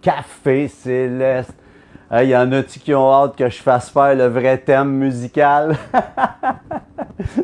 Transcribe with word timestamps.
Café 0.00 0.68
céleste. 0.68 1.52
Il 2.10 2.28
y 2.28 2.34
en 2.34 2.50
a-tu 2.52 2.78
qui 2.78 2.94
ont 2.94 3.12
hâte 3.12 3.36
que 3.36 3.50
je 3.50 3.60
fasse 3.60 3.90
faire 3.90 4.14
le 4.14 4.28
vrai 4.28 4.56
thème 4.56 4.92
musical? 4.92 5.76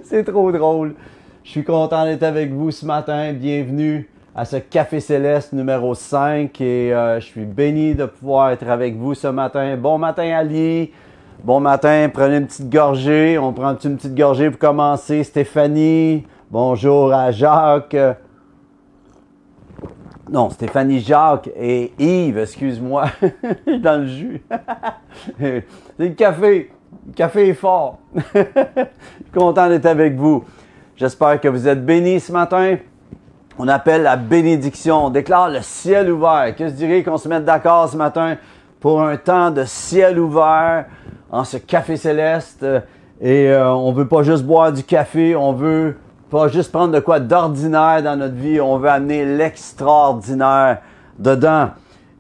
C'est 0.05 0.25
trop 0.25 0.51
drôle. 0.51 0.95
Je 1.43 1.51
suis 1.51 1.65
content 1.65 2.07
d'être 2.07 2.23
avec 2.23 2.51
vous 2.51 2.71
ce 2.71 2.87
matin. 2.87 3.35
Bienvenue 3.35 4.09
à 4.35 4.47
ce 4.47 4.57
Café 4.57 5.01
Céleste 5.01 5.53
numéro 5.53 5.95
5 5.95 6.59
et 6.63 6.95
euh, 6.95 7.21
je 7.21 7.27
suis 7.27 7.45
béni 7.45 7.95
de 7.95 8.07
pouvoir 8.07 8.53
être 8.53 8.71
avec 8.71 8.97
vous 8.97 9.13
ce 9.15 9.27
matin. 9.27 9.77
Bon 9.77 9.99
matin 9.99 10.35
Ali. 10.35 10.91
Bon 11.43 11.61
matin, 11.61 12.09
prenez 12.13 12.39
une 12.39 12.47
petite 12.47 12.71
gorgée. 12.71 13.39
On 13.39 13.53
prend 13.53 13.77
une 13.77 13.97
petite 13.97 14.15
gorgée 14.15 14.51
pour 14.51 14.59
commencer. 14.59 15.25
Stéphanie, 15.25 16.27
bonjour 16.51 17.13
à 17.13 17.33
Jacques. 17.33 17.97
Non, 20.31 20.49
Stéphanie 20.49 21.01
Jacques 21.01 21.51
et 21.55 21.93
Yves, 21.99 22.39
excuse-moi, 22.39 23.07
dans 23.67 24.01
le 24.01 24.07
jus. 24.07 24.43
C'est 25.39 25.67
le 25.99 26.09
café. 26.11 26.71
Le 27.07 27.13
café 27.13 27.49
est 27.49 27.55
fort. 27.55 27.99
Je 28.15 28.21
suis 28.21 28.45
content 29.35 29.69
d'être 29.69 29.87
avec 29.87 30.17
vous. 30.17 30.45
J'espère 30.97 31.41
que 31.41 31.49
vous 31.49 31.69
êtes 31.69 31.85
bénis 31.85 32.21
ce 32.21 32.33
matin. 32.33 32.77
On 33.59 33.69
appelle 33.69 34.03
la 34.03 34.17
bénédiction. 34.17 35.07
On 35.07 35.11
déclare 35.11 35.51
le 35.51 35.61
ciel 35.61 36.11
ouvert. 36.11 36.55
Que 36.57 36.69
je 36.69 36.73
dirais 36.73 37.03
qu'on 37.03 37.19
se 37.19 37.29
mette 37.29 37.45
d'accord 37.45 37.89
ce 37.89 37.97
matin? 37.97 38.37
Pour 38.85 39.01
un 39.01 39.17
temps 39.17 39.51
de 39.51 39.65
ciel 39.65 40.19
ouvert 40.19 40.85
en 41.31 41.43
ce 41.45 41.57
café 41.57 41.97
céleste. 41.97 42.67
Et 43.19 43.49
euh, 43.49 43.73
on 43.73 43.93
veut 43.93 44.07
pas 44.07 44.23
juste 44.23 44.45
boire 44.45 44.75
du 44.75 44.83
café, 44.83 45.35
on 45.35 45.55
veut 45.55 45.97
pas 46.29 46.49
juste 46.49 46.71
prendre 46.71 46.93
de 46.93 47.01
quoi 47.01 47.19
d'ordinaire 47.19 48.03
dans 48.03 48.15
notre 48.15 48.35
vie, 48.35 48.61
on 48.61 48.77
veut 48.77 48.91
amener 48.91 49.25
l'extraordinaire 49.25 50.83
dedans. 51.19 51.71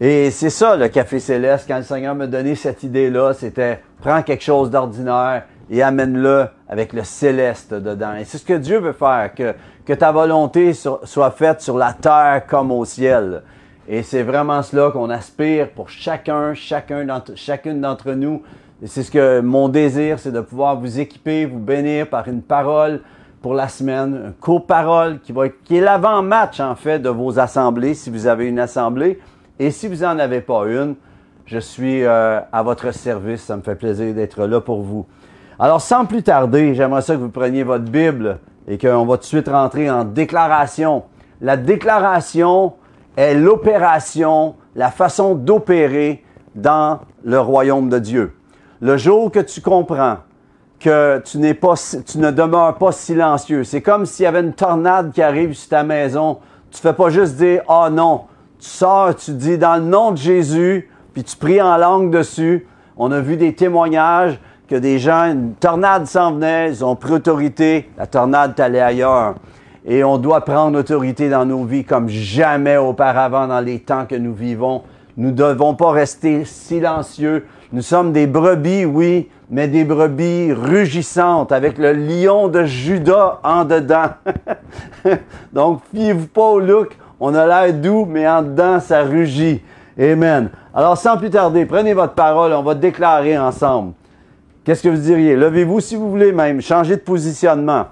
Et 0.01 0.31
c'est 0.31 0.49
ça 0.49 0.75
le 0.75 0.89
café 0.89 1.21
céleste. 1.21 1.67
Quand 1.69 1.77
le 1.77 1.83
Seigneur 1.83 2.15
m'a 2.15 2.27
donné 2.27 2.55
cette 2.55 2.83
idée-là, 2.83 3.35
c'était 3.35 3.83
prends 4.01 4.23
quelque 4.23 4.45
chose 4.45 4.71
d'ordinaire 4.71 5.43
et 5.69 5.83
amène-le 5.83 6.47
avec 6.67 6.95
le 6.95 7.05
céleste 7.05 7.75
dedans. 7.75 8.15
Et 8.15 8.25
c'est 8.25 8.39
ce 8.39 8.45
que 8.47 8.55
Dieu 8.55 8.79
veut 8.79 8.95
faire, 8.95 9.35
que, 9.35 9.55
que 9.85 9.93
ta 9.93 10.13
volonté 10.13 10.73
soit 10.73 11.31
faite 11.33 11.61
sur 11.61 11.77
la 11.77 11.93
terre 11.93 12.45
comme 12.49 12.73
au 12.73 12.87
ciel. 12.87 13.43
Et 13.89 14.03
c'est 14.03 14.23
vraiment 14.23 14.63
cela 14.63 14.91
qu'on 14.91 15.11
aspire 15.11 15.71
pour 15.71 15.91
chacun, 15.91 16.55
chacun 16.55 17.05
d'entre, 17.05 17.33
chacune 17.37 17.81
d'entre 17.81 18.13
nous. 18.13 18.43
C'est 18.85 19.03
ce 19.03 19.11
que 19.11 19.41
mon 19.41 19.69
désir, 19.69 20.19
c'est 20.19 20.33
de 20.33 20.41
pouvoir 20.41 20.77
vous 20.81 21.01
équiper, 21.01 21.45
vous 21.45 21.59
bénir 21.59 22.09
par 22.09 22.27
une 22.29 22.43
parole 22.43 23.01
pour 23.43 23.55
la 23.55 23.69
semaine, 23.69 24.29
un 24.29 24.33
court 24.33 24.67
parole 24.67 25.21
qui 25.21 25.33
va 25.33 25.49
qui 25.49 25.77
est 25.77 25.81
l'avant-match 25.81 26.61
en 26.61 26.75
fait 26.75 26.99
de 26.99 27.11
vos 27.11 27.39
assemblées, 27.39 27.93
si 27.93 28.09
vous 28.09 28.27
avez 28.27 28.47
une 28.49 28.59
assemblée. 28.59 29.21
Et 29.59 29.71
si 29.71 29.87
vous 29.87 30.03
n'en 30.03 30.19
avez 30.19 30.41
pas 30.41 30.65
une, 30.67 30.95
je 31.45 31.59
suis 31.59 32.05
euh, 32.05 32.41
à 32.53 32.63
votre 32.63 32.93
service. 32.93 33.43
Ça 33.43 33.57
me 33.57 33.63
fait 33.63 33.75
plaisir 33.75 34.15
d'être 34.15 34.47
là 34.47 34.61
pour 34.61 34.81
vous. 34.81 35.07
Alors, 35.59 35.81
sans 35.81 36.07
plus 36.07 36.23
tarder, 36.23 36.75
j'aimerais 36.75 37.03
ça 37.03 37.15
que 37.15 37.21
vous 37.21 37.29
preniez 37.29 37.63
votre 37.63 37.85
Bible 37.85 38.39
et 38.67 38.79
qu'on 38.79 39.05
va 39.05 39.17
tout 39.17 39.23
de 39.23 39.27
suite 39.27 39.49
rentrer 39.49 39.91
en 39.91 40.05
déclaration. 40.05 41.05
La 41.41 41.57
déclaration 41.57 42.73
est 43.17 43.35
l'opération, 43.35 44.57
la 44.75 44.91
façon 44.91 45.35
d'opérer 45.35 46.25
dans 46.55 47.01
le 47.25 47.41
royaume 47.41 47.89
de 47.89 47.99
Dieu. 47.99 48.35
Le 48.81 48.97
jour 48.97 49.31
que 49.31 49.41
tu 49.41 49.61
comprends 49.61 50.19
que 50.81 51.23
tu 51.25 51.39
n'es 51.39 51.55
pas, 51.55 51.75
tu 52.07 52.19
ne 52.19 52.31
demeures 52.31 52.77
pas 52.77 52.93
silencieux, 52.93 53.65
c'est 53.65 53.81
comme 53.81 54.05
s'il 54.05 54.25
y 54.25 54.27
avait 54.27 54.41
une 54.41 54.53
tornade 54.53 55.13
qui 55.13 55.23
arrive 55.23 55.55
sur 55.55 55.71
ta 55.71 55.83
maison. 55.83 56.39
Tu 56.71 56.81
fais 56.81 56.93
pas 56.93 57.09
juste 57.09 57.37
dire 57.37 57.63
ah 57.69 57.87
oh 57.87 57.91
non. 57.91 58.23
Tu 58.59 58.69
sors, 58.69 59.15
tu 59.15 59.33
dis 59.33 59.57
dans 59.57 59.77
le 59.77 59.85
nom 59.85 60.11
de 60.11 60.17
Jésus, 60.17 60.91
puis 61.13 61.25
tu 61.25 61.37
pries 61.37 61.63
en 61.63 61.77
langue 61.77 62.11
dessus. 62.11 62.67
On 62.97 63.11
a 63.13 63.21
vu 63.21 63.37
des 63.37 63.55
témoignages 63.55 64.39
que 64.69 64.77
des 64.77 64.99
gens, 64.99 65.25
une 65.31 65.55
tornade 65.55 66.07
s'en 66.07 66.33
venait, 66.33 66.71
ils 66.71 66.85
ont 66.85 66.97
pris 66.97 67.13
autorité, 67.13 67.91
la 67.97 68.07
tornade 68.07 68.55
est 68.57 68.63
allée 68.63 68.81
ailleurs. 68.81 69.35
Et 69.87 70.03
on 70.03 70.17
doit 70.17 70.41
prendre 70.43 70.79
autorité 70.79 71.29
dans 71.29 71.45
nos 71.45 71.65
vies 71.65 71.85
comme 71.85 72.09
jamais 72.09 72.79
auparavant 72.79 73.47
dans 73.47 73.61
les 73.61 73.81
temps 73.81 74.07
que 74.07 74.15
nous 74.15 74.33
vivons. 74.33 74.83
Nous 75.17 75.29
ne 75.29 75.35
devons 75.35 75.75
pas 75.75 75.93
rester 75.93 76.45
silencieux. 76.45 77.45
Nous 77.73 77.83
sommes 77.83 78.13
des 78.13 78.27
brebis, 78.27 78.87
oui, 78.87 79.29
mais 79.51 79.69
des 79.69 79.85
brebis 79.85 80.53
rugissantes 80.53 81.53
avec 81.53 81.77
le 81.77 81.93
lion 81.93 82.49
de 82.49 82.65
Judas 82.65 83.41
en 83.45 83.65
dedans. 83.65 84.11
Donc, 85.53 85.83
fiez-vous 85.95 86.29
pas 86.29 86.49
au 86.49 86.61
look. 86.61 86.97
On 87.21 87.35
a 87.35 87.47
l'air 87.47 87.75
doux, 87.75 88.07
mais 88.07 88.27
en 88.27 88.43
dedans, 88.43 88.81
ça 88.81 89.03
rugit. 89.03 89.61
Amen. 90.01 90.51
Alors, 90.75 90.97
sans 90.97 91.17
plus 91.19 91.31
tarder, 91.31 91.67
prenez 91.67 91.93
votre 91.93 92.15
parole, 92.15 92.53
on 92.53 92.63
va 92.63 92.75
déclarer 92.75 93.39
ensemble. 93.39 93.93
Qu'est-ce 94.65 94.83
que 94.83 94.89
vous 94.89 94.97
diriez? 94.97 95.37
Levez-vous 95.37 95.81
si 95.81 95.95
vous 95.95 96.11
voulez 96.11 96.33
même, 96.33 96.61
changez 96.63 96.97
de 96.97 97.03
positionnement. 97.03 97.87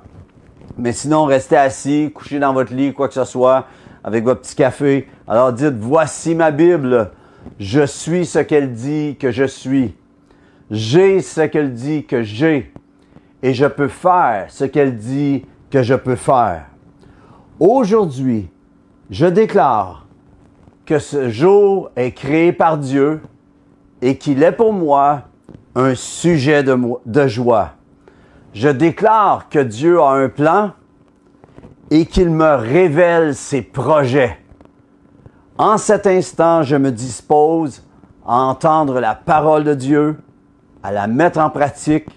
Mais 0.78 0.92
sinon, 0.92 1.24
restez 1.24 1.56
assis, 1.56 2.10
couchez 2.14 2.38
dans 2.38 2.52
votre 2.52 2.72
lit, 2.72 2.92
quoi 2.92 3.08
que 3.08 3.14
ce 3.14 3.24
soit, 3.24 3.66
avec 4.02 4.24
votre 4.24 4.40
petit 4.40 4.54
café. 4.54 5.08
Alors 5.28 5.52
dites, 5.52 5.76
voici 5.78 6.34
ma 6.34 6.50
Bible. 6.50 7.10
Je 7.58 7.84
suis 7.84 8.24
ce 8.24 8.38
qu'elle 8.38 8.72
dit 8.72 9.16
que 9.18 9.30
je 9.30 9.44
suis. 9.44 9.94
J'ai 10.70 11.20
ce 11.20 11.42
qu'elle 11.42 11.72
dit 11.72 12.04
que 12.06 12.22
j'ai. 12.22 12.72
Et 13.42 13.54
je 13.54 13.66
peux 13.66 13.88
faire 13.88 14.46
ce 14.48 14.64
qu'elle 14.64 14.96
dit 14.96 15.44
que 15.70 15.82
je 15.82 15.94
peux 15.94 16.16
faire. 16.16 16.66
Aujourd'hui, 17.58 18.48
je 19.10 19.26
déclare 19.26 20.06
que 20.86 20.98
ce 20.98 21.28
jour 21.28 21.90
est 21.96 22.12
créé 22.12 22.52
par 22.52 22.78
Dieu 22.78 23.20
et 24.00 24.16
qu'il 24.16 24.42
est 24.42 24.52
pour 24.52 24.72
moi 24.72 25.24
un 25.74 25.94
sujet 25.94 26.62
de 26.62 27.26
joie. 27.26 27.72
Je 28.52 28.68
déclare 28.68 29.48
que 29.48 29.58
Dieu 29.58 30.00
a 30.00 30.10
un 30.10 30.28
plan 30.28 30.72
et 31.90 32.06
qu'il 32.06 32.30
me 32.30 32.54
révèle 32.54 33.34
ses 33.34 33.62
projets. 33.62 34.38
En 35.58 35.78
cet 35.78 36.06
instant, 36.06 36.62
je 36.62 36.76
me 36.76 36.90
dispose 36.90 37.82
à 38.26 38.36
entendre 38.36 39.00
la 39.00 39.14
parole 39.14 39.64
de 39.64 39.74
Dieu, 39.74 40.16
à 40.82 40.92
la 40.92 41.06
mettre 41.06 41.38
en 41.38 41.50
pratique. 41.50 42.08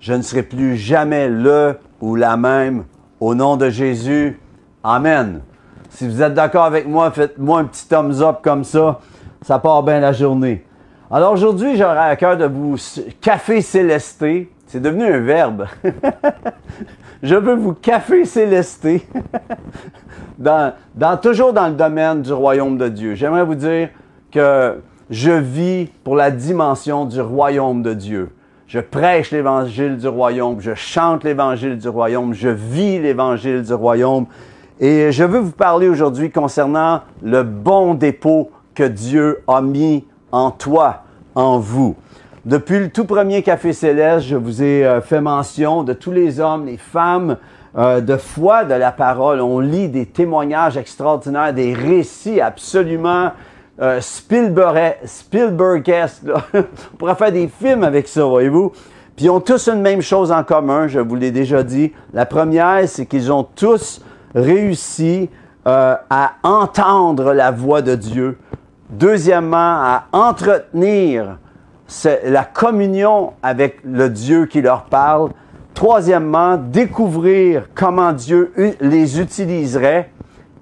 Je 0.00 0.12
ne 0.12 0.22
serai 0.22 0.42
plus 0.42 0.76
jamais 0.76 1.28
le 1.28 1.78
ou 2.00 2.14
la 2.14 2.36
même. 2.36 2.84
Au 3.20 3.34
nom 3.34 3.56
de 3.56 3.70
Jésus, 3.70 4.38
Amen. 4.86 5.40
Si 5.88 6.06
vous 6.06 6.20
êtes 6.20 6.34
d'accord 6.34 6.64
avec 6.64 6.86
moi, 6.86 7.10
faites-moi 7.10 7.60
un 7.60 7.64
petit 7.64 7.88
thumbs 7.88 8.20
up 8.20 8.40
comme 8.42 8.64
ça. 8.64 9.00
Ça 9.40 9.58
part 9.58 9.82
bien 9.82 9.98
la 9.98 10.12
journée. 10.12 10.62
Alors 11.10 11.32
aujourd'hui, 11.32 11.78
j'aurais 11.78 12.10
à 12.10 12.16
cœur 12.16 12.36
de 12.36 12.44
vous 12.44 12.76
café 13.22 13.62
célester. 13.62 14.52
C'est 14.74 14.80
devenu 14.80 15.04
un 15.04 15.20
verbe. 15.20 15.66
je 17.22 17.36
veux 17.36 17.54
vous 17.54 17.74
café 17.74 18.24
célester. 18.24 19.06
dans, 20.40 20.72
dans, 20.96 21.16
toujours 21.16 21.52
dans 21.52 21.68
le 21.68 21.74
domaine 21.74 22.22
du 22.22 22.32
royaume 22.32 22.76
de 22.76 22.88
Dieu. 22.88 23.14
J'aimerais 23.14 23.44
vous 23.44 23.54
dire 23.54 23.90
que 24.32 24.80
je 25.10 25.30
vis 25.30 25.86
pour 26.02 26.16
la 26.16 26.32
dimension 26.32 27.04
du 27.04 27.20
royaume 27.20 27.84
de 27.84 27.94
Dieu. 27.94 28.30
Je 28.66 28.80
prêche 28.80 29.30
l'évangile 29.30 29.96
du 29.96 30.08
royaume, 30.08 30.60
je 30.60 30.74
chante 30.74 31.22
l'évangile 31.22 31.78
du 31.78 31.88
royaume, 31.88 32.34
je 32.34 32.48
vis 32.48 32.98
l'évangile 32.98 33.62
du 33.62 33.74
royaume. 33.74 34.26
Et 34.80 35.12
je 35.12 35.22
veux 35.22 35.38
vous 35.38 35.52
parler 35.52 35.88
aujourd'hui 35.88 36.32
concernant 36.32 37.02
le 37.22 37.44
bon 37.44 37.94
dépôt 37.94 38.50
que 38.74 38.82
Dieu 38.82 39.38
a 39.46 39.62
mis 39.62 40.04
en 40.32 40.50
toi, 40.50 41.04
en 41.36 41.60
vous. 41.60 41.94
Depuis 42.44 42.78
le 42.78 42.90
tout 42.90 43.06
premier 43.06 43.42
Café 43.42 43.72
Céleste, 43.72 44.26
je 44.26 44.36
vous 44.36 44.62
ai 44.62 44.84
euh, 44.84 45.00
fait 45.00 45.22
mention 45.22 45.82
de 45.82 45.94
tous 45.94 46.12
les 46.12 46.40
hommes, 46.40 46.66
les 46.66 46.76
femmes 46.76 47.38
euh, 47.78 48.02
de 48.02 48.18
foi 48.18 48.64
de 48.64 48.74
la 48.74 48.92
parole. 48.92 49.40
On 49.40 49.60
lit 49.60 49.88
des 49.88 50.04
témoignages 50.04 50.76
extraordinaires, 50.76 51.54
des 51.54 51.72
récits 51.72 52.42
absolument 52.42 53.32
euh, 53.80 53.98
Spielberg, 54.02 54.96
Spielbergesques. 55.06 56.24
On 56.54 56.96
pourrait 56.98 57.14
faire 57.14 57.32
des 57.32 57.48
films 57.48 57.82
avec 57.82 58.06
ça, 58.08 58.24
voyez-vous. 58.24 58.72
Puis 59.16 59.24
ils 59.24 59.30
ont 59.30 59.40
tous 59.40 59.68
une 59.68 59.80
même 59.80 60.02
chose 60.02 60.30
en 60.30 60.44
commun, 60.44 60.86
je 60.86 61.00
vous 61.00 61.14
l'ai 61.14 61.30
déjà 61.30 61.62
dit. 61.62 61.94
La 62.12 62.26
première, 62.26 62.86
c'est 62.86 63.06
qu'ils 63.06 63.32
ont 63.32 63.44
tous 63.44 64.02
réussi 64.34 65.30
à 65.64 66.32
entendre 66.42 67.32
la 67.32 67.50
voix 67.50 67.80
de 67.80 67.94
Dieu 67.94 68.36
Deuxièmement, 68.90 69.56
à 69.56 70.04
entretenir 70.12 71.38
la 72.24 72.44
communion 72.44 73.32
avec 73.42 73.78
le 73.84 74.08
Dieu 74.08 74.46
qui 74.46 74.62
leur 74.62 74.84
parle. 74.84 75.30
Troisièmement, 75.74 76.56
découvrir 76.56 77.68
comment 77.74 78.12
Dieu 78.12 78.52
les 78.80 79.20
utiliserait. 79.20 80.10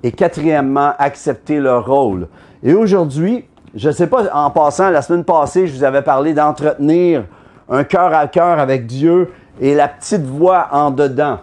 Et 0.04 0.10
quatrièmement, 0.10 0.94
accepter 0.98 1.60
leur 1.60 1.86
rôle. 1.86 2.26
Et 2.64 2.74
aujourd'hui, 2.74 3.44
je 3.74 3.88
ne 3.88 3.92
sais 3.92 4.08
pas, 4.08 4.24
en 4.34 4.50
passant, 4.50 4.90
la 4.90 5.00
semaine 5.00 5.24
passée, 5.24 5.66
je 5.66 5.76
vous 5.76 5.84
avais 5.84 6.02
parlé 6.02 6.34
d'entretenir 6.34 7.24
un 7.68 7.84
cœur 7.84 8.12
à 8.12 8.26
cœur 8.26 8.58
avec 8.58 8.86
Dieu 8.86 9.30
et 9.60 9.74
la 9.74 9.88
petite 9.88 10.24
voix 10.24 10.68
en 10.72 10.90
dedans. 10.90 11.38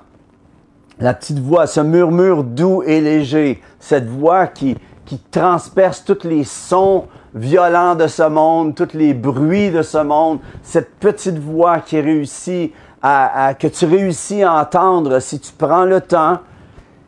La 0.99 1.13
petite 1.13 1.39
voix, 1.39 1.65
ce 1.65 1.79
murmure 1.79 2.43
doux 2.43 2.83
et 2.83 2.99
léger, 2.99 3.61
cette 3.79 4.07
voix 4.07 4.47
qui, 4.47 4.77
qui 5.05 5.17
transperce 5.31 6.03
tous 6.03 6.27
les 6.27 6.43
sons 6.43 7.05
violents 7.33 7.95
de 7.95 8.07
ce 8.07 8.23
monde, 8.27 8.75
tous 8.75 8.93
les 8.93 9.13
bruits 9.13 9.71
de 9.71 9.81
ce 9.81 9.99
monde, 9.99 10.39
cette 10.63 10.95
petite 10.95 11.37
voix 11.37 11.79
qui 11.79 11.99
réussit 11.99 12.73
à, 13.01 13.53
que 13.57 13.67
tu 13.67 13.85
réussis 13.85 14.43
à 14.43 14.53
entendre 14.55 15.19
si 15.19 15.39
tu 15.39 15.51
prends 15.57 15.85
le 15.85 16.01
temps 16.01 16.39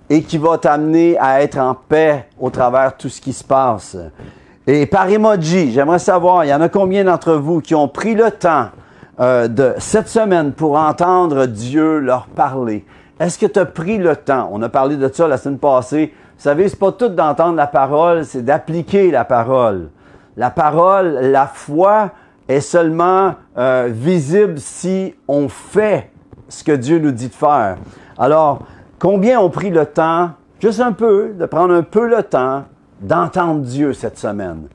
et 0.10 0.24
qui 0.24 0.38
va 0.38 0.58
t'amener 0.58 1.18
à 1.20 1.42
être 1.42 1.58
en 1.58 1.74
paix 1.74 2.28
au 2.40 2.50
travers 2.50 2.96
tout 2.96 3.10
ce 3.10 3.22
qui 3.22 3.34
se 3.34 3.44
passe. 3.44 3.98
Et 4.68 4.86
par 4.86 5.10
emoji, 5.10 5.72
j'aimerais 5.72 6.00
savoir, 6.00 6.46
il 6.46 6.50
y 6.50 6.54
en 6.54 6.62
a 6.62 6.70
combien 6.70 7.04
d'entre 7.04 7.34
vous 7.34 7.62
qui 7.62 7.76
ont 7.76 7.88
pris 7.88 8.14
le 8.14 8.30
temps 8.30 8.68
euh, 9.20 9.48
de 9.48 9.74
cette 9.80 10.08
semaine 10.08 10.54
pour 10.54 10.78
entendre 10.78 11.46
Dieu 11.46 12.00
leur 12.00 12.28
parler? 12.28 12.86
Est-ce 13.20 13.38
que 13.38 13.46
tu 13.46 13.60
as 13.60 13.66
pris 13.66 13.98
le 13.98 14.16
temps? 14.16 14.50
On 14.52 14.62
a 14.62 14.70
parlé 14.70 14.98
de 14.98 15.10
ça 15.12 15.28
la 15.28 15.38
semaine 15.38 15.60
passée. 15.60 16.14
Vous 16.38 16.44
savez, 16.44 16.70
c'est 16.70 16.80
pas 16.80 16.92
tout 16.92 17.10
d'entendre 17.10 17.56
la 17.56 17.68
parole, 17.68 18.26
c'est 18.26 18.44
d'appliquer 18.44 19.12
la 19.12 19.26
parole. 19.26 19.90
La 20.38 20.50
parole, 20.50 21.20
la 21.32 21.48
foi 21.48 22.12
est 22.48 22.62
seulement 22.62 23.36
euh, 23.58 23.90
visible 23.92 24.60
si 24.60 25.16
on 25.28 25.50
fait 25.50 26.10
ce 26.48 26.64
que 26.64 26.72
Dieu 26.72 27.00
nous 27.00 27.12
dit 27.12 27.28
de 27.28 27.34
faire. 27.34 27.78
Alors, 28.18 28.60
combien 29.00 29.40
ont 29.40 29.50
pris 29.50 29.70
le 29.70 29.86
temps, 29.86 30.32
juste 30.60 30.80
un 30.80 30.94
peu, 30.94 31.34
de 31.38 31.46
prendre 31.46 31.74
un 31.74 31.84
peu 31.84 32.08
le 32.08 32.24
temps 32.24 32.66
d'entendre 33.02 33.62
Dieu 33.62 33.94
cette 33.94 34.18
semaine? 34.18 34.68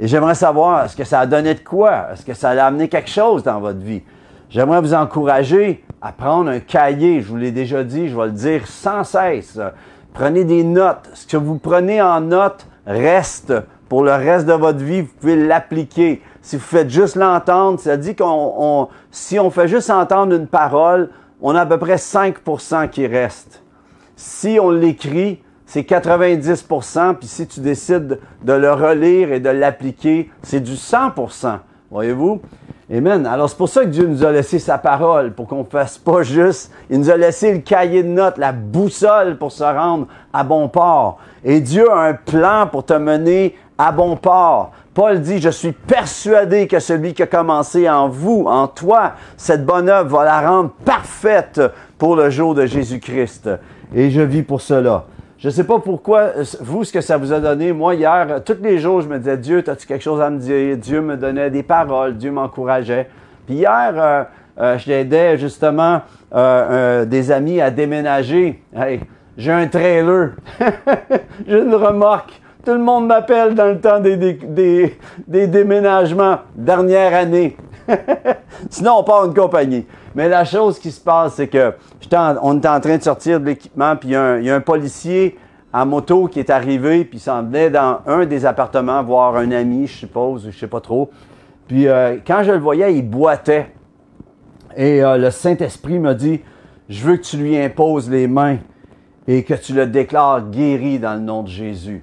Et 0.00 0.08
j'aimerais 0.08 0.34
savoir, 0.34 0.84
est-ce 0.84 0.96
que 0.96 1.04
ça 1.04 1.20
a 1.20 1.26
donné 1.26 1.54
de 1.54 1.60
quoi? 1.60 2.06
Est-ce 2.12 2.24
que 2.24 2.34
ça 2.34 2.50
a 2.50 2.64
amené 2.64 2.88
quelque 2.88 3.10
chose 3.10 3.42
dans 3.42 3.60
votre 3.60 3.78
vie? 3.78 4.02
J'aimerais 4.50 4.80
vous 4.80 4.94
encourager 4.94 5.84
à 6.00 6.12
prendre 6.12 6.50
un 6.50 6.60
cahier, 6.60 7.20
je 7.20 7.28
vous 7.28 7.36
l'ai 7.36 7.52
déjà 7.52 7.82
dit, 7.82 8.08
je 8.08 8.16
vais 8.16 8.26
le 8.26 8.32
dire 8.32 8.66
sans 8.66 9.04
cesse. 9.04 9.58
Prenez 10.12 10.44
des 10.44 10.62
notes. 10.62 11.10
Ce 11.14 11.26
que 11.26 11.36
vous 11.36 11.58
prenez 11.58 12.00
en 12.00 12.20
note 12.20 12.66
reste 12.86 13.52
pour 13.88 14.02
le 14.02 14.12
reste 14.12 14.46
de 14.46 14.52
votre 14.52 14.78
vie, 14.78 15.02
vous 15.02 15.12
pouvez 15.20 15.36
l'appliquer. 15.36 16.22
Si 16.42 16.56
vous 16.56 16.62
faites 16.62 16.90
juste 16.90 17.16
l'entendre, 17.16 17.78
ça 17.78 17.96
dit 17.96 18.14
qu'on, 18.14 18.88
si 19.10 19.38
on 19.38 19.50
fait 19.50 19.68
juste 19.68 19.90
entendre 19.90 20.34
une 20.34 20.46
parole, 20.46 21.10
on 21.40 21.54
a 21.54 21.62
à 21.62 21.66
peu 21.66 21.78
près 21.78 21.96
5% 21.96 22.88
qui 22.88 23.06
reste. 23.06 23.62
Si 24.16 24.58
on 24.60 24.70
l'écrit, 24.70 25.42
c'est 25.66 25.82
90%, 25.82 27.14
puis 27.14 27.28
si 27.28 27.46
tu 27.46 27.60
décides 27.60 28.20
de 28.42 28.52
le 28.52 28.72
relire 28.72 29.32
et 29.32 29.40
de 29.40 29.50
l'appliquer, 29.50 30.30
c'est 30.42 30.60
du 30.60 30.74
100%. 30.74 31.58
Voyez-vous? 31.90 32.40
Amen. 32.92 33.26
Alors 33.26 33.48
c'est 33.48 33.56
pour 33.56 33.68
ça 33.70 33.80
que 33.84 33.88
Dieu 33.88 34.06
nous 34.06 34.24
a 34.24 34.30
laissé 34.30 34.58
sa 34.58 34.76
parole, 34.76 35.32
pour 35.32 35.46
qu'on 35.46 35.60
ne 35.60 35.64
fasse 35.64 35.96
pas 35.96 36.22
juste. 36.22 36.70
Il 36.90 36.98
nous 36.98 37.10
a 37.10 37.16
laissé 37.16 37.52
le 37.52 37.60
cahier 37.60 38.02
de 38.02 38.08
notes, 38.08 38.36
la 38.36 38.52
boussole 38.52 39.38
pour 39.38 39.52
se 39.52 39.64
rendre 39.64 40.06
à 40.32 40.44
bon 40.44 40.68
port. 40.68 41.18
Et 41.44 41.60
Dieu 41.60 41.90
a 41.90 42.00
un 42.00 42.12
plan 42.12 42.66
pour 42.70 42.84
te 42.84 42.92
mener 42.92 43.56
à 43.78 43.92
bon 43.92 44.16
port. 44.16 44.72
Paul 44.94 45.20
dit, 45.20 45.40
je 45.40 45.48
suis 45.48 45.72
persuadé 45.72 46.68
que 46.68 46.78
celui 46.78 47.14
qui 47.14 47.22
a 47.22 47.26
commencé 47.26 47.88
en 47.90 48.08
vous, 48.08 48.44
en 48.46 48.68
toi, 48.68 49.14
cette 49.36 49.66
bonne 49.66 49.88
œuvre 49.88 50.18
va 50.18 50.24
la 50.24 50.48
rendre 50.48 50.70
parfaite 50.84 51.60
pour 51.98 52.14
le 52.14 52.30
jour 52.30 52.54
de 52.54 52.66
Jésus-Christ. 52.66 53.50
Et 53.94 54.10
je 54.10 54.20
vis 54.20 54.42
pour 54.42 54.60
cela. 54.60 55.04
Je 55.44 55.48
ne 55.48 55.52
sais 55.52 55.64
pas 55.64 55.78
pourquoi, 55.78 56.20
euh, 56.20 56.44
vous, 56.60 56.84
ce 56.84 56.92
que 56.92 57.00
ça 57.00 57.18
vous 57.18 57.32
a 57.32 57.40
donné. 57.40 57.72
Moi, 57.72 57.96
hier, 57.96 58.26
euh, 58.30 58.38
tous 58.38 58.56
les 58.62 58.78
jours, 58.78 59.02
je 59.02 59.08
me 59.08 59.18
disais, 59.18 59.36
Dieu, 59.36 59.62
as-tu 59.66 59.86
quelque 59.86 60.02
chose 60.02 60.20
à 60.20 60.30
me 60.30 60.38
dire? 60.38 60.76
Dieu 60.76 61.00
me 61.00 61.16
donnait 61.16 61.50
des 61.50 61.62
paroles, 61.62 62.16
Dieu 62.16 62.30
m'encourageait. 62.30 63.10
Puis 63.46 63.56
hier, 63.56 63.92
euh, 63.94 64.24
euh 64.58 64.78
j'aidais 64.78 65.36
justement 65.36 66.00
des 66.32 67.30
amis 67.30 67.60
à 67.60 67.70
déménager. 67.70 68.62
Hey, 68.74 69.00
j'ai 69.36 69.52
un 69.52 69.66
trailer, 69.66 70.30
j'ai 71.46 71.60
une 71.60 71.74
remorque. 71.74 72.40
Tout 72.64 72.72
le 72.72 72.78
monde 72.78 73.06
m'appelle 73.08 73.54
dans 73.54 73.66
le 73.66 73.78
temps 73.78 74.00
des, 74.00 74.16
des, 74.16 75.46
déménagements. 75.46 76.38
Dernière 76.54 77.14
année. 77.14 77.58
Sinon, 78.70 79.00
on 79.00 79.04
part 79.04 79.26
une 79.26 79.34
compagnie. 79.34 79.84
Mais 80.14 80.30
la 80.30 80.46
chose 80.46 80.78
qui 80.78 80.90
se 80.90 81.00
passe, 81.00 81.34
c'est 81.34 81.48
que 81.48 81.74
on 82.40 82.60
est 82.60 82.66
en 82.66 82.80
train 82.80 82.96
de 82.96 83.02
sortir 83.02 83.38
de 83.38 83.46
l'équipement, 83.46 83.96
puis 83.96 84.10
il 84.10 84.12
y, 84.44 84.50
a 84.50 84.54
un 84.54 84.60
policier 84.60 85.36
en 85.74 85.84
moto 85.84 86.26
qui 86.26 86.38
est 86.38 86.48
arrivé, 86.48 87.04
puis 87.04 87.18
il 87.18 87.20
s'en 87.20 87.42
venait 87.42 87.68
dans 87.68 87.98
un 88.06 88.24
des 88.24 88.46
appartements 88.46 89.02
voir 89.02 89.36
un 89.36 89.50
ami, 89.50 89.86
je 89.86 89.98
suppose, 89.98 90.48
je 90.50 90.56
sais 90.56 90.68
pas 90.68 90.80
trop. 90.80 91.10
Puis 91.66 91.86
euh, 91.86 92.16
quand 92.26 92.44
je 92.44 92.52
le 92.52 92.58
voyais, 92.58 92.94
il 92.94 93.02
boitait. 93.02 93.72
Et 94.76 95.04
euh, 95.04 95.18
le 95.18 95.30
Saint-Esprit 95.30 95.98
m'a 95.98 96.14
dit, 96.14 96.40
je 96.88 97.04
veux 97.04 97.16
que 97.16 97.24
tu 97.24 97.36
lui 97.36 97.58
imposes 97.58 98.08
les 98.08 98.26
mains 98.26 98.58
et 99.26 99.42
que 99.42 99.54
tu 99.54 99.74
le 99.74 99.86
déclares 99.86 100.48
guéri 100.50 100.98
dans 100.98 101.14
le 101.14 101.20
nom 101.20 101.42
de 101.42 101.48
Jésus. 101.48 102.02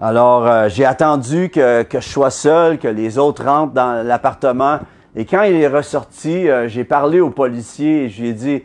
Alors, 0.00 0.46
euh, 0.46 0.68
j'ai 0.68 0.84
attendu 0.84 1.48
que, 1.50 1.82
que, 1.82 2.00
je 2.00 2.08
sois 2.08 2.30
seul, 2.30 2.78
que 2.78 2.88
les 2.88 3.18
autres 3.18 3.44
rentrent 3.44 3.74
dans 3.74 4.06
l'appartement. 4.06 4.78
Et 5.16 5.24
quand 5.24 5.42
il 5.42 5.56
est 5.56 5.68
ressorti, 5.68 6.46
j'ai 6.66 6.84
parlé 6.84 7.18
au 7.18 7.30
policier 7.30 8.04
et 8.04 8.08
je 8.08 8.22
lui 8.22 8.28
ai 8.28 8.32
dit, 8.34 8.62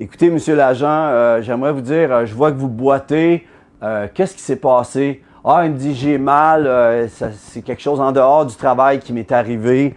Écoutez, 0.00 0.30
monsieur 0.30 0.54
l'agent, 0.54 0.86
euh, 0.86 1.42
j'aimerais 1.42 1.72
vous 1.72 1.80
dire, 1.80 2.12
euh, 2.12 2.24
je 2.24 2.32
vois 2.32 2.52
que 2.52 2.56
vous 2.56 2.68
boitez. 2.68 3.44
Euh, 3.82 4.06
qu'est-ce 4.14 4.36
qui 4.36 4.42
s'est 4.42 4.54
passé? 4.54 5.24
Ah, 5.44 5.62
il 5.64 5.72
me 5.72 5.76
dit, 5.76 5.92
j'ai 5.92 6.18
mal. 6.18 7.08
c'est 7.08 7.62
quelque 7.62 7.82
chose 7.82 8.00
en 8.00 8.12
dehors 8.12 8.46
du 8.46 8.54
travail 8.54 9.00
qui 9.00 9.12
m'est 9.12 9.32
arrivé. 9.32 9.96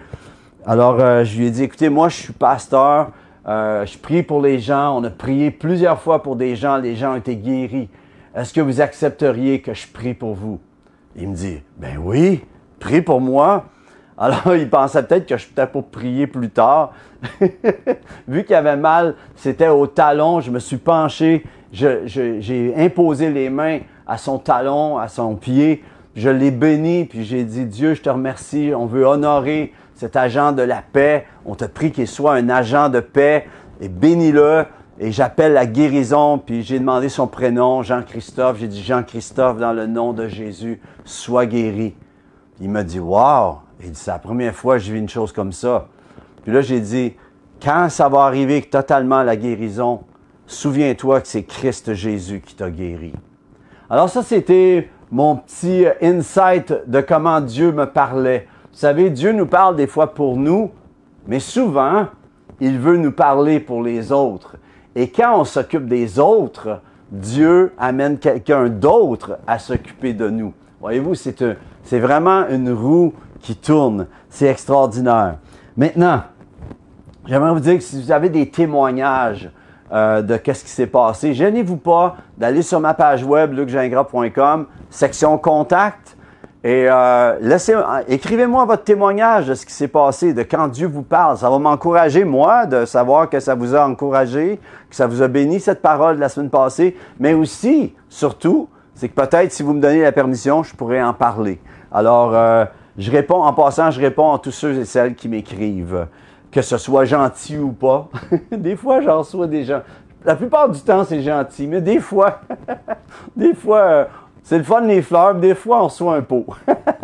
Alors, 0.66 0.98
je 1.24 1.38
lui 1.38 1.48
ai 1.48 1.52
dit, 1.52 1.64
écoutez, 1.64 1.90
moi, 1.90 2.10
je 2.10 2.16
suis 2.16 2.34
pasteur. 2.34 3.12
je 3.46 3.98
prie 3.98 4.24
pour 4.24 4.42
les 4.42 4.60
gens. 4.60 4.98
On 4.98 5.04
a 5.04 5.10
prié 5.10 5.52
plusieurs 5.52 6.00
fois 6.00 6.24
pour 6.24 6.36
des 6.36 6.56
gens. 6.56 6.78
Les 6.78 6.96
gens 6.96 7.14
ont 7.14 7.18
été 7.18 7.36
guéris. 7.36 7.90
Est-ce 8.34 8.54
que 8.54 8.62
vous 8.62 8.82
accepteriez 8.82 9.62
que 9.62 9.74
je 9.74 9.88
prie 9.88 10.14
pour 10.14 10.36
vous? 10.36 10.60
Il 11.16 11.30
me 11.30 11.36
dit, 11.36 11.62
ben 11.78 11.98
oui, 11.98 12.44
prie 12.80 13.02
pour 13.02 13.22
moi. 13.22 13.66
Alors, 14.18 14.56
il 14.56 14.70
pensait 14.70 15.02
peut-être 15.04 15.26
que 15.26 15.38
je 15.38 15.48
peut 15.48 15.66
pour 15.66 15.86
prier 15.88 16.28
plus 16.28 16.50
tard. 16.50 16.94
Vu 18.28 18.44
qu'il 18.44 18.56
avait 18.56 18.78
mal, 18.78 19.16
c'était 19.36 19.68
au 19.68 19.88
talon, 19.88 20.42
je 20.42 20.52
me 20.52 20.60
suis 20.60 20.78
penché, 20.78 21.44
j'ai 21.72 22.74
imposé 22.78 23.32
les 23.32 23.50
mains 23.50 23.80
à 24.06 24.18
son 24.18 24.38
talon, 24.38 24.98
à 24.98 25.08
son 25.08 25.36
pied, 25.36 25.84
je 26.16 26.30
l'ai 26.30 26.52
béni, 26.52 27.06
puis 27.06 27.24
j'ai 27.24 27.44
dit, 27.44 27.66
Dieu, 27.66 27.94
je 27.94 28.02
te 28.02 28.10
remercie, 28.10 28.74
on 28.76 28.86
veut 28.86 29.06
honorer 29.06 29.74
cet 29.96 30.16
agent 30.16 30.52
de 30.52 30.62
la 30.62 30.82
paix, 30.82 31.26
on 31.46 31.56
te 31.56 31.66
prie 31.66 31.92
qu'il 31.92 32.08
soit 32.08 32.34
un 32.34 32.50
agent 32.50 32.90
de 32.90 33.00
paix, 33.00 33.48
et 33.80 33.88
bénis-le, 33.88 34.66
et 35.04 35.12
j'appelle 35.12 35.54
la 35.54 35.66
guérison, 35.66 36.38
puis 36.38 36.62
j'ai 36.62 36.78
demandé 36.78 37.10
son 37.10 37.26
prénom, 37.26 37.82
Jean-Christophe, 37.82 38.60
j'ai 38.60 38.68
dit, 38.68 38.84
Jean-Christophe, 38.84 39.58
dans 39.58 39.74
le 39.74 39.88
nom 39.88 40.14
de 40.14 40.28
Jésus, 40.28 40.80
sois 41.06 41.48
guéri. 41.48 41.96
Il 42.60 42.70
m'a 42.70 42.84
dit, 42.84 43.00
wow, 43.00 43.62
il 43.84 43.90
dit, 43.90 44.00
c'est 44.00 44.12
la 44.12 44.20
première 44.20 44.54
fois 44.54 44.78
que 44.78 44.84
je 44.84 44.94
vis 44.94 45.00
une 45.00 45.10
chose 45.10 45.32
comme 45.32 45.54
ça. 45.54 45.88
Puis 46.44 46.52
là, 46.54 46.62
j'ai 46.62 46.80
dit, 46.80 47.16
quand 47.60 47.90
ça 47.90 48.10
va 48.10 48.26
arriver 48.26 48.62
totalement 48.62 49.24
la 49.24 49.36
guérison, 49.36 50.02
souviens-toi 50.46 51.22
que 51.22 51.28
c'est 51.28 51.46
Christ 51.46 51.96
Jésus 51.96 52.40
qui 52.46 52.54
t'a 52.54 52.70
guéri. 52.70 53.14
Alors 53.90 54.08
ça, 54.08 54.22
c'était 54.22 54.88
mon 55.10 55.38
petit 55.38 55.88
insight 56.00 56.76
de 56.86 57.02
comment 57.02 57.42
Dieu 57.42 57.72
me 57.72 57.88
parlait. 57.88 58.48
Vous 58.72 58.78
savez, 58.78 59.10
Dieu 59.10 59.32
nous 59.32 59.48
parle 59.48 59.76
des 59.76 59.88
fois 59.88 60.14
pour 60.14 60.38
nous, 60.38 60.70
mais 61.26 61.40
souvent, 61.40 62.06
il 62.60 62.78
veut 62.78 62.98
nous 62.98 63.12
parler 63.12 63.60
pour 63.60 63.82
les 63.82 64.12
autres. 64.12 64.58
Et 64.96 65.10
quand 65.10 65.40
on 65.40 65.44
s'occupe 65.44 65.88
des 65.88 66.20
autres, 66.20 66.82
Dieu 67.12 67.74
amène 67.78 68.18
quelqu'un 68.18 68.70
d'autre 68.70 69.38
à 69.48 69.60
s'occuper 69.60 70.14
de 70.14 70.30
nous. 70.30 70.54
Voyez-vous, 70.80 71.16
c'est 71.16 72.00
vraiment 72.00 72.48
une 72.48 72.72
roue 72.72 73.14
qui 73.42 73.56
tourne. 73.56 74.08
C'est 74.30 74.48
extraordinaire. 74.48 75.38
Maintenant, 75.78 76.24
j'aimerais 77.26 77.52
vous 77.52 77.60
dire 77.60 77.76
que 77.76 77.84
si 77.84 78.02
vous 78.02 78.12
avez 78.12 78.30
des 78.30 78.50
témoignages 78.50 79.50
euh, 79.92 80.22
de 80.22 80.38
qu'est-ce 80.38 80.64
qui 80.64 80.70
s'est 80.70 80.88
passé, 80.88 81.34
gênez-vous 81.34 81.78
pas 81.78 82.18
d'aller 82.38 82.62
sur 82.62 82.80
ma 82.80 82.94
page 82.94 83.24
web 83.24 83.54
lucgingras.com, 83.54 84.68
section 84.90 85.38
contact, 85.38 86.18
et 86.64 86.86
euh, 86.88 87.40
laissez, 87.42 87.74
écrivez-moi 88.08 88.66
votre 88.66 88.84
témoignage 88.84 89.48
de 89.48 89.56
ce 89.56 89.66
qui 89.66 89.74
s'est 89.74 89.88
passé, 89.88 90.34
de 90.34 90.44
quand 90.44 90.68
Dieu 90.68 90.86
vous 90.86 91.02
parle. 91.02 91.38
Ça 91.38 91.50
va 91.50 91.58
m'encourager, 91.58 92.24
moi, 92.24 92.68
de 92.68 92.86
savoir 92.86 93.30
que 93.30 93.40
ça 93.40 93.56
vous 93.56 93.76
a 93.76 93.88
encouragé, 93.88 94.60
que 94.88 94.96
ça 94.96 95.08
vous 95.08 95.24
a 95.24 95.28
béni 95.28 95.60
cette 95.60 95.82
parole 95.82 96.18
de 96.18 96.22
la 96.22 96.30
semaine 96.30 96.52
passée, 96.52 96.96
mais 97.20 97.34
aussi, 97.34 97.96
surtout, 98.10 98.70
c'est 98.94 99.10
que 99.10 99.16
peut-être 99.20 99.52
si 99.52 99.64
vous 99.64 99.74
me 99.74 99.82
donnez 99.82 100.04
la 100.04 100.12
permission, 100.12 100.62
je 100.62 100.76
pourrais 100.76 101.02
en 101.02 101.14
parler. 101.14 101.60
Alors, 101.92 102.36
euh, 102.36 102.66
je 102.96 103.10
réponds, 103.10 103.42
en 103.42 103.54
passant, 103.54 103.90
je 103.90 104.00
réponds 104.00 104.32
à 104.32 104.38
tous 104.38 104.52
ceux 104.52 104.78
et 104.78 104.86
celles 104.86 105.16
qui 105.16 105.30
m'écrivent, 105.30 106.06
que 106.52 106.62
ce 106.62 106.78
soit 106.78 107.06
gentil 107.06 107.58
ou 107.58 107.72
pas. 107.72 108.10
des 108.52 108.76
fois, 108.76 109.02
j'en 109.02 109.20
reçois 109.20 109.48
des 109.48 109.64
gens. 109.64 109.82
La 110.24 110.36
plupart 110.36 110.70
du 110.70 110.80
temps, 110.82 111.04
c'est 111.04 111.22
gentil, 111.22 111.66
mais 111.66 111.82
des 111.82 112.00
fois, 112.00 112.42
des 113.36 113.56
fois, 113.56 113.80
euh, 113.80 114.06
c'est 114.44 114.58
le 114.58 114.64
fun 114.64 114.82
les 114.82 115.02
fleurs, 115.02 115.36
des 115.36 115.56
fois, 115.56 115.82
on 115.82 115.86
reçoit 115.86 116.16
un 116.16 116.22
pot. 116.22 116.46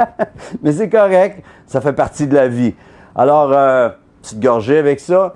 mais 0.62 0.72
c'est 0.72 0.90
correct, 0.90 1.44
ça 1.66 1.82
fait 1.82 1.94
partie 1.94 2.28
de 2.28 2.36
la 2.36 2.48
vie. 2.48 2.74
Alors, 3.16 3.52
euh, 3.52 3.90
petite 4.22 4.40
gorgée 4.40 4.78
avec 4.78 5.00
ça. 5.00 5.36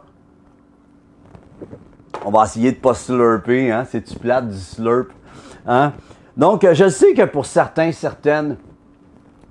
On 2.25 2.31
va 2.31 2.43
essayer 2.43 2.71
de 2.71 2.77
pas 2.77 2.93
slurper, 2.93 3.71
hein? 3.71 3.85
C'est-tu 3.89 4.17
plate 4.19 4.49
du 4.49 4.57
slurp? 4.57 5.07
Hein? 5.65 5.93
Donc, 6.37 6.65
je 6.71 6.89
sais 6.89 7.13
que 7.13 7.23
pour 7.23 7.45
certains, 7.45 7.91
certaines, 7.91 8.57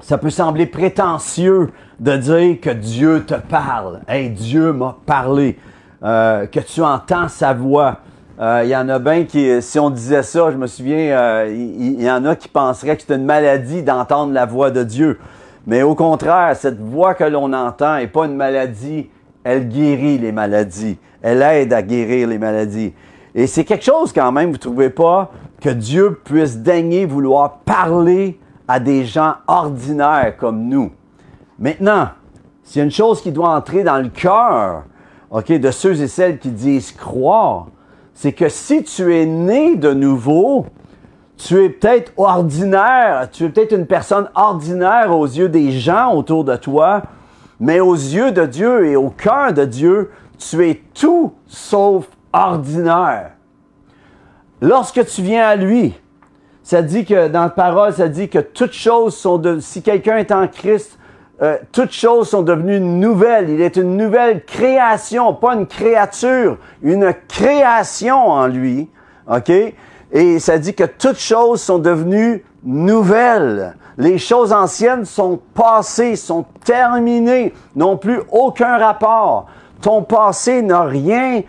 ça 0.01 0.19
peut 0.19 0.31
sembler 0.31 0.67
prétentieux 0.67 1.71
de 1.99 2.17
dire 2.17 2.61
que 2.61 2.71
Dieu 2.71 3.25
te 3.25 3.35
parle. 3.35 4.01
Hey, 4.09 4.31
Dieu 4.31 4.73
m'a 4.73 4.97
parlé. 5.07 5.59
Euh, 6.03 6.47
que 6.47 6.61
tu 6.61 6.83
entends 6.83 7.29
sa 7.29 7.53
voix. 7.53 7.99
Il 8.41 8.47
euh, 8.47 8.65
y 8.65 8.75
en 8.75 8.89
a 8.89 8.99
bien 8.99 9.25
qui, 9.25 9.61
si 9.61 9.79
on 9.79 9.91
disait 9.91 10.23
ça, 10.23 10.51
je 10.51 10.57
me 10.57 10.67
souviens, 10.67 11.45
il 11.47 11.99
euh, 11.99 12.05
y, 12.05 12.11
en 12.11 12.25
a 12.25 12.35
qui 12.35 12.49
penseraient 12.49 12.97
que 12.97 13.03
c'est 13.07 13.15
une 13.15 13.27
maladie 13.27 13.83
d'entendre 13.83 14.33
la 14.33 14.47
voix 14.47 14.71
de 14.71 14.83
Dieu. 14.83 15.19
Mais 15.67 15.83
au 15.83 15.95
contraire, 15.95 16.57
cette 16.57 16.81
voix 16.81 17.13
que 17.13 17.25
l'on 17.25 17.53
entend 17.53 17.97
n'est 17.97 18.07
pas 18.07 18.25
une 18.25 18.37
maladie, 18.37 19.11
elle 19.45 19.69
guérit 19.69 20.17
les 20.17 20.33
maladies. 20.33 20.97
Elle 21.21 21.43
aide 21.43 21.75
à 21.75 21.83
guérir 21.83 22.29
les 22.29 22.39
maladies. 22.39 22.95
Et 23.35 23.47
c'est 23.47 23.65
quelque 23.65 23.85
chose 23.85 24.11
quand 24.11 24.33
même, 24.33 24.47
vous 24.47 24.55
ne 24.55 24.59
trouvez 24.59 24.89
pas, 24.89 25.31
que 25.61 25.69
Dieu 25.69 26.19
puisse 26.25 26.57
daigner 26.57 27.05
vouloir 27.05 27.59
parler 27.59 28.41
à 28.67 28.81
des 28.81 29.05
gens 29.05 29.35
ordinaires 29.49 30.35
comme 30.39 30.67
nous? 30.67 30.91
Maintenant, 31.59 32.09
s'il 32.63 32.79
y 32.79 32.81
a 32.81 32.85
une 32.85 32.91
chose 32.91 33.21
qui 33.21 33.33
doit 33.33 33.51
entrer 33.51 33.85
dans 33.85 33.99
le 33.99 34.09
cœur, 34.09 34.85
OK, 35.31 35.53
de 35.53 35.71
ceux 35.71 36.01
et 36.01 36.09
celles 36.09 36.39
qui 36.39 36.49
disent 36.49 36.93
croire, 36.93 37.67
c'est 38.21 38.35
que 38.35 38.51
si 38.51 38.85
tu 38.85 39.17
es 39.17 39.25
né 39.25 39.77
de 39.77 39.95
nouveau, 39.95 40.67
tu 41.39 41.65
es 41.65 41.71
peut-être 41.71 42.13
ordinaire, 42.19 43.31
tu 43.33 43.45
es 43.45 43.49
peut-être 43.49 43.73
une 43.73 43.87
personne 43.87 44.29
ordinaire 44.35 45.17
aux 45.17 45.25
yeux 45.25 45.49
des 45.49 45.73
gens 45.73 46.13
autour 46.13 46.45
de 46.45 46.55
toi, 46.57 47.01
mais 47.61 47.81
aux 47.81 47.95
yeux 47.95 48.31
de 48.31 48.45
Dieu 48.45 48.89
et 48.89 48.95
au 48.95 49.09
cœur 49.09 49.55
de 49.55 49.65
Dieu, 49.65 50.11
tu 50.37 50.69
es 50.69 50.83
tout 50.93 51.33
sauf 51.47 52.09
ordinaire. 52.31 53.31
Lorsque 54.61 55.03
tu 55.07 55.23
viens 55.23 55.47
à 55.47 55.57
lui, 55.57 55.95
ça 56.63 56.83
dit 56.83 57.07
que 57.07 57.29
dans 57.29 57.45
la 57.45 57.49
parole, 57.49 57.95
ça 57.95 58.09
dit 58.09 58.29
que 58.29 58.41
toutes 58.41 58.75
choses 58.75 59.17
sont 59.17 59.39
de, 59.39 59.61
si 59.61 59.81
quelqu'un 59.81 60.19
est 60.19 60.31
en 60.31 60.47
Christ, 60.47 60.99
euh, 61.43 61.57
toutes 61.73 61.93
choses 61.93 62.29
sont 62.29 62.43
devenues 62.43 62.81
nouvelles. 62.81 63.49
Il 63.49 63.61
est 63.63 63.77
une 63.77 63.97
nouvelle 63.97 64.45
création, 64.45 65.33
pas 65.35 65.55
une 65.55 65.67
créature, 65.67 66.59
une 66.83 67.15
création 67.29 68.29
en 68.29 68.47
lui. 68.47 68.89
OK? 69.27 69.51
Et 70.13 70.39
ça 70.39 70.59
dit 70.59 70.75
que 70.75 70.85
toutes 70.85 71.19
choses 71.19 71.63
sont 71.63 71.79
devenues 71.79 72.45
nouvelles. 72.63 73.75
Les 73.97 74.19
choses 74.19 74.53
anciennes 74.53 75.05
sont 75.05 75.41
passées, 75.55 76.17
sont 76.17 76.45
terminées, 76.65 77.55
n'ont 77.75 77.97
plus 77.97 78.21
aucun 78.31 78.77
rapport. 78.77 79.47
Ton 79.81 80.03
passé 80.03 80.63
n'a 80.63 80.83
rien 80.83 81.43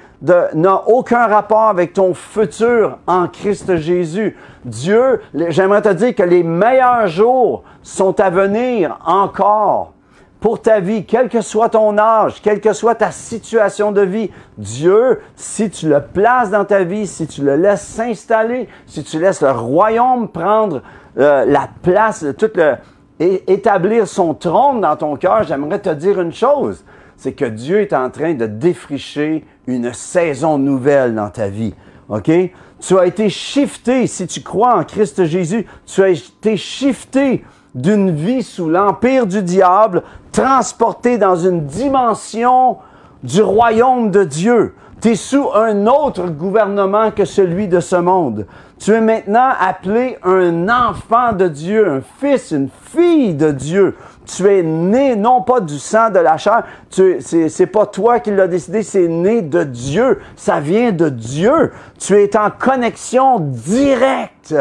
n'a 0.53 0.83
aucun 0.87 1.27
rapport 1.27 1.67
avec 1.67 1.93
ton 1.93 2.13
futur 2.13 2.99
en 3.07 3.27
Christ 3.27 3.75
Jésus. 3.77 4.37
Dieu, 4.65 5.21
j'aimerais 5.33 5.81
te 5.81 5.89
dire 5.89 6.13
que 6.13 6.23
les 6.23 6.43
meilleurs 6.43 7.07
jours 7.07 7.63
sont 7.81 8.19
à 8.19 8.29
venir 8.29 8.99
encore 9.05 9.93
pour 10.39 10.61
ta 10.61 10.79
vie, 10.79 11.05
quel 11.05 11.29
que 11.29 11.41
soit 11.41 11.69
ton 11.69 11.97
âge, 11.97 12.41
quelle 12.41 12.61
que 12.61 12.73
soit 12.73 12.95
ta 12.95 13.11
situation 13.11 13.91
de 13.91 14.01
vie. 14.01 14.31
Dieu, 14.57 15.21
si 15.35 15.69
tu 15.69 15.87
le 15.87 16.01
places 16.01 16.49
dans 16.49 16.65
ta 16.65 16.83
vie, 16.83 17.05
si 17.05 17.27
tu 17.27 17.43
le 17.43 17.55
laisses 17.55 17.85
s'installer, 17.85 18.67
si 18.87 19.03
tu 19.03 19.19
laisses 19.19 19.41
le 19.41 19.51
royaume 19.51 20.27
prendre 20.29 20.81
euh, 21.19 21.45
la 21.45 21.67
place, 21.83 22.25
tout 22.37 22.49
le, 22.55 22.75
établir 23.19 24.07
son 24.07 24.33
trône 24.33 24.81
dans 24.81 24.95
ton 24.95 25.15
cœur, 25.15 25.43
j'aimerais 25.43 25.79
te 25.79 25.89
dire 25.89 26.19
une 26.19 26.33
chose 26.33 26.83
c'est 27.21 27.33
que 27.33 27.45
Dieu 27.45 27.81
est 27.81 27.93
en 27.93 28.09
train 28.09 28.33
de 28.33 28.47
défricher 28.47 29.45
une 29.67 29.93
saison 29.93 30.57
nouvelle 30.57 31.13
dans 31.13 31.29
ta 31.29 31.49
vie. 31.49 31.75
OK? 32.09 32.31
Tu 32.79 32.97
as 32.97 33.05
été 33.05 33.29
shifté, 33.29 34.07
si 34.07 34.25
tu 34.25 34.41
crois 34.41 34.75
en 34.75 34.83
Christ 34.83 35.25
Jésus, 35.25 35.67
tu 35.85 36.01
as 36.01 36.09
été 36.09 36.57
shifté 36.57 37.45
d'une 37.75 38.09
vie 38.09 38.41
sous 38.41 38.69
l'empire 38.69 39.27
du 39.27 39.43
diable, 39.43 40.01
transporté 40.31 41.19
dans 41.19 41.35
une 41.35 41.67
dimension 41.67 42.77
du 43.21 43.43
royaume 43.43 44.09
de 44.09 44.23
Dieu. 44.23 44.73
Tu 44.99 45.09
es 45.09 45.15
sous 45.15 45.47
un 45.53 45.85
autre 45.85 46.27
gouvernement 46.27 47.11
que 47.11 47.25
celui 47.25 47.67
de 47.67 47.81
ce 47.81 47.97
monde. 47.97 48.47
Tu 48.79 48.93
es 48.93 49.01
maintenant 49.01 49.51
appelé 49.59 50.17
un 50.23 50.67
enfant 50.69 51.33
de 51.33 51.47
Dieu, 51.47 51.87
un 51.87 52.01
fils, 52.19 52.49
une 52.49 52.69
fille 52.85 53.35
de 53.35 53.51
Dieu. 53.51 53.95
Tu 54.35 54.47
es 54.47 54.63
né 54.63 55.17
non 55.17 55.41
pas 55.41 55.59
du 55.59 55.77
sang 55.77 56.09
de 56.09 56.19
la 56.19 56.37
chair, 56.37 56.63
c'est 56.89 57.65
pas 57.65 57.85
toi 57.85 58.19
qui 58.21 58.31
l'as 58.31 58.47
décidé, 58.47 58.81
c'est 58.81 59.07
né 59.07 59.41
de 59.41 59.63
Dieu. 59.63 60.19
Ça 60.37 60.61
vient 60.61 60.93
de 60.93 61.09
Dieu. 61.09 61.73
Tu 61.99 62.15
es 62.15 62.37
en 62.37 62.49
connexion 62.49 63.39
directe, 63.39 64.55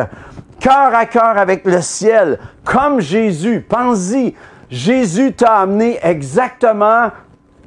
cœur 0.59 0.93
à 0.93 1.07
cœur 1.07 1.39
avec 1.39 1.65
le 1.65 1.81
ciel, 1.83 2.41
comme 2.65 3.01
Jésus. 3.01 3.65
Pense-y. 3.69 4.35
Jésus 4.71 5.35
t'a 5.35 5.59
amené 5.59 5.99
exactement 6.03 7.11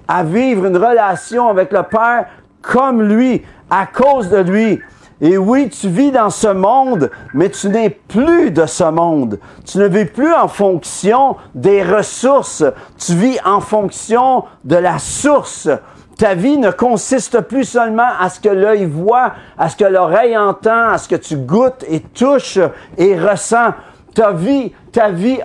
à 0.08 0.24
vivre 0.24 0.66
une 0.66 0.78
relation 0.78 1.48
avec 1.48 1.72
le 1.72 1.84
Père 1.84 2.26
comme 2.62 3.02
lui, 3.02 3.44
à 3.70 3.86
cause 3.86 4.30
de 4.30 4.38
lui. 4.38 4.82
Et 5.24 5.38
oui, 5.38 5.70
tu 5.70 5.88
vis 5.88 6.12
dans 6.12 6.30
ce 6.30 6.50
monde, 6.50 7.10
mais 7.34 7.50
tu 7.50 7.70
n'es 7.70 7.89
plus 7.89 8.51
de 8.51 8.65
ce 8.65 8.84
monde. 8.84 9.39
Tu 9.65 9.77
ne 9.77 9.88
vis 9.88 10.03
plus 10.03 10.34
en 10.34 10.50
fonction 10.50 11.38
des 11.56 11.82
ressources. 11.82 12.65
Tu 12.98 13.13
vis 13.13 13.38
en 13.46 13.62
fonction 13.62 14.44
de 14.65 14.75
la 14.75 15.00
source. 15.00 15.70
Ta 16.18 16.36
vie 16.36 16.58
ne 16.58 16.72
consiste 16.72 17.39
plus 17.39 17.63
seulement 17.63 18.10
à 18.20 18.30
ce 18.30 18.42
que 18.42 18.50
l'œil 18.50 18.84
voit, 18.84 19.32
à 19.58 19.70
ce 19.70 19.77
que 19.77 19.86
l'oreille 19.86 20.38
entend, 20.38 20.89
à 20.89 20.98
ce 20.98 21.08
que 21.08 21.15
tu 21.15 21.38
goûtes 21.38 21.86
et 21.88 22.01
touches 22.01 22.60
et 22.98 23.18
ressens. 23.18 23.75
Ta 24.13 24.34
vie, 24.34 24.74
ta 24.92 25.10
vie, 25.10 25.39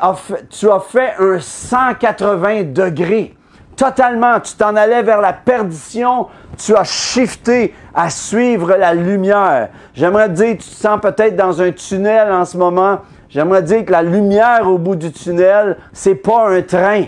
tu 0.50 0.68
as 0.68 0.80
fait 0.80 1.14
un 1.20 1.38
180 1.38 2.64
degrés 2.64 3.37
totalement. 3.78 4.40
Tu 4.40 4.54
t'en 4.54 4.76
allais 4.76 5.02
vers 5.02 5.22
la 5.22 5.32
perdition. 5.32 6.26
Tu 6.58 6.76
as 6.76 6.84
shifté 6.84 7.74
à 7.94 8.10
suivre 8.10 8.74
la 8.76 8.92
lumière. 8.92 9.68
J'aimerais 9.94 10.28
dire, 10.28 10.56
tu 10.58 10.68
te 10.68 10.74
sens 10.74 11.00
peut-être 11.00 11.36
dans 11.36 11.62
un 11.62 11.70
tunnel 11.72 12.30
en 12.30 12.44
ce 12.44 12.58
moment. 12.58 12.98
J'aimerais 13.30 13.62
dire 13.62 13.84
que 13.84 13.92
la 13.92 14.02
lumière 14.02 14.68
au 14.68 14.76
bout 14.76 14.96
du 14.96 15.12
tunnel, 15.12 15.76
c'est 15.92 16.16
pas 16.16 16.50
un 16.50 16.62
train. 16.62 17.04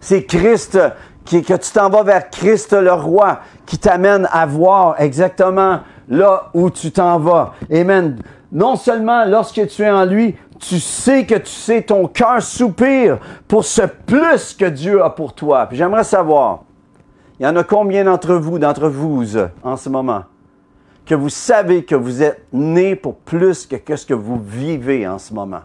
C'est 0.00 0.24
Christ, 0.24 0.78
qui, 1.24 1.42
que 1.42 1.54
tu 1.54 1.72
t'en 1.72 1.90
vas 1.90 2.02
vers 2.02 2.30
Christ 2.30 2.72
le 2.72 2.92
roi, 2.92 3.40
qui 3.66 3.78
t'amène 3.78 4.28
à 4.32 4.46
voir 4.46 4.94
exactement 4.98 5.80
là 6.08 6.50
où 6.54 6.70
tu 6.70 6.92
t'en 6.92 7.18
vas. 7.18 7.54
Amen. 7.70 8.16
Non 8.52 8.76
seulement 8.76 9.24
lorsque 9.24 9.66
tu 9.66 9.82
es 9.82 9.90
en 9.90 10.04
lui, 10.04 10.36
tu 10.58 10.80
sais 10.80 11.24
que 11.26 11.34
tu 11.34 11.50
sais, 11.50 11.82
ton 11.82 12.06
cœur 12.08 12.42
soupire 12.42 13.18
pour 13.48 13.64
ce 13.64 13.82
plus 13.82 14.54
que 14.54 14.66
Dieu 14.66 15.02
a 15.02 15.10
pour 15.10 15.34
toi. 15.34 15.66
Puis 15.66 15.76
j'aimerais 15.76 16.04
savoir, 16.04 16.64
il 17.38 17.44
y 17.44 17.46
en 17.46 17.56
a 17.56 17.64
combien 17.64 18.04
d'entre 18.04 18.34
vous, 18.34 18.58
d'entre 18.58 18.88
vous, 18.88 19.24
en 19.62 19.76
ce 19.76 19.88
moment, 19.88 20.24
que 21.04 21.14
vous 21.14 21.28
savez 21.28 21.84
que 21.84 21.94
vous 21.94 22.22
êtes 22.22 22.46
né 22.52 22.96
pour 22.96 23.16
plus 23.16 23.66
que 23.66 23.96
ce 23.96 24.06
que 24.06 24.14
vous 24.14 24.40
vivez 24.40 25.06
en 25.06 25.18
ce 25.18 25.32
moment? 25.32 25.60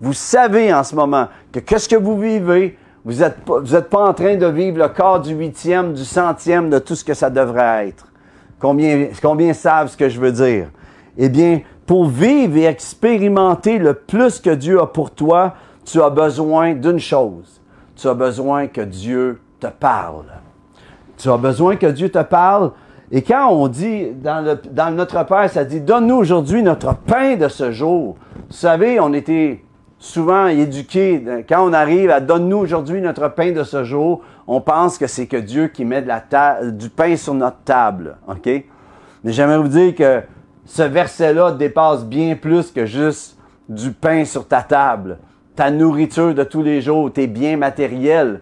Vous 0.00 0.12
savez 0.12 0.72
en 0.72 0.84
ce 0.84 0.94
moment 0.94 1.28
que 1.52 1.60
qu'est-ce 1.60 1.88
que 1.88 1.96
vous 1.96 2.18
vivez, 2.18 2.78
vous 3.04 3.14
n'êtes 3.14 3.40
pas, 3.44 3.82
pas 3.82 4.08
en 4.08 4.14
train 4.14 4.36
de 4.36 4.46
vivre 4.46 4.78
le 4.78 4.88
corps 4.88 5.20
du 5.20 5.34
huitième, 5.34 5.92
du 5.92 6.04
centième 6.04 6.70
de 6.70 6.78
tout 6.78 6.94
ce 6.94 7.04
que 7.04 7.14
ça 7.14 7.30
devrait 7.30 7.88
être. 7.88 8.06
Combien, 8.58 9.08
combien 9.22 9.52
savent 9.52 9.88
ce 9.88 9.96
que 9.96 10.08
je 10.08 10.20
veux 10.20 10.32
dire? 10.32 10.68
Eh 11.16 11.28
bien, 11.28 11.60
pour 11.88 12.04
vivre 12.04 12.58
et 12.58 12.66
expérimenter 12.66 13.78
le 13.78 13.94
plus 13.94 14.40
que 14.40 14.50
Dieu 14.50 14.78
a 14.78 14.86
pour 14.86 15.10
toi, 15.10 15.54
tu 15.86 16.02
as 16.02 16.10
besoin 16.10 16.74
d'une 16.74 16.98
chose. 16.98 17.62
Tu 17.96 18.06
as 18.06 18.12
besoin 18.14 18.66
que 18.66 18.82
Dieu 18.82 19.40
te 19.58 19.68
parle. 19.68 20.26
Tu 21.16 21.30
as 21.30 21.38
besoin 21.38 21.76
que 21.76 21.86
Dieu 21.86 22.10
te 22.10 22.22
parle. 22.22 22.72
Et 23.10 23.22
quand 23.22 23.48
on 23.50 23.68
dit, 23.68 24.10
dans, 24.12 24.94
notre 24.94 25.24
Père, 25.24 25.48
ça 25.48 25.64
dit, 25.64 25.80
donne-nous 25.80 26.16
aujourd'hui 26.16 26.62
notre 26.62 26.94
pain 26.94 27.36
de 27.36 27.48
ce 27.48 27.72
jour. 27.72 28.16
Vous 28.36 28.54
savez, 28.54 29.00
on 29.00 29.14
était 29.14 29.64
souvent 29.98 30.46
éduqués. 30.46 31.24
Quand 31.48 31.66
on 31.66 31.72
arrive 31.72 32.10
à 32.10 32.20
donne-nous 32.20 32.58
aujourd'hui 32.58 33.00
notre 33.00 33.28
pain 33.28 33.52
de 33.52 33.64
ce 33.64 33.82
jour, 33.84 34.20
on 34.46 34.60
pense 34.60 34.98
que 34.98 35.06
c'est 35.06 35.26
que 35.26 35.38
Dieu 35.38 35.68
qui 35.68 35.86
met 35.86 36.04
du 36.64 36.90
pain 36.90 37.16
sur 37.16 37.32
notre 37.32 37.62
table. 37.64 38.18
OK? 38.28 38.46
Mais 39.24 39.32
j'aimerais 39.32 39.58
vous 39.58 39.68
dire 39.68 39.94
que 39.94 40.22
ce 40.68 40.82
verset-là 40.82 41.52
dépasse 41.52 42.04
bien 42.04 42.36
plus 42.36 42.70
que 42.70 42.84
juste 42.84 43.38
du 43.68 43.90
pain 43.90 44.24
sur 44.26 44.46
ta 44.46 44.60
table, 44.60 45.18
ta 45.56 45.70
nourriture 45.70 46.34
de 46.34 46.44
tous 46.44 46.62
les 46.62 46.82
jours, 46.82 47.10
tes 47.10 47.26
biens 47.26 47.56
matériels. 47.56 48.40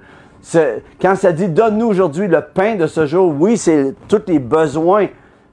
Quand 1.01 1.15
ça 1.15 1.33
dit 1.33 1.49
donne-nous 1.49 1.87
aujourd'hui 1.87 2.27
le 2.27 2.41
pain 2.41 2.75
de 2.75 2.89
ce 2.89 3.07
jour, 3.07 3.33
oui, 3.39 3.57
c'est 3.57 3.95
tous 4.09 4.23
les 4.27 4.41
besoins 4.41 5.07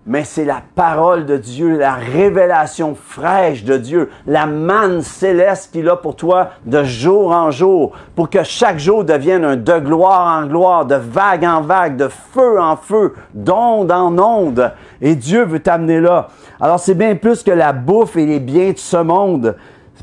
mais 0.05 0.25
c'est 0.25 0.43
la 0.43 0.61
parole 0.75 1.25
de 1.25 1.37
Dieu, 1.37 1.77
la 1.77 1.93
révélation 1.93 2.93
fraîche 2.93 3.63
de 3.63 3.77
Dieu, 3.77 4.09
la 4.27 4.45
manne 4.45 5.01
céleste 5.01 5.71
qu'il 5.71 5.87
a 5.87 5.95
pour 5.95 6.17
toi 6.17 6.49
de 6.65 6.83
jour 6.83 7.31
en 7.31 7.51
jour, 7.51 7.93
pour 8.15 8.29
que 8.29 8.43
chaque 8.43 8.79
jour 8.79 9.05
devienne 9.05 9.45
un 9.45 9.55
de 9.55 9.79
gloire 9.79 10.39
en 10.39 10.47
gloire, 10.47 10.85
de 10.85 10.95
vague 10.95 11.45
en 11.45 11.61
vague, 11.61 11.95
de 11.95 12.09
feu 12.09 12.59
en 12.59 12.75
feu, 12.75 13.13
d'onde 13.33 13.91
en 13.91 14.17
onde. 14.17 14.73
Et 15.01 15.15
Dieu 15.15 15.45
veut 15.45 15.61
t'amener 15.61 16.01
là. 16.01 16.27
Alors 16.59 16.79
c'est 16.79 16.95
bien 16.95 17.15
plus 17.15 17.41
que 17.41 17.51
la 17.51 17.71
bouffe 17.71 18.17
et 18.17 18.25
les 18.25 18.41
biens 18.41 18.71
de 18.71 18.77
ce 18.77 18.97
monde. 18.97 19.55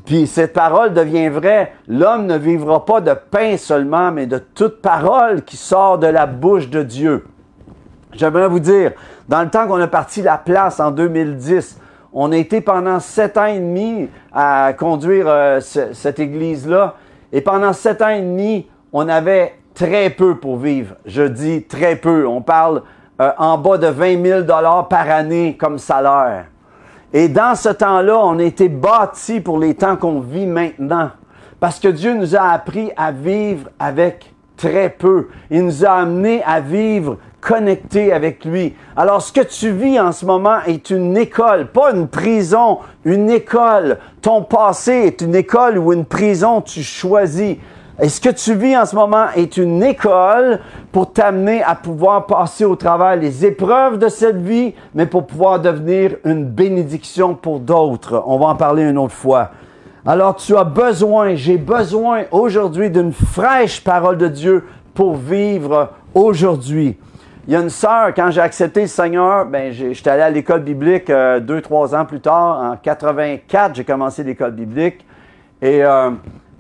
Puis 0.07 0.27
cette 0.27 0.55
parole 0.55 0.95
devient 0.95 1.29
vraie. 1.29 1.75
L'homme 1.89 2.27
ne 2.27 2.39
vivra 2.39 2.87
pas 2.87 3.03
de 3.03 3.13
pain 3.13 3.59
seulement, 3.59 4.11
mais 4.11 4.27
de 4.27 4.39
toute 4.39 4.81
parole 4.81 5.43
qui 5.43 5.59
sort 5.59 5.99
de 5.99 6.07
la 6.07 6.25
bouche 6.25 6.71
de 6.71 6.83
Dieu. 6.83 7.25
J'aimerais 8.13 8.49
vous 8.49 8.61
dire, 8.61 8.93
dans 9.31 9.43
le 9.43 9.49
temps 9.49 9.69
qu'on 9.69 9.81
a 9.81 9.87
parti 9.87 10.23
la 10.23 10.39
place 10.39 10.81
en 10.81 10.91
2010, 10.91 11.79
on 12.13 12.33
a 12.33 12.37
été 12.37 12.61
pendant 12.61 12.99
sept 12.99 13.39
ans 13.39 13.47
et 13.47 13.61
demi 13.61 14.09
à 14.33 14.73
conduire 14.77 15.27
euh, 15.29 15.61
cette 15.61 16.19
église-là. 16.19 16.97
Et 17.33 17.41
pendant 17.41 17.73
sept 17.73 18.03
ans 18.03 18.09
et 18.09 18.23
demi, 18.23 18.69
on 18.93 19.09
avait 19.09 19.55
très 19.73 20.11
peu 20.11 20.35
pour 20.35 20.57
vivre. 20.57 20.97
Je 21.07 21.23
dis 21.23 21.63
très 21.63 21.95
peu. 21.95 22.27
On 22.27 22.43
parle 22.43 22.83
euh, 23.21 23.31
en 23.39 23.57
bas 23.57 23.79
de 23.79 23.87
20 23.87 24.21
000 24.21 24.41
dollars 24.43 24.89
par 24.89 25.09
année 25.09 25.57
comme 25.57 25.79
salaire. 25.79 26.47
Et 27.13 27.29
dans 27.29 27.55
ce 27.55 27.69
temps-là, 27.69 28.19
on 28.19 28.37
a 28.41 28.43
été 28.43 28.69
bâti 28.69 29.41
pour 29.41 29.61
les 29.61 29.77
temps 29.77 29.97
qu'on 29.97 30.19
vit 30.19 30.47
maintenant. 30.47 31.11
Parce 31.61 31.79
que 31.79 31.87
Dieu 31.87 32.15
nous 32.15 32.35
a 32.35 32.49
appris 32.49 32.91
à 32.97 33.13
vivre 33.13 33.71
avec 33.79 34.35
très 34.61 34.91
peu. 34.91 35.29
Il 35.51 35.65
nous 35.65 35.85
a 35.85 35.91
amené 35.91 36.43
à 36.45 36.61
vivre 36.61 37.17
connecté 37.41 38.13
avec 38.13 38.45
lui. 38.45 38.75
Alors 38.95 39.23
ce 39.23 39.33
que 39.33 39.41
tu 39.41 39.71
vis 39.71 39.99
en 39.99 40.13
ce 40.13 40.27
moment 40.27 40.59
est 40.67 40.91
une 40.91 41.17
école, 41.17 41.69
pas 41.69 41.93
une 41.93 42.07
prison, 42.07 42.79
une 43.05 43.31
école. 43.31 43.99
Ton 44.21 44.43
passé 44.43 44.93
est 44.93 45.23
une 45.23 45.35
école 45.35 45.79
ou 45.79 45.93
une 45.93 46.05
prison, 46.05 46.61
tu 46.61 46.83
choisis. 46.83 47.57
Et 48.03 48.09
ce 48.09 48.21
que 48.21 48.31
tu 48.31 48.55
vis 48.55 48.77
en 48.77 48.87
ce 48.87 48.95
moment 48.95 49.27
est 49.35 49.57
une 49.57 49.83
école 49.83 50.61
pour 50.93 51.13
t'amener 51.13 51.63
à 51.63 51.75
pouvoir 51.75 52.27
passer 52.27 52.65
au 52.65 52.77
travers 52.77 53.17
les 53.17 53.45
épreuves 53.45 53.99
de 53.99 54.09
cette 54.09 54.41
vie, 54.41 54.75
mais 54.95 55.07
pour 55.07 55.27
pouvoir 55.27 55.61
devenir 55.61 56.17
une 56.25 56.45
bénédiction 56.45 57.35
pour 57.35 57.61
d'autres. 57.61 58.23
On 58.27 58.39
va 58.39 58.49
en 58.49 58.57
parler 58.57 58.83
une 58.83 58.99
autre 58.99 59.15
fois. 59.15 59.51
Alors 60.07 60.37
tu 60.37 60.57
as 60.57 60.65
besoin, 60.65 61.35
j'ai 61.35 61.59
besoin 61.59 62.25
aujourd'hui 62.31 62.89
d'une 62.91 63.13
fraîche 63.13 63.85
parole 63.85 64.17
de 64.17 64.29
Dieu 64.29 64.65
pour 64.95 65.15
vivre 65.15 65.91
aujourd'hui. 66.15 66.97
Il 67.47 67.53
y 67.53 67.57
a 67.57 67.61
une 67.61 67.69
sœur, 67.71 68.15
quand 68.15 68.31
j'ai 68.31 68.41
accepté 68.41 68.83
le 68.83 68.87
Seigneur, 68.87 69.45
ben, 69.45 69.73
j'étais 69.73 70.09
allé 70.09 70.23
à 70.23 70.31
l'école 70.31 70.63
biblique 70.63 71.11
euh, 71.11 71.41
deux, 71.41 71.61
trois 71.61 71.95
ans 71.95 72.07
plus 72.07 72.21
tard. 72.21 72.61
En 72.61 72.77
84, 72.77 73.75
j'ai 73.75 73.85
commencé 73.85 74.23
l'école 74.25 74.53
biblique. 74.53 75.05
Et 75.61 75.85
euh, 75.85 76.11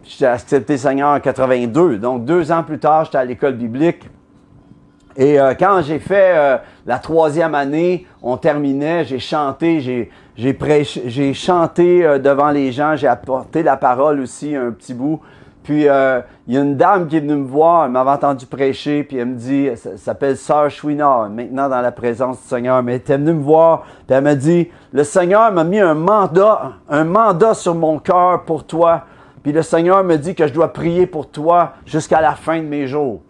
j'ai 0.02 0.26
accepté 0.26 0.74
le 0.74 0.78
Seigneur 0.78 1.10
en 1.10 1.20
82. 1.20 1.98
Donc, 1.98 2.24
deux 2.24 2.50
ans 2.50 2.62
plus 2.62 2.78
tard, 2.78 3.04
j'étais 3.04 3.18
à 3.18 3.24
l'école 3.24 3.54
biblique. 3.54 4.08
Et 5.16 5.40
euh, 5.40 5.54
quand 5.58 5.80
j'ai 5.82 5.98
fait 5.98 6.60
la 6.86 6.98
troisième 6.98 7.54
année, 7.54 8.06
on 8.22 8.36
terminait, 8.36 9.04
j'ai 9.04 9.18
chanté, 9.18 9.80
j'ai, 9.80 10.10
j'ai, 10.40 10.56
j'ai 11.06 11.34
chanté 11.34 12.18
devant 12.18 12.50
les 12.50 12.72
gens, 12.72 12.96
j'ai 12.96 13.08
apporté 13.08 13.62
la 13.62 13.76
parole 13.76 14.20
aussi 14.20 14.56
un 14.56 14.70
petit 14.70 14.94
bout. 14.94 15.20
Puis 15.62 15.88
euh, 15.88 16.20
il 16.46 16.54
y 16.54 16.56
a 16.58 16.62
une 16.62 16.76
dame 16.76 17.06
qui 17.06 17.16
est 17.16 17.20
venue 17.20 17.36
me 17.36 17.46
voir, 17.46 17.84
elle 17.84 17.92
m'avait 17.92 18.10
entendu 18.10 18.46
prêcher, 18.46 19.04
puis 19.04 19.18
elle 19.18 19.28
me 19.28 19.36
dit, 19.36 19.66
elle 19.66 19.98
s'appelle 19.98 20.36
Sœur 20.36 20.70
Chouinard, 20.70 21.28
maintenant 21.28 21.68
dans 21.68 21.80
la 21.80 21.92
présence 21.92 22.40
du 22.40 22.48
Seigneur, 22.48 22.82
mais 22.82 22.92
elle 22.92 22.98
était 22.98 23.18
venue 23.18 23.34
me 23.34 23.42
voir, 23.42 23.82
puis 24.06 24.16
elle 24.16 24.24
m'a 24.24 24.34
dit, 24.34 24.68
le 24.92 25.04
Seigneur 25.04 25.52
m'a 25.52 25.64
mis 25.64 25.78
un 25.78 25.94
mandat, 25.94 26.72
un 26.88 27.04
mandat 27.04 27.54
sur 27.54 27.74
mon 27.74 27.98
cœur 27.98 28.44
pour 28.44 28.64
toi, 28.64 29.04
puis 29.42 29.52
le 29.52 29.62
Seigneur 29.62 30.02
me 30.02 30.16
dit 30.16 30.34
que 30.34 30.46
je 30.46 30.52
dois 30.52 30.72
prier 30.72 31.06
pour 31.06 31.28
toi 31.28 31.74
jusqu'à 31.84 32.20
la 32.20 32.34
fin 32.34 32.58
de 32.58 32.66
mes 32.66 32.86
jours. 32.86 33.20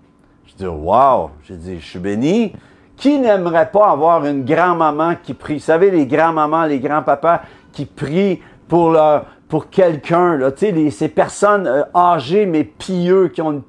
Je 0.46 0.54
dis, 0.54 0.66
wow, 0.66 1.30
j'ai 1.42 1.56
dit, 1.56 1.80
je 1.80 1.86
suis 1.86 1.98
béni. 1.98 2.52
Qui 3.00 3.18
n'aimerait 3.18 3.70
pas 3.70 3.92
avoir 3.92 4.26
une 4.26 4.44
grand-maman 4.44 5.14
qui 5.22 5.32
prie? 5.32 5.54
Vous 5.54 5.60
savez, 5.60 5.90
les 5.90 6.06
grands-mamans, 6.06 6.66
les 6.66 6.80
grands-papas 6.80 7.40
qui 7.72 7.86
prient 7.86 8.42
pour 8.68 8.90
leur, 8.90 9.24
pour 9.48 9.70
quelqu'un, 9.70 10.36
là, 10.36 10.52
tu 10.52 10.66
sais, 10.66 10.90
ces 10.90 11.08
personnes 11.08 11.66
euh, 11.66 11.82
âgées 11.94 12.44
mais 12.44 12.62
pieux 12.62 13.28
qui 13.28 13.40
ont, 13.40 13.52
une, 13.52 13.62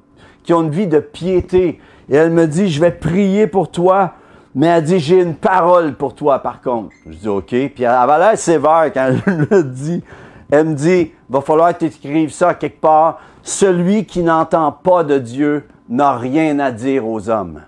qui 0.44 0.52
ont 0.52 0.64
une 0.64 0.70
vie 0.70 0.86
de 0.86 1.00
piété. 1.00 1.80
Et 2.10 2.14
elle 2.14 2.30
me 2.30 2.46
dit, 2.46 2.68
je 2.68 2.78
vais 2.78 2.90
prier 2.90 3.46
pour 3.46 3.70
toi, 3.70 4.12
mais 4.54 4.66
elle 4.66 4.84
dit, 4.84 4.98
j'ai 4.98 5.22
une 5.22 5.34
parole 5.34 5.94
pour 5.94 6.14
toi 6.14 6.40
par 6.40 6.60
contre. 6.60 6.90
Je 7.06 7.16
dis, 7.16 7.28
OK. 7.28 7.48
Puis 7.48 7.72
elle 7.78 7.86
avait 7.86 8.18
l'air 8.18 8.36
sévère 8.36 8.90
quand 8.92 9.12
elle 9.26 9.46
me 9.50 9.62
dit. 9.62 10.04
Elle 10.50 10.66
me 10.66 10.74
dit, 10.74 11.10
va 11.30 11.40
falloir 11.40 11.72
que 11.72 11.86
tu 11.86 11.86
écrives 11.86 12.32
ça 12.32 12.52
quelque 12.52 12.82
part. 12.82 13.18
Celui 13.42 14.04
qui 14.04 14.22
n'entend 14.22 14.72
pas 14.72 15.04
de 15.04 15.18
Dieu 15.18 15.66
n'a 15.88 16.18
rien 16.18 16.58
à 16.58 16.70
dire 16.70 17.08
aux 17.08 17.30
hommes. 17.30 17.62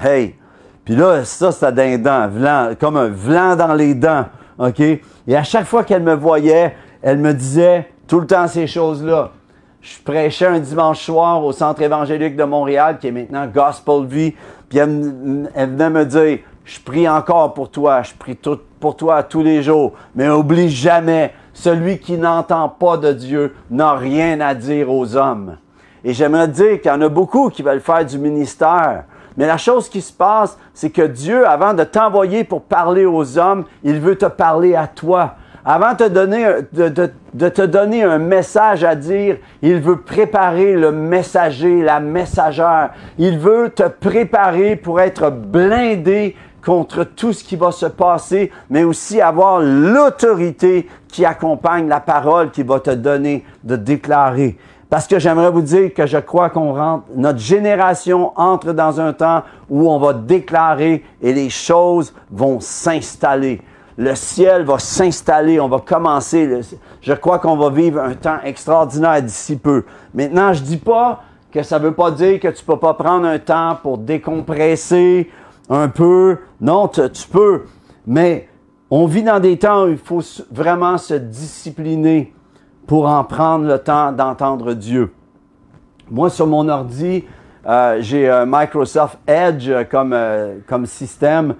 Hey! 0.00 0.34
Puis 0.84 0.96
là, 0.96 1.24
ça, 1.24 1.52
c'était 1.52 1.98
d'un 1.98 2.28
dent, 2.28 2.74
comme 2.80 2.96
un 2.96 3.08
vlan 3.08 3.56
dans 3.56 3.74
les 3.74 3.94
dents. 3.94 4.24
OK? 4.58 4.80
Et 4.80 5.36
à 5.36 5.42
chaque 5.42 5.66
fois 5.66 5.84
qu'elle 5.84 6.02
me 6.02 6.14
voyait, 6.14 6.74
elle 7.02 7.18
me 7.18 7.34
disait 7.34 7.88
tout 8.06 8.20
le 8.20 8.26
temps 8.26 8.48
ces 8.48 8.66
choses-là. 8.66 9.32
Je 9.80 9.98
prêchais 10.02 10.46
un 10.46 10.58
dimanche 10.58 11.04
soir 11.04 11.44
au 11.44 11.52
Centre 11.52 11.82
évangélique 11.82 12.36
de 12.36 12.44
Montréal, 12.44 12.98
qui 12.98 13.08
est 13.08 13.12
maintenant 13.12 13.46
Gospel 13.46 14.06
Vie, 14.06 14.34
puis 14.68 14.78
elle, 14.78 14.88
venait 15.54 15.90
me 15.90 16.04
dire, 16.04 16.38
je 16.64 16.80
prie 16.80 17.08
encore 17.08 17.54
pour 17.54 17.70
toi, 17.70 18.02
je 18.02 18.12
prie 18.14 18.36
pour 18.80 18.96
toi 18.96 19.22
tous 19.22 19.42
les 19.42 19.62
jours, 19.62 19.92
mais 20.14 20.28
oublie 20.28 20.68
jamais, 20.68 21.32
celui 21.52 21.98
qui 21.98 22.18
n'entend 22.18 22.68
pas 22.68 22.96
de 22.96 23.12
Dieu 23.12 23.54
n'a 23.70 23.94
rien 23.94 24.40
à 24.40 24.54
dire 24.54 24.90
aux 24.90 25.16
hommes. 25.16 25.56
Et 26.04 26.12
j'aimerais 26.12 26.48
dire 26.48 26.80
qu'il 26.80 26.90
y 26.90 26.94
en 26.94 27.00
a 27.02 27.08
beaucoup 27.08 27.50
qui 27.50 27.62
veulent 27.62 27.80
faire 27.80 28.04
du 28.04 28.18
ministère. 28.18 29.04
Mais 29.38 29.46
la 29.46 29.56
chose 29.56 29.88
qui 29.88 30.02
se 30.02 30.12
passe, 30.12 30.58
c'est 30.74 30.90
que 30.90 31.02
Dieu, 31.02 31.46
avant 31.46 31.72
de 31.72 31.84
t'envoyer 31.84 32.42
pour 32.42 32.62
parler 32.62 33.06
aux 33.06 33.38
hommes, 33.38 33.64
il 33.84 34.00
veut 34.00 34.16
te 34.16 34.26
parler 34.26 34.74
à 34.74 34.88
toi. 34.88 35.36
Avant 35.64 35.92
de 35.92 36.08
te, 36.08 37.64
donner, 37.66 38.02
un 38.02 38.18
message 38.18 38.82
à 38.82 38.96
dire, 38.96 39.36
il 39.62 39.80
veut 39.80 40.00
préparer 40.00 40.74
le 40.74 40.90
messager, 40.90 41.82
la 41.82 42.00
messagère. 42.00 42.90
Il 43.16 43.38
veut 43.38 43.70
te 43.70 43.84
préparer 43.84 44.74
pour 44.74 45.00
être 45.00 45.30
blindé 45.30 46.34
contre 46.64 47.04
tout 47.04 47.32
ce 47.32 47.44
qui 47.44 47.54
va 47.54 47.70
se 47.70 47.86
passer, 47.86 48.50
mais 48.70 48.82
aussi 48.82 49.20
avoir 49.20 49.60
l'autorité 49.60 50.88
qui 51.06 51.24
accompagne 51.24 51.86
la 51.86 52.00
parole 52.00 52.50
qu'il 52.50 52.66
va 52.66 52.80
te 52.80 52.90
donner 52.90 53.44
de 53.62 53.76
déclarer. 53.76 54.58
Parce 54.90 55.06
que 55.06 55.18
j'aimerais 55.18 55.50
vous 55.50 55.62
dire 55.62 55.92
que 55.92 56.06
je 56.06 56.18
crois 56.18 56.50
qu'on 56.50 56.72
rentre, 56.72 57.04
notre 57.14 57.38
génération 57.38 58.32
entre 58.36 58.72
dans 58.72 59.00
un 59.00 59.12
temps 59.12 59.42
où 59.68 59.90
on 59.90 59.98
va 59.98 60.14
déclarer 60.14 61.04
et 61.20 61.32
les 61.32 61.50
choses 61.50 62.14
vont 62.30 62.58
s'installer 62.60 63.60
le 63.98 64.14
ciel 64.14 64.62
va 64.62 64.78
s'installer, 64.78 65.58
on 65.58 65.68
va 65.68 65.80
commencer. 65.80 66.60
je 67.02 67.12
crois 67.14 67.40
qu'on 67.40 67.56
va 67.56 67.68
vivre 67.68 68.00
un 68.00 68.14
temps 68.14 68.38
extraordinaire 68.44 69.20
d'ici 69.20 69.56
peu. 69.56 69.84
Maintenant, 70.14 70.52
je 70.52 70.62
dis 70.62 70.76
pas 70.76 71.24
que 71.52 71.64
ça 71.64 71.80
veut 71.80 71.92
pas 71.92 72.12
dire 72.12 72.38
que 72.38 72.46
tu 72.46 72.64
peux 72.64 72.78
pas 72.78 72.94
prendre 72.94 73.26
un 73.26 73.40
temps 73.40 73.76
pour 73.82 73.98
décompresser 73.98 75.28
un 75.68 75.88
peu. 75.88 76.38
Non, 76.60 76.86
tu, 76.86 77.26
peux. 77.28 77.64
Mais 78.06 78.48
on 78.88 79.06
vit 79.06 79.24
dans 79.24 79.40
des 79.40 79.58
temps 79.58 79.86
où 79.86 79.88
il 79.88 79.98
faut 79.98 80.22
vraiment 80.52 80.96
se 80.96 81.14
discipliner 81.14 82.32
pour 82.88 83.06
en 83.06 83.22
prendre 83.22 83.66
le 83.66 83.78
temps 83.78 84.12
d'entendre 84.12 84.72
Dieu. 84.72 85.12
Moi, 86.10 86.30
sur 86.30 86.46
mon 86.46 86.68
ordi, 86.70 87.22
euh, 87.66 87.98
j'ai 88.00 88.30
un 88.30 88.46
Microsoft 88.46 89.18
Edge 89.26 89.70
comme, 89.90 90.14
euh, 90.14 90.56
comme 90.66 90.86
système. 90.86 91.54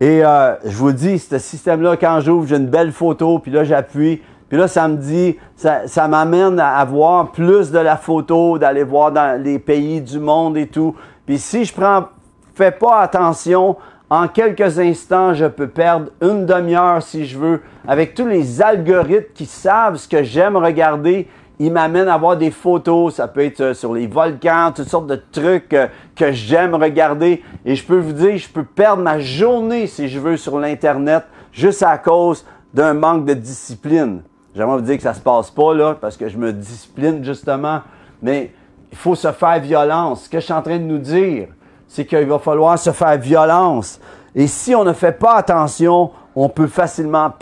Et 0.00 0.24
euh, 0.24 0.54
je 0.64 0.74
vous 0.74 0.92
dis, 0.92 1.18
ce 1.18 1.38
système-là, 1.38 1.98
quand 1.98 2.20
j'ouvre, 2.20 2.46
j'ai 2.46 2.56
une 2.56 2.68
belle 2.68 2.92
photo, 2.92 3.38
puis 3.38 3.52
là, 3.52 3.62
j'appuie. 3.62 4.22
Puis 4.48 4.56
là, 4.56 4.68
ça 4.68 4.88
me 4.88 4.96
dit, 4.96 5.36
ça, 5.54 5.86
ça 5.86 6.08
m'amène 6.08 6.58
à 6.58 6.82
voir 6.86 7.30
plus 7.30 7.70
de 7.70 7.78
la 7.78 7.98
photo, 7.98 8.58
d'aller 8.58 8.82
voir 8.82 9.12
dans 9.12 9.40
les 9.40 9.58
pays 9.58 10.00
du 10.00 10.18
monde 10.18 10.56
et 10.56 10.66
tout. 10.66 10.96
Puis 11.26 11.38
si 11.38 11.66
je 11.66 11.74
prends, 11.74 12.06
fais 12.54 12.70
pas 12.70 13.00
attention, 13.00 13.76
en 14.10 14.28
quelques 14.28 14.78
instants, 14.78 15.34
je 15.34 15.46
peux 15.46 15.68
perdre 15.68 16.10
une 16.20 16.44
demi-heure 16.44 17.02
si 17.02 17.26
je 17.26 17.38
veux, 17.38 17.62
avec 17.86 18.14
tous 18.14 18.26
les 18.26 18.60
algorithmes 18.60 19.32
qui 19.34 19.46
savent 19.46 19.96
ce 19.96 20.08
que 20.08 20.22
j'aime 20.22 20.56
regarder 20.56 21.28
il 21.62 21.70
m'amène 21.70 22.08
à 22.08 22.16
voir 22.16 22.38
des 22.38 22.50
photos, 22.50 23.16
ça 23.16 23.28
peut 23.28 23.44
être 23.44 23.60
euh, 23.60 23.74
sur 23.74 23.92
les 23.92 24.06
volcans, 24.06 24.72
toutes 24.74 24.88
sortes 24.88 25.06
de 25.06 25.20
trucs 25.30 25.74
euh, 25.74 25.88
que 26.16 26.32
j'aime 26.32 26.74
regarder. 26.74 27.44
Et 27.66 27.74
je 27.74 27.84
peux 27.84 27.98
vous 27.98 28.14
dire, 28.14 28.34
je 28.38 28.48
peux 28.48 28.64
perdre 28.64 29.02
ma 29.02 29.20
journée, 29.20 29.86
si 29.86 30.08
je 30.08 30.18
veux, 30.18 30.38
sur 30.38 30.58
l'Internet, 30.58 31.24
juste 31.52 31.82
à 31.82 31.98
cause 31.98 32.46
d'un 32.72 32.94
manque 32.94 33.26
de 33.26 33.34
discipline. 33.34 34.22
J'aimerais 34.56 34.76
vous 34.78 34.84
dire 34.84 34.96
que 34.96 35.02
ça 35.02 35.12
se 35.12 35.20
passe 35.20 35.50
pas, 35.50 35.74
là, 35.74 35.98
parce 36.00 36.16
que 36.16 36.30
je 36.30 36.38
me 36.38 36.50
discipline, 36.50 37.22
justement. 37.22 37.82
Mais 38.22 38.52
il 38.90 38.96
faut 38.96 39.14
se 39.14 39.30
faire 39.30 39.60
violence. 39.60 40.24
Ce 40.24 40.30
que 40.30 40.40
je 40.40 40.44
suis 40.46 40.54
en 40.54 40.62
train 40.62 40.78
de 40.78 40.84
nous 40.84 40.96
dire, 40.96 41.48
c'est 41.90 42.06
qu'il 42.06 42.26
va 42.26 42.38
falloir 42.38 42.78
se 42.78 42.90
faire 42.90 43.18
violence. 43.18 44.00
Et 44.34 44.46
si 44.46 44.76
on 44.76 44.84
ne 44.84 44.92
fait 44.92 45.18
pas 45.18 45.34
attention, 45.34 46.12
on 46.36 46.48
peut 46.48 46.68
facilement 46.68 47.32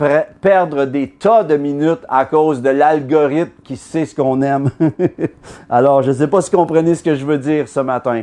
perdre 0.41 0.87
des 0.87 1.11
tas 1.11 1.45
de 1.45 1.59
minutes 1.59 2.01
à 2.09 2.25
cause 2.25 2.63
de 2.63 2.71
l'algorithme 2.71 3.53
qui 3.63 3.77
sait 3.77 4.07
ce 4.07 4.15
qu'on 4.15 4.41
aime. 4.41 4.71
Alors, 5.71 6.03
je 6.03 6.09
ne 6.09 6.17
sais 6.17 6.27
pas 6.27 6.41
si 6.41 6.51
vous 6.51 6.57
comprenez 6.57 6.95
ce 6.95 7.03
que 7.03 7.15
je 7.15 7.27
veux 7.27 7.37
dire 7.37 7.69
ce 7.69 7.81
matin. 7.81 8.23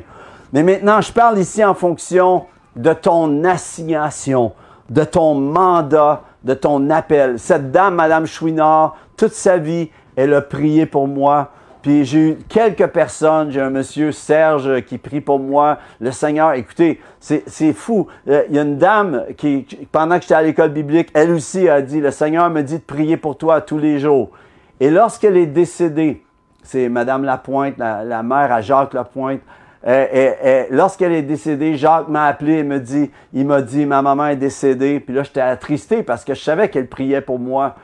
Mais 0.52 0.64
maintenant, 0.64 1.00
je 1.00 1.14
parle 1.14 1.38
ici 1.38 1.64
en 1.64 1.76
fonction 1.76 2.46
de 2.76 2.92
ton 2.92 3.44
assignation, 3.44 4.52
de 4.90 5.04
ton 5.04 5.36
mandat, 5.36 6.24
de 6.44 6.56
ton 6.56 6.90
appel. 6.90 7.38
Cette 7.38 7.72
dame, 7.72 7.94
Madame 7.94 8.26
Chouinard, 8.26 8.98
toute 9.16 9.34
sa 9.34 9.60
vie, 9.60 9.92
elle 10.16 10.34
a 10.34 10.42
prié 10.42 10.88
pour 10.88 11.08
moi. 11.08 11.52
Puis 11.86 12.04
j'ai 12.04 12.30
eu 12.30 12.38
quelques 12.50 12.88
personnes, 12.88 13.52
j'ai 13.52 13.62
un 13.62 13.69
monsieur 13.69 14.12
Serge 14.12 14.82
qui 14.86 14.98
prie 14.98 15.21
pour 15.21 15.38
moi. 15.38 15.78
Le 16.02 16.10
Seigneur, 16.10 16.54
écoutez, 16.54 17.00
c'est 17.19 17.74
fou. 17.74 18.08
Euh, 18.28 18.41
il 18.50 18.56
y 18.56 18.58
a 18.58 18.63
une 18.63 18.80
dame 18.80 19.24
qui, 19.38 19.67
pendant 19.91 20.15
que 20.15 20.24
j'étais 20.24 20.34
à 20.34 20.41
l'école 20.41 20.71
biblique, 20.71 21.10
elle 21.13 21.30
aussi 21.30 21.69
a 21.69 21.84
dit, 21.84 22.02
le 22.02 22.10
Seigneur 22.10 22.50
me 22.50 22.63
dit 22.63 22.80
de 22.80 22.84
prier 22.84 23.17
pour 23.17 23.38
toi 23.38 23.62
tous 23.62 23.78
les 23.78 24.00
jours. 24.00 24.32
Et 24.80 24.89
lorsqu'elle 24.89 25.38
est 25.38 25.45
décédée, 25.45 26.24
c'est 26.63 26.89
Madame 26.89 27.24
Lapointe, 27.24 27.78
la, 27.78 28.24
mère 28.24 28.52
à 28.52 28.62
Jacques 28.62 28.95
Lapointe, 28.95 29.41
et, 29.88 30.65
lorsqu'elle 30.71 31.12
est 31.12 31.21
décédée, 31.21 31.76
Jacques 31.76 32.08
m'a 32.08 32.26
appelé 32.26 32.54
et 32.54 32.63
me 32.63 32.80
dit, 32.80 33.12
il 33.32 33.45
m'a 33.45 33.62
dit, 33.62 33.86
ma 33.86 34.02
maman 34.02 34.26
est 34.26 34.38
décédée. 34.38 35.00
Puis 35.00 35.13
là, 35.13 35.21
j'étais 35.21 35.41
attristé 35.41 36.02
parce 36.02 36.26
que 36.26 36.34
je 36.34 36.41
savais 36.41 36.67
qu'elle 36.69 36.88
priait 36.88 37.21
pour 37.21 37.38
moi. 37.38 37.76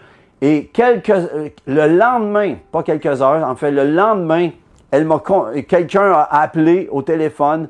Et 0.42 0.66
quelques, 0.74 1.14
le 1.68 1.88
lendemain, 1.88 2.56
pas 2.72 2.82
quelques 2.82 3.22
heures, 3.22 3.48
en 3.48 3.56
fait, 3.56 3.72
le 3.72 3.86
lendemain, 3.92 4.50
elle 4.90 5.06
m'a, 5.06 5.22
quelqu'un 5.68 6.12
a 6.12 6.42
appelé 6.42 6.90
au 6.92 7.04
téléphone 7.04 7.70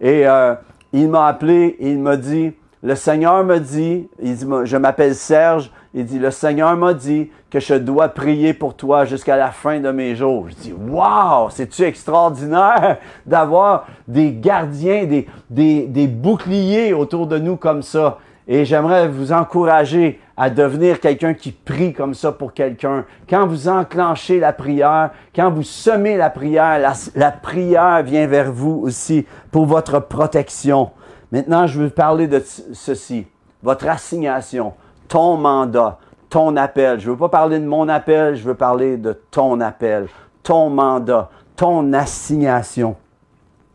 et 0.00 0.26
euh, 0.26 0.54
il 0.92 1.08
m'a 1.08 1.26
appelé 1.26 1.76
et 1.78 1.90
il 1.90 1.98
m'a 1.98 2.16
dit, 2.16 2.52
le 2.82 2.94
Seigneur 2.94 3.42
m'a 3.44 3.58
dit, 3.58 4.08
il 4.20 4.34
dit, 4.34 4.46
je 4.64 4.76
m'appelle 4.76 5.14
Serge, 5.14 5.70
il 5.94 6.04
dit, 6.04 6.18
le 6.18 6.30
Seigneur 6.30 6.76
m'a 6.76 6.92
dit 6.92 7.30
que 7.50 7.60
je 7.60 7.74
dois 7.74 8.08
prier 8.08 8.52
pour 8.54 8.74
toi 8.74 9.04
jusqu'à 9.04 9.36
la 9.36 9.50
fin 9.50 9.80
de 9.80 9.90
mes 9.90 10.14
jours. 10.14 10.48
Je 10.48 10.54
dis, 10.54 10.72
wow, 10.72 11.48
c'est-tu 11.50 11.82
extraordinaire 11.82 12.98
d'avoir 13.24 13.86
des 14.06 14.32
gardiens, 14.32 15.04
des, 15.04 15.26
des, 15.48 15.86
des 15.86 16.06
boucliers 16.06 16.92
autour 16.92 17.26
de 17.26 17.38
nous 17.38 17.56
comme 17.56 17.82
ça? 17.82 18.18
Et 18.48 18.64
j'aimerais 18.64 19.08
vous 19.08 19.32
encourager 19.32 20.20
à 20.36 20.50
devenir 20.50 20.98
quelqu'un 20.98 21.34
qui 21.34 21.52
prie 21.52 21.92
comme 21.92 22.14
ça 22.14 22.32
pour 22.32 22.52
quelqu'un. 22.52 23.04
Quand 23.28 23.46
vous 23.46 23.68
enclenchez 23.68 24.40
la 24.40 24.52
prière, 24.52 25.10
quand 25.34 25.50
vous 25.50 25.62
semez 25.62 26.16
la 26.16 26.30
prière, 26.30 26.80
la, 27.14 27.30
prière 27.30 28.02
vient 28.02 28.26
vers 28.26 28.50
vous 28.50 28.80
aussi 28.82 29.26
pour 29.50 29.66
votre 29.66 30.00
protection. 30.00 30.90
Maintenant, 31.30 31.66
je 31.66 31.80
veux 31.80 31.90
parler 31.90 32.26
de 32.26 32.42
ceci. 32.72 33.26
Votre 33.62 33.88
assignation, 33.88 34.72
ton 35.06 35.36
mandat, 35.36 35.98
ton 36.28 36.56
appel. 36.56 36.98
Je 36.98 37.06
ne 37.06 37.12
veux 37.12 37.18
pas 37.18 37.28
parler 37.28 37.60
de 37.60 37.66
mon 37.66 37.88
appel, 37.88 38.34
je 38.34 38.42
veux 38.42 38.54
parler 38.54 38.96
de 38.96 39.12
ton 39.30 39.60
appel, 39.60 40.08
ton 40.42 40.68
mandat, 40.68 41.30
ton 41.54 41.92
assignation. 41.92 42.96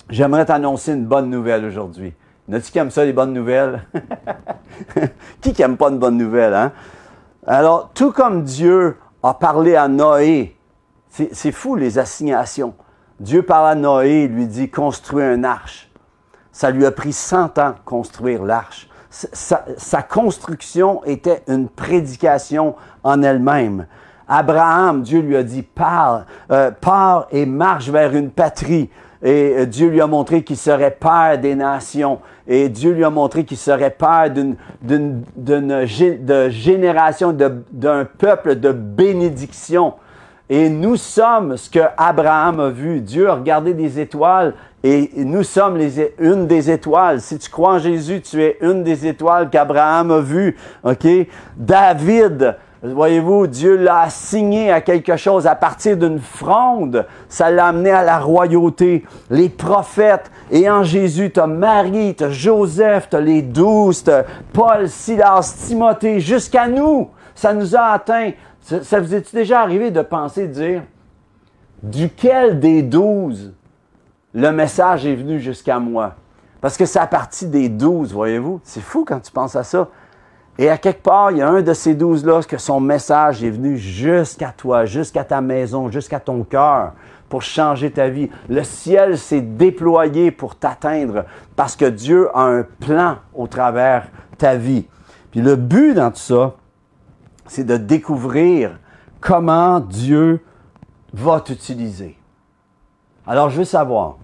J'aimerais 0.10 0.46
t'annoncer 0.46 0.94
une 0.94 1.06
bonne 1.06 1.30
nouvelle 1.30 1.64
aujourd'hui. 1.66 2.14
Y 2.50 2.62
qui 2.62 2.80
aime 2.80 2.92
ça, 2.92 3.04
les 3.04 3.14
bonnes 3.14 3.34
nouvelles? 3.34 3.84
qui 5.42 5.54
n'aime 5.60 5.76
pas 5.76 5.90
une 5.90 6.00
bonne 6.00 6.18
nouvelle, 6.18 6.54
hein? 6.54 6.72
Alors, 7.46 7.92
tout 7.94 8.12
comme 8.12 8.44
Dieu 8.44 8.98
a 9.24 9.34
parlé 9.34 9.76
à 9.76 9.88
Noé, 9.88 10.56
c'est 11.10 11.52
fou 11.52 11.76
les 11.76 11.98
assignations. 11.98 12.74
Dieu 13.20 13.42
parle 13.42 13.70
à 13.70 13.76
Noé, 13.76 14.28
lui 14.28 14.48
dit 14.48 14.70
construis 14.70 15.24
un 15.24 15.44
arche. 15.44 15.90
Ça 16.52 16.72
lui 16.72 16.86
a 16.86 16.92
pris 16.92 17.14
100 17.14 17.58
ans 17.58 17.76
construire 17.86 18.44
l'arche. 18.44 18.90
Sa, 19.10 20.02
construction 20.04 21.04
était 21.06 21.44
une 21.48 21.70
prédication 21.70 22.76
en 23.04 23.24
elle-même. 23.24 23.88
Abraham, 24.28 25.02
Dieu 25.02 25.22
lui 25.22 25.38
a 25.38 25.44
dit, 25.44 25.64
pars, 25.64 26.26
euh, 26.52 26.72
pars 26.72 27.28
et 27.32 27.46
marche 27.46 27.90
vers 27.90 28.14
une 28.14 28.30
patrie. 28.30 28.90
Et 29.24 29.54
euh, 29.58 29.66
Dieu 29.66 29.90
lui 29.90 30.02
a 30.02 30.08
montré 30.08 30.44
qu'il 30.44 30.58
serait 30.58 30.92
père 30.92 31.38
des 31.40 31.56
nations. 31.56 32.20
Et 32.48 32.70
Dieu 32.70 32.92
lui 32.92 33.04
a 33.04 33.10
montré 33.10 33.44
qu'il 33.44 33.58
serait 33.58 33.90
père 33.90 34.32
d'une 34.32 35.26
génération, 36.50 37.34
d'un 37.34 38.06
peuple 38.06 38.60
de 38.60 38.72
bénédiction. 38.72 39.94
Et 40.50 40.70
nous 40.70 40.96
sommes 40.96 41.58
ce 41.58 41.70
que 41.70 41.80
Abraham 41.98 42.60
a 42.62 42.70
vu. 42.70 43.02
Dieu 43.02 43.30
a 43.30 43.36
regardé 43.36 43.74
des 43.74 44.00
étoiles 44.00 44.54
et 44.84 45.12
nous 45.18 45.44
sommes 45.44 45.78
une 46.20 46.48
des 46.48 46.72
étoiles. 46.72 47.20
Si 47.20 47.38
tu 47.38 47.50
crois 47.50 47.74
en 47.74 47.80
Jésus, 47.80 48.22
tu 48.22 48.42
es 48.42 48.58
une 48.62 48.84
des 48.84 49.08
étoiles 49.08 49.50
qu'Abraham 49.50 50.12
a 50.12 50.20
vues. 50.20 50.56
OK? 50.84 51.06
David, 51.58 52.56
Voyez-vous, 52.94 53.48
Dieu 53.48 53.76
l'a 53.76 54.02
assigné 54.02 54.72
à 54.72 54.82
quelque 54.82 55.16
chose 55.18 55.48
à 55.48 55.56
partir 55.56 55.98
d'une 55.98 56.20
fronde. 56.20 57.06
Ça 57.30 57.50
l'a 57.50 57.68
amené 57.68 57.92
à 57.92 58.04
la 58.04 58.20
royauté. 58.20 59.06
Les 59.30 59.50
prophètes, 59.50 60.32
et 60.52 60.70
en 60.70 60.84
Jésus, 60.84 61.32
tu 61.32 61.40
as 61.40 61.48
Marie, 61.48 62.16
tu 62.16 62.24
as 62.24 62.32
Joseph, 62.32 63.10
tu 63.10 63.16
as 63.16 63.22
les 63.22 63.42
douze, 63.42 64.04
tu 64.04 64.12
Paul, 64.54 64.90
Silas, 64.90 65.66
Timothée, 65.66 66.20
jusqu'à 66.20 66.68
nous. 66.68 67.10
Ça 67.36 67.54
nous 67.54 67.76
a 67.76 67.92
atteint. 67.94 68.32
Ça, 68.62 69.00
vous 69.00 69.16
est 69.16 69.34
déjà 69.34 69.62
arrivé 69.62 69.92
de 69.92 70.02
penser, 70.02 70.48
de 70.48 70.54
dire, 70.54 70.82
duquel 71.82 72.60
des 72.60 72.82
douze 72.82 73.54
le 74.34 74.52
message 74.52 75.06
est 75.06 75.16
venu 75.16 75.40
jusqu'à 75.40 75.80
moi? 75.80 76.16
Parce 76.62 76.78
que 76.78 76.86
c'est 76.86 77.00
à 77.00 77.08
partir 77.08 77.50
des 77.50 77.70
douze, 77.70 78.14
voyez-vous. 78.14 78.60
C'est 78.64 78.82
fou 78.82 79.06
quand 79.06 79.20
tu 79.20 79.32
penses 79.32 79.56
à 79.56 79.64
ça. 79.64 79.88
Et 80.60 80.70
à 80.70 80.78
quelque 80.78 81.04
part, 81.04 81.32
il 81.32 81.38
y 81.38 81.42
a 81.42 81.50
un 81.50 81.62
de 81.62 81.74
ces 81.74 81.94
douze-là 81.94 82.42
que 82.48 82.58
son 82.58 82.80
message 82.80 83.44
est 83.44 83.50
venu 83.50 83.78
jusqu'à 83.78 84.52
toi, 84.56 84.86
jusqu'à 84.86 85.24
ta 85.24 85.40
maison, 85.40 85.92
jusqu'à 85.92 86.20
ton 86.20 86.44
cœur 86.44 86.94
pour 87.30 87.42
changer 87.42 87.92
ta 87.92 88.10
vie. 88.10 88.30
Le 88.50 88.64
ciel 88.64 89.18
s'est 89.18 89.42
déployé 89.42 90.32
pour 90.32 90.56
t'atteindre 90.56 91.26
parce 91.56 91.76
que 91.76 91.86
Dieu 91.86 92.30
a 92.34 92.44
un 92.44 92.64
plan 92.64 93.18
au 93.36 93.48
travers 93.48 94.08
ta 94.38 94.56
vie. 94.56 94.86
Puis 95.32 95.42
le 95.42 95.56
but 95.56 95.94
dans 95.94 96.10
tout 96.10 96.18
ça, 96.18 96.56
c'est 97.46 97.66
de 97.66 97.78
découvrir 97.78 98.80
comment 99.20 99.80
Dieu 99.80 100.44
va 101.14 101.40
t'utiliser. 101.42 102.18
Alors 103.26 103.50
je 103.50 103.60
veux 103.60 103.66
savoir, 103.66 104.18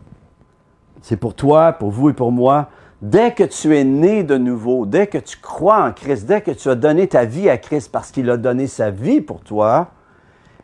c'est 1.02 1.18
pour 1.18 1.36
toi, 1.36 1.74
pour 1.74 1.92
vous 1.92 2.10
et 2.10 2.14
pour 2.14 2.32
moi, 2.32 2.70
Dès 3.04 3.34
que 3.34 3.44
tu 3.44 3.76
es 3.76 3.84
né 3.84 4.24
de 4.24 4.38
nouveau, 4.38 4.86
dès 4.86 5.08
que 5.08 5.18
tu 5.18 5.36
crois 5.36 5.84
en 5.84 5.92
Christ, 5.92 6.26
dès 6.26 6.40
que 6.40 6.52
tu 6.52 6.70
as 6.70 6.76
donné 6.76 7.06
ta 7.10 7.26
vie 7.26 7.50
à 7.50 7.58
Christ 7.58 7.92
parce 7.92 8.12
qu'il 8.12 8.30
a 8.30 8.38
donné 8.38 8.66
sa 8.66 8.92
vie 8.92 9.20
pour 9.20 9.42
toi, 9.42 9.90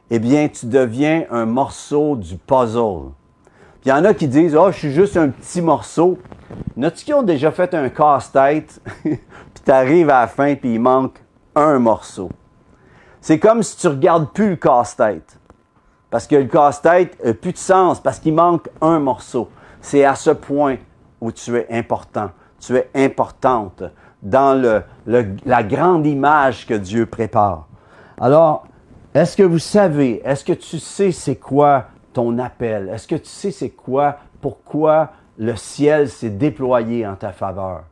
eh 0.10 0.19
bien, 0.19 0.47
tu 0.47 0.67
deviens 0.67 1.25
un 1.32 1.45
morceau 1.45 2.15
du 2.15 2.38
puzzle. 2.38 3.12
il 3.84 3.89
y 3.89 3.91
en 3.91 4.06
a 4.06 4.13
qui 4.13 4.30
disent, 4.30 4.56
oh, 4.56 4.71
je 4.71 4.78
suis 4.78 4.93
juste 4.93 5.17
un 5.17 5.28
petit 5.28 5.62
morceau. 5.62 6.17
en 6.82 6.89
qui 6.91 7.13
ont 7.13 7.23
déjà 7.23 7.52
fait 7.52 7.73
un 7.73 7.89
casse-tête, 7.89 8.80
puis 9.04 9.19
tu 9.65 9.71
arrives 9.71 10.10
à 10.10 10.21
la 10.21 10.28
fin, 10.28 10.56
puis 10.56 10.75
il 10.75 10.80
manque 10.80 11.21
un 11.56 11.78
morceau? 11.78 12.30
C'est 13.19 13.39
comme 13.39 13.63
si 13.63 13.75
tu 13.75 13.89
regardes 13.89 14.32
plus 14.32 14.52
le 14.52 14.56
casse-tête. 14.56 15.38
Parce 16.10 16.25
que 16.25 16.38
le 16.38 16.45
casse-tête 16.45 17.21
n'a 17.21 17.34
plus 17.34 17.52
de 17.52 17.58
sens, 17.58 17.99
parce 17.99 18.17
qu'il 18.17 18.34
manque 18.34 18.69
un 18.80 18.99
morceau. 18.99 19.49
C'est 19.82 20.06
à 20.06 20.15
ce 20.15 20.30
point 20.30 20.78
où 21.21 21.32
tu 21.32 21.55
es 21.55 21.67
important, 21.69 22.32
tu 22.60 22.75
es 22.75 22.89
importante 22.95 23.84
dans 24.21 24.84
la 25.05 25.63
grande 25.63 26.05
image 26.05 26.65
que 26.65 26.73
Dieu 26.73 27.05
prépare. 27.05 27.67
Alors, 28.19 28.67
est-ce 29.13 29.38
que 29.38 29.43
vous 29.43 29.60
savez, 29.60 30.21
est-ce 30.23 30.43
que 30.43 30.53
tu 30.53 30.77
sais 30.77 31.12
c'est 31.12 31.38
quoi 31.38 31.86
ton 32.13 32.38
appel? 32.38 32.89
Est-ce 32.89 33.08
que 33.08 33.15
tu 33.15 33.29
sais 33.29 33.51
c'est 33.51 33.69
quoi, 33.69 34.17
pourquoi 34.41 35.12
le 35.38 35.55
ciel 35.55 36.10
s'est 36.10 36.29
déployé 36.29 37.08
en 37.08 37.15
ta 37.15 37.32
faveur? 37.32 37.84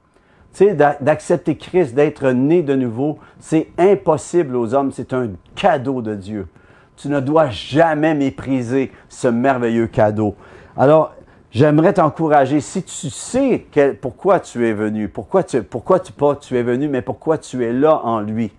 Tu 0.53 0.65
sais, 0.65 0.75
d'accepter 0.75 1.55
Christ, 1.55 1.95
d'être 1.95 2.29
né 2.31 2.61
de 2.61 2.75
nouveau, 2.75 3.19
c'est 3.39 3.67
impossible 3.77 4.55
aux 4.55 4.73
hommes, 4.73 4.91
c'est 4.91 5.13
un 5.13 5.29
cadeau 5.55 6.01
de 6.01 6.15
Dieu. 6.15 6.47
Tu 6.95 7.09
ne 7.09 7.19
dois 7.19 7.49
jamais 7.49 8.15
mépriser 8.15 8.91
ce 9.07 9.27
merveilleux 9.27 9.87
cadeau. 9.87 10.35
Alors, 10.75 11.13
j'aimerais 11.51 11.93
t'encourager, 11.93 12.61
si 12.61 12.83
tu 12.83 13.09
sais 13.09 13.65
pourquoi 14.01 14.39
tu 14.39 14.67
es 14.67 14.73
venu, 14.73 15.09
pourquoi 15.09 15.43
tu, 15.43 15.63
pourquoi 15.63 15.99
tu, 15.99 16.11
pas 16.11 16.35
tu 16.35 16.57
es 16.57 16.63
venu, 16.63 16.87
mais 16.87 17.01
pourquoi 17.01 17.37
tu 17.37 17.63
es 17.65 17.73
là 17.73 18.01
en 18.03 18.19
lui, 18.19 18.51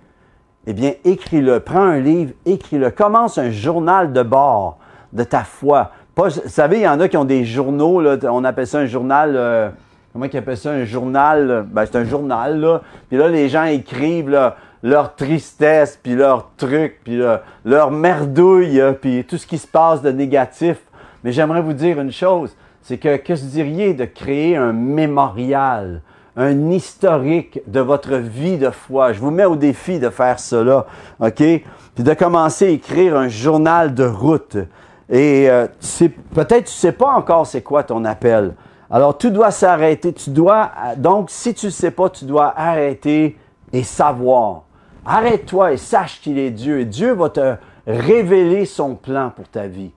eh 0.67 0.73
bien, 0.73 0.93
écris-le. 1.05 1.61
Prends 1.61 1.81
un 1.81 1.99
livre, 1.99 2.33
écris-le. 2.45 2.91
Commence 2.91 3.39
un 3.39 3.51
journal 3.51 4.13
de 4.13 4.23
bord 4.23 4.79
de 5.13 5.25
ta 5.25 5.45
foi. 5.45 5.93
Pas, 6.15 6.29
vous 6.29 6.49
savez, 6.49 6.79
il 6.79 6.83
y 6.83 6.89
en 6.89 7.01
a 7.01 7.09
qui 7.09 7.17
ont 7.17 7.25
des 7.25 7.45
journaux, 7.45 8.01
là, 8.01 8.17
on 8.25 8.45
appelle 8.45 8.67
ça 8.67 8.79
un 8.79 8.87
journal, 8.87 9.33
euh, 9.35 9.71
comment 10.13 10.27
ils 10.27 10.37
appellent 10.37 10.59
ça, 10.59 10.71
un 10.71 10.85
journal, 10.85 11.65
ben, 11.71 11.87
c'est 11.87 11.97
un 11.97 12.05
journal, 12.05 12.61
là. 12.61 12.83
Puis 13.09 13.17
là, 13.17 13.29
les 13.29 13.49
gens 13.49 13.65
écrivent, 13.65 14.53
leur 14.83 15.15
tristesse, 15.15 15.99
puis 16.03 16.15
leur 16.15 16.51
truc, 16.57 17.01
puis 17.03 17.21
leur 17.65 17.91
merdouille, 17.91 18.83
puis 19.01 19.25
tout 19.25 19.39
ce 19.39 19.47
qui 19.47 19.59
se 19.59 19.67
passe 19.67 20.03
de 20.03 20.11
négatif. 20.11 20.79
Mais 21.25 21.33
j'aimerais 21.33 21.63
vous 21.63 21.73
dire 21.73 21.99
une 21.99 22.13
chose, 22.13 22.55
c'est 22.89 22.97
que 22.97 23.19
que 23.19 23.37
se 23.37 23.45
diriez 23.45 23.93
de 23.93 24.07
créer 24.07 24.57
un 24.57 24.73
mémorial, 24.73 26.01
un 26.39 26.71
historique 26.71 27.61
de 27.67 27.81
votre 27.81 28.17
vie 28.17 28.57
de 28.57 28.71
foi? 28.71 29.13
Je 29.13 29.21
vous 29.21 29.31
mets 29.31 29.45
au 29.45 29.57
défi 29.57 29.99
de 29.99 30.09
faire 30.09 30.41
cela, 30.41 30.87
OK? 31.21 31.37
Puis 31.37 32.03
de 32.03 32.15
commencer 32.15 32.65
à 32.65 32.71
écrire 32.71 33.15
un 33.15 33.29
journal 33.29 33.93
de 33.93 34.05
route. 34.05 34.57
Et 35.11 35.51
euh, 35.51 35.67
peut-être 36.35 36.65
tu 36.65 36.73
sais 36.73 36.93
pas 36.93 37.11
encore 37.11 37.47
c'est 37.47 37.61
quoi 37.61 37.83
ton 37.83 38.07
appel. 38.07 38.55
Alors 38.91 39.19
tout 39.19 39.29
doit 39.29 39.51
s'arrêter. 39.51 40.15
Tu 40.15 40.31
dois 40.31 40.71
donc 40.97 41.29
si 41.29 41.53
tu 41.53 41.67
ne 41.67 41.71
sais 41.71 41.91
pas, 41.91 42.09
tu 42.09 42.25
dois 42.25 42.55
arrêter 42.57 43.37
et 43.71 43.83
savoir. 43.83 44.63
Arrête-toi 45.05 45.75
et 45.75 45.77
sache 45.77 46.23
qu'il 46.23 46.39
est 46.39 46.53
Dieu. 46.53 46.81
Et 46.81 46.85
Dieu 46.87 47.13
va 47.13 47.29
te 47.29 47.55
révéler 47.87 48.65
son 48.65 48.95
plan 48.95 49.31
pour 49.37 49.47
ta 49.47 49.67
vie. 49.67 49.93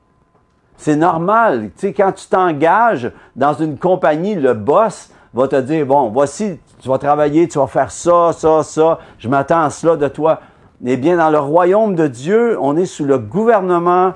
C'est 0.81 0.95
normal. 0.95 1.69
Tu 1.75 1.87
sais, 1.87 1.93
quand 1.93 2.11
tu 2.11 2.25
t'engages 2.25 3.11
dans 3.35 3.53
une 3.53 3.77
compagnie, 3.77 4.33
le 4.33 4.55
boss 4.55 5.11
va 5.31 5.47
te 5.47 5.61
dire, 5.61 5.85
bon, 5.85 6.09
voici, 6.09 6.59
tu 6.79 6.89
vas 6.89 6.97
travailler, 6.97 7.47
tu 7.47 7.59
vas 7.59 7.67
faire 7.67 7.91
ça, 7.91 8.31
ça, 8.33 8.63
ça, 8.63 8.97
je 9.19 9.29
m'attends 9.29 9.61
à 9.61 9.69
cela 9.69 9.95
de 9.95 10.07
toi. 10.07 10.39
Eh 10.83 10.97
bien, 10.97 11.17
dans 11.17 11.29
le 11.29 11.37
royaume 11.37 11.93
de 11.93 12.07
Dieu, 12.07 12.57
on 12.59 12.75
est 12.77 12.87
sous 12.87 13.05
le 13.05 13.19
gouvernement 13.19 14.13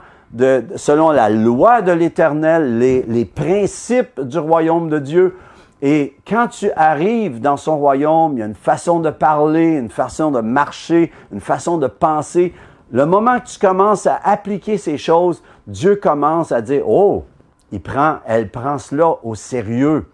selon 0.75 1.12
la 1.12 1.30
loi 1.30 1.84
de 1.84 1.91
l'Éternel, 1.91 2.80
les, 2.80 3.04
les 3.04 3.25
principes 3.25 4.19
du 4.19 4.39
royaume 4.39 4.89
de 4.89 4.97
Dieu. 4.97 5.38
Et 5.84 6.17
quand 6.28 6.47
tu 6.47 6.71
arrives 6.75 7.41
dans 7.41 7.58
son 7.58 7.78
royaume, 7.78 8.38
il 8.38 8.39
y 8.39 8.43
a 8.43 8.47
une 8.47 8.56
façon 8.56 8.99
de 8.99 9.12
parler, 9.12 9.78
une 9.78 9.91
façon 9.91 10.32
de 10.32 10.41
marcher, 10.41 11.12
une 11.32 11.41
façon 11.41 11.78
de 11.78 11.86
penser. 11.86 12.56
Le 12.91 13.06
moment 13.06 13.39
que 13.39 13.48
tu 13.48 13.60
commences 13.60 14.06
à 14.06 14.19
appliquer 14.24 14.78
ces 14.78 14.98
choses, 14.98 15.41
Dieu 15.67 15.95
commence 15.95 16.52
à 16.52 16.62
dire, 16.62 16.88
oh, 16.88 17.26
il 17.71 17.82
prend, 17.82 18.17
elle 18.26 18.50
prend 18.50 18.78
cela 18.78 19.15
au 19.24 19.36
sérieux. 19.36 20.08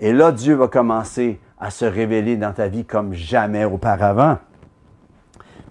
Et 0.00 0.12
là, 0.12 0.32
Dieu 0.32 0.54
va 0.54 0.68
commencer 0.68 1.40
à 1.58 1.70
se 1.70 1.84
révéler 1.84 2.36
dans 2.36 2.52
ta 2.52 2.68
vie 2.68 2.84
comme 2.84 3.14
jamais 3.14 3.64
auparavant. 3.64 4.38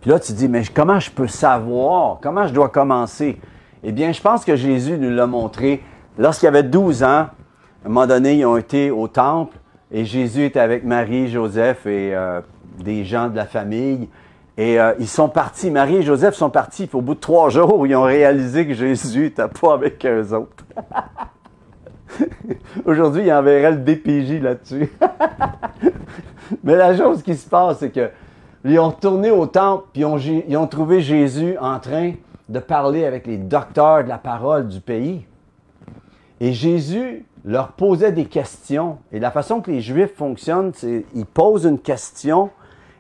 Puis 0.02 0.10
là, 0.10 0.20
tu 0.20 0.34
dis, 0.34 0.48
mais 0.48 0.64
comment 0.74 1.00
je 1.00 1.12
peux 1.12 1.28
savoir? 1.28 2.20
Comment 2.22 2.48
je 2.48 2.54
dois 2.54 2.70
commencer? 2.70 3.40
Eh 3.84 3.92
bien, 3.92 4.12
je 4.12 4.22
pense 4.22 4.46
que 4.46 4.56
Jésus 4.56 4.98
nous 4.98 5.12
l'a 5.12 5.28
montré. 5.28 5.84
Lorsqu'il 6.18 6.48
avait 6.48 6.64
12 6.64 7.04
ans, 7.04 7.08
à 7.08 7.32
un 7.86 7.90
moment 7.90 8.08
donné, 8.08 8.36
ils 8.36 8.46
ont 8.46 8.58
été 8.58 8.90
au 8.90 9.08
temple 9.08 9.58
et 9.92 10.06
Jésus 10.06 10.46
était 10.46 10.60
avec 10.60 10.84
Marie, 10.84 11.28
Joseph 11.28 11.86
et 11.86 12.16
euh, 12.16 12.42
des 12.80 13.04
gens 13.04 13.30
de 13.30 13.36
la 13.36 13.46
famille. 13.46 14.10
Et 14.58 14.80
euh, 14.80 14.94
ils 15.00 15.08
sont 15.08 15.28
partis, 15.28 15.70
Marie 15.70 15.98
et 15.98 16.02
Joseph 16.02 16.36
sont 16.36 16.50
partis, 16.50 16.90
au 16.94 17.02
bout 17.02 17.16
de 17.16 17.20
trois 17.20 17.50
jours, 17.50 17.86
ils 17.86 17.96
ont 17.96 18.04
réalisé 18.04 18.66
que 18.66 18.74
Jésus 18.74 19.24
n'était 19.24 19.48
pas 19.50 19.74
avec 19.74 20.06
eux 20.06 20.34
autres. 20.34 20.64
Aujourd'hui, 22.86 23.24
il 23.26 23.34
enverrait 23.34 23.72
le 23.72 23.78
DPJ 23.80 24.42
là-dessus. 24.42 24.90
Mais 26.64 26.76
la 26.76 26.96
chose 26.96 27.22
qui 27.22 27.36
se 27.36 27.50
passe, 27.50 27.80
c'est 27.80 27.90
que 27.90 28.10
ils 28.64 28.80
ont 28.80 28.92
tourné 28.92 29.30
au 29.30 29.46
temple, 29.46 29.86
puis 29.94 30.02
ils 30.02 30.58
ont, 30.58 30.68
trouvé 30.68 31.02
Jésus 31.02 31.56
en 31.60 31.80
train 31.80 32.14
de 32.50 32.60
parler 32.60 33.06
avec 33.06 33.28
les 33.28 33.38
docteurs 33.38 34.04
de 34.04 34.10
la 34.10 34.18
parole 34.18 34.68
du 34.68 34.80
pays. 34.80 35.26
Et 36.40 36.52
Jésus 36.52 37.26
leur 37.44 37.74
posait 37.74 38.12
des 38.12 38.26
questions. 38.26 38.98
Et 39.12 39.20
la 39.20 39.30
façon 39.30 39.62
que 39.62 39.70
les 39.70 39.82
Juifs 39.82 40.16
fonctionnent, 40.16 40.72
c'est 40.74 41.06
qu'ils 41.14 41.28
posent 41.28 41.66
une 41.66 41.78
question, 41.78 42.50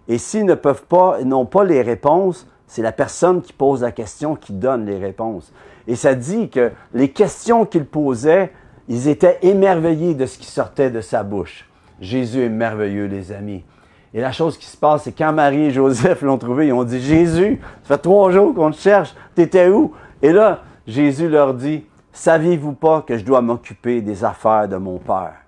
et 0.07 0.17
s'ils 0.17 0.45
ne 0.45 0.55
peuvent 0.55 0.85
pas, 0.85 1.23
n'ont 1.23 1.45
pas 1.45 1.63
les 1.63 1.81
réponses, 1.81 2.47
c'est 2.67 2.81
la 2.81 2.91
personne 2.91 3.41
qui 3.41 3.53
pose 3.53 3.81
la 3.81 3.91
question 3.91 4.35
qui 4.35 4.53
donne 4.53 4.85
les 4.85 4.97
réponses. 4.97 5.51
Et 5.87 5.95
ça 5.95 6.15
dit 6.15 6.49
que 6.49 6.71
les 6.93 7.09
questions 7.09 7.65
qu'il 7.65 7.85
posait, 7.85 8.51
ils 8.87 9.07
étaient 9.07 9.39
émerveillés 9.41 10.15
de 10.15 10.25
ce 10.25 10.37
qui 10.37 10.47
sortait 10.47 10.89
de 10.89 11.01
sa 11.01 11.23
bouche. 11.23 11.69
Jésus 11.99 12.43
est 12.43 12.49
merveilleux, 12.49 13.05
les 13.05 13.31
amis. 13.31 13.63
Et 14.13 14.21
la 14.21 14.31
chose 14.31 14.57
qui 14.57 14.65
se 14.65 14.77
passe, 14.77 15.03
c'est 15.03 15.11
quand 15.11 15.33
Marie 15.33 15.65
et 15.65 15.71
Joseph 15.71 16.21
l'ont 16.21 16.37
trouvé, 16.37 16.67
ils 16.67 16.73
ont 16.73 16.83
dit, 16.83 17.01
Jésus, 17.01 17.59
ça 17.83 17.95
fait 17.95 18.01
trois 18.01 18.31
jours 18.31 18.53
qu'on 18.53 18.71
te 18.71 18.77
cherche, 18.77 19.13
t'étais 19.35 19.69
où? 19.69 19.93
Et 20.21 20.31
là, 20.31 20.61
Jésus 20.87 21.29
leur 21.29 21.53
dit, 21.53 21.85
saviez-vous 22.13 22.73
pas 22.73 23.01
que 23.01 23.17
je 23.17 23.25
dois 23.25 23.41
m'occuper 23.41 24.01
des 24.01 24.23
affaires 24.23 24.67
de 24.67 24.77
mon 24.77 24.97
Père? 24.97 25.44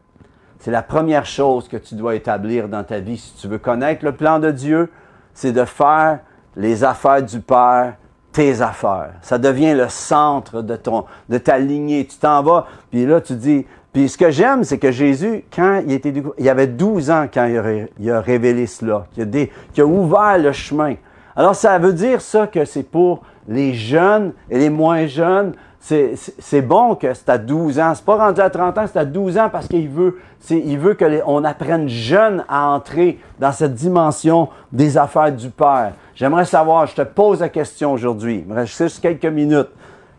C'est 0.60 0.72
la 0.72 0.82
première 0.82 1.26
chose 1.26 1.68
que 1.68 1.78
tu 1.78 1.96
dois 1.96 2.16
établir 2.16 2.68
dans 2.68 2.84
ta 2.84 3.00
vie 3.00 3.18
si 3.18 3.34
tu 3.36 3.48
veux 3.48 3.60
connaître 3.60 4.04
le 4.04 4.12
plan 4.12 4.40
de 4.40 4.52
Dieu, 4.52 4.92
c'est 5.34 5.52
de 5.52 5.66
faire 5.66 6.20
les 6.56 6.84
affaires 6.84 7.22
du 7.22 7.40
Père 7.40 7.94
tes 8.38 8.62
affaires. 8.62 9.14
Ça 9.24 9.40
devient 9.40 9.74
le 9.74 9.90
centre 9.90 10.62
de, 10.62 11.38
ta 11.38 11.58
lignée. 11.58 12.06
Tu 12.06 12.18
t'en 12.18 12.44
vas, 12.44 12.68
puis 12.92 13.04
là, 13.04 13.20
tu 13.20 13.34
dis... 13.34 13.66
Puis 13.92 14.10
ce 14.10 14.18
que 14.18 14.30
j'aime, 14.30 14.64
c'est 14.64 14.78
que 14.78 14.92
Jésus, 14.92 15.44
quand 15.56 15.82
il 15.84 15.92
était... 15.94 16.14
Il 16.38 16.48
avait 16.48 16.68
12 16.68 17.10
ans 17.10 17.26
quand 17.34 17.46
il 17.48 18.12
a, 18.12 18.22
révélé 18.22 18.68
cela, 18.68 19.08
qu'il 19.16 19.24
a, 19.24 19.82
a 19.82 19.86
ouvert 19.86 20.38
le 20.38 20.52
chemin. 20.52 20.94
Alors, 21.36 21.56
ça 21.56 21.80
veut 21.80 21.94
dire 21.94 22.22
ça 22.22 22.46
que 22.46 22.64
c'est 22.64 22.84
pour 22.84 23.24
les 23.48 23.74
jeunes 23.74 24.34
et 24.52 24.60
les 24.60 24.70
moins 24.70 25.08
jeunes, 25.08 25.54
c'est 25.88 26.62
bon 26.62 26.96
que 26.96 27.14
c'est 27.14 27.30
à 27.30 27.38
12 27.38 27.80
ans. 27.80 27.94
C'est 27.96 28.04
pas 28.04 28.18
rendu 28.18 28.42
à 28.42 28.50
30 28.50 28.78
ans, 28.78 28.86
c'est 28.92 29.00
à 29.00 29.06
12 29.06 29.38
ans 29.38 29.50
parce 29.50 29.68
qu'il 29.68 29.88
veut, 29.88 30.20
il 30.50 30.78
veut 30.78 30.96
qu'on 30.96 31.44
apprenne 31.46 31.88
jeune 31.88 32.44
à 32.50 32.68
entrer 32.70 33.20
dans 33.40 33.52
cette 33.54 33.74
dimension 33.74 34.50
des 34.72 34.98
affaires 34.98 35.32
du 35.32 35.50
Père. 35.50 35.94
J'aimerais 36.14 36.46
savoir, 36.46 36.88
je 36.88 36.96
te 36.96 37.04
pose 37.04 37.40
la 37.40 37.50
question 37.50 37.94
aujourd'hui. 37.94 38.40
Il 38.40 38.48
me 38.48 38.56
reste 38.56 38.78
juste 38.78 39.02
quelques 39.02 39.26
minutes. 39.26 39.70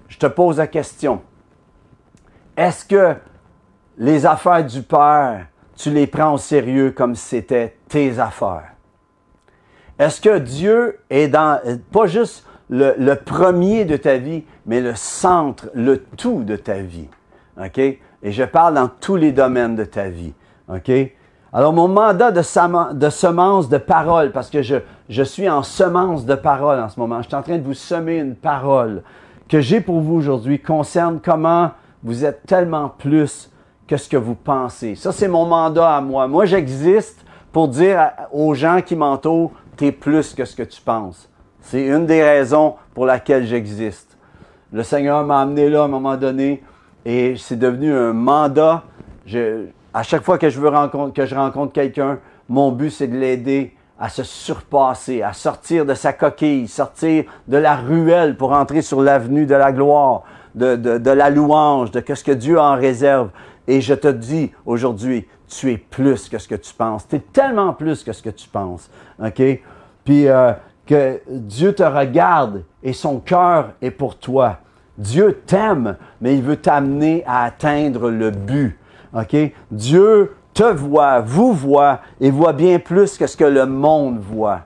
Je 0.08 0.16
te 0.16 0.26
pose 0.26 0.56
la 0.56 0.66
question. 0.66 1.20
Est-ce 2.56 2.84
que 2.84 3.14
les 3.98 4.24
affaires 4.24 4.64
du 4.64 4.82
Père, 4.82 5.46
tu 5.76 5.90
les 5.90 6.06
prends 6.06 6.34
au 6.34 6.38
sérieux 6.38 6.92
comme 6.92 7.14
si 7.14 7.26
c'était 7.26 7.76
tes 7.88 8.18
affaires? 8.18 8.72
Est-ce 9.98 10.20
que 10.20 10.38
Dieu 10.38 11.00
est 11.10 11.28
dans, 11.28 11.60
pas 11.92 12.06
juste 12.06 12.47
le, 12.70 13.14
premier 13.14 13.84
de 13.84 13.96
ta 13.96 14.16
vie, 14.18 14.44
mais 14.66 14.80
le 14.80 14.94
centre, 14.94 15.68
le 15.74 15.98
tout 15.98 16.42
de 16.44 16.56
ta 16.56 16.78
vie. 16.78 17.08
OK? 17.62 17.78
Et 17.78 18.32
je 18.32 18.44
parle 18.44 18.74
dans 18.74 18.88
tous 18.88 19.16
les 19.16 19.32
domaines 19.32 19.76
de 19.76 19.84
ta 19.84 20.08
vie. 20.08 20.34
OK? 20.68 20.90
Alors, 21.52 21.72
mon 21.72 21.88
mandat 21.88 22.30
de, 22.30 22.42
semence 22.42 23.68
de 23.68 23.78
parole, 23.78 24.32
parce 24.32 24.50
que 24.50 24.60
je, 24.60 24.76
je 25.08 25.22
suis 25.22 25.48
en 25.48 25.62
semence 25.62 26.26
de 26.26 26.34
parole 26.34 26.78
en 26.78 26.90
ce 26.90 27.00
moment, 27.00 27.22
je 27.22 27.28
suis 27.28 27.36
en 27.36 27.42
train 27.42 27.56
de 27.56 27.64
vous 27.64 27.74
semer 27.74 28.18
une 28.18 28.34
parole 28.34 29.02
que 29.48 29.60
j'ai 29.60 29.80
pour 29.80 30.00
vous 30.00 30.16
aujourd'hui, 30.16 30.60
concerne 30.60 31.20
comment 31.24 31.70
vous 32.02 32.24
êtes 32.24 32.44
tellement 32.44 32.90
plus 32.90 33.50
que 33.86 33.96
ce 33.96 34.08
que 34.08 34.18
vous 34.18 34.34
pensez. 34.34 34.94
Ça, 34.94 35.10
c'est 35.10 35.28
mon 35.28 35.46
mandat 35.46 35.96
à 35.96 36.00
moi. 36.02 36.28
Moi, 36.28 36.44
j'existe 36.44 37.24
pour 37.50 37.68
dire 37.68 38.10
aux 38.30 38.54
gens 38.54 38.82
qui 38.82 38.94
m'entourent, 38.94 39.52
tu 39.78 39.86
es 39.86 39.92
plus 39.92 40.34
que 40.34 40.44
ce 40.44 40.54
que 40.54 40.62
tu 40.62 40.82
penses. 40.82 41.28
C'est 41.60 41.86
une 41.86 42.06
des 42.06 42.22
raisons 42.22 42.76
pour 42.94 43.06
laquelle 43.06 43.46
j'existe. 43.46 44.16
Le 44.72 44.82
Seigneur 44.82 45.24
m'a 45.24 45.40
amené 45.40 45.68
là 45.68 45.82
à 45.82 45.84
un 45.84 45.88
moment 45.88 46.16
donné 46.16 46.62
et 47.04 47.36
c'est 47.36 47.58
devenu 47.58 47.92
un 47.92 48.12
mandat. 48.12 48.84
à 49.94 50.02
chaque 50.02 50.22
fois 50.22 50.38
que 50.38 50.50
je, 50.50 50.60
rencontre, 50.60 51.72
quelqu'un, 51.72 52.18
mon 52.48 52.72
but 52.72 52.90
c'est 52.90 53.06
de 53.06 53.16
l'aider 53.16 53.74
à 53.98 54.08
se 54.08 54.22
surpasser, 54.22 55.22
à 55.22 55.32
sortir 55.32 55.84
de 55.84 55.94
sa 55.94 56.12
coquille, 56.12 56.68
sortir 56.68 57.24
de 57.48 57.56
la 57.56 57.76
ruelle 57.76 58.36
pour 58.36 58.52
entrer 58.52 58.82
sur 58.82 59.02
l'avenue 59.02 59.46
de 59.46 59.54
la 59.54 59.72
gloire, 59.72 60.22
de, 60.54 61.10
la 61.10 61.30
louange, 61.30 61.90
de 61.90 62.02
ce 62.14 62.22
que 62.22 62.32
Dieu 62.32 62.60
en 62.60 62.76
réserve. 62.76 63.30
Et 63.66 63.80
je 63.80 63.94
te 63.94 64.08
dis 64.08 64.52
aujourd'hui, 64.66 65.26
tu 65.48 65.72
es 65.72 65.78
plus 65.78 66.28
que 66.28 66.38
ce 66.38 66.46
que 66.46 66.54
tu 66.54 66.72
penses. 66.74 67.08
Tu 67.08 67.16
es 67.16 67.20
tellement 67.20 67.72
plus 67.72 68.04
que 68.04 68.12
ce 68.12 68.22
que 68.22 68.30
tu 68.30 68.48
penses. 68.48 68.90
OK? 69.22 69.42
Puis, 70.04 70.28
euh, 70.28 70.52
que 70.88 71.20
Dieu 71.28 71.74
te 71.74 71.82
regarde 71.82 72.64
et 72.82 72.94
son 72.94 73.20
cœur 73.20 73.72
est 73.82 73.90
pour 73.90 74.18
toi. 74.18 74.58
Dieu 74.96 75.42
t'aime, 75.46 75.96
mais 76.20 76.34
il 76.34 76.42
veut 76.42 76.56
t'amener 76.56 77.22
à 77.26 77.44
atteindre 77.44 78.10
le 78.10 78.30
but. 78.30 78.78
Dieu 79.70 80.34
te 80.54 80.62
voit, 80.62 81.20
vous 81.20 81.52
voit 81.52 82.00
et 82.20 82.30
voit 82.30 82.54
bien 82.54 82.78
plus 82.78 83.18
que 83.18 83.26
ce 83.26 83.36
que 83.36 83.44
le 83.44 83.66
monde 83.66 84.18
voit. 84.18 84.62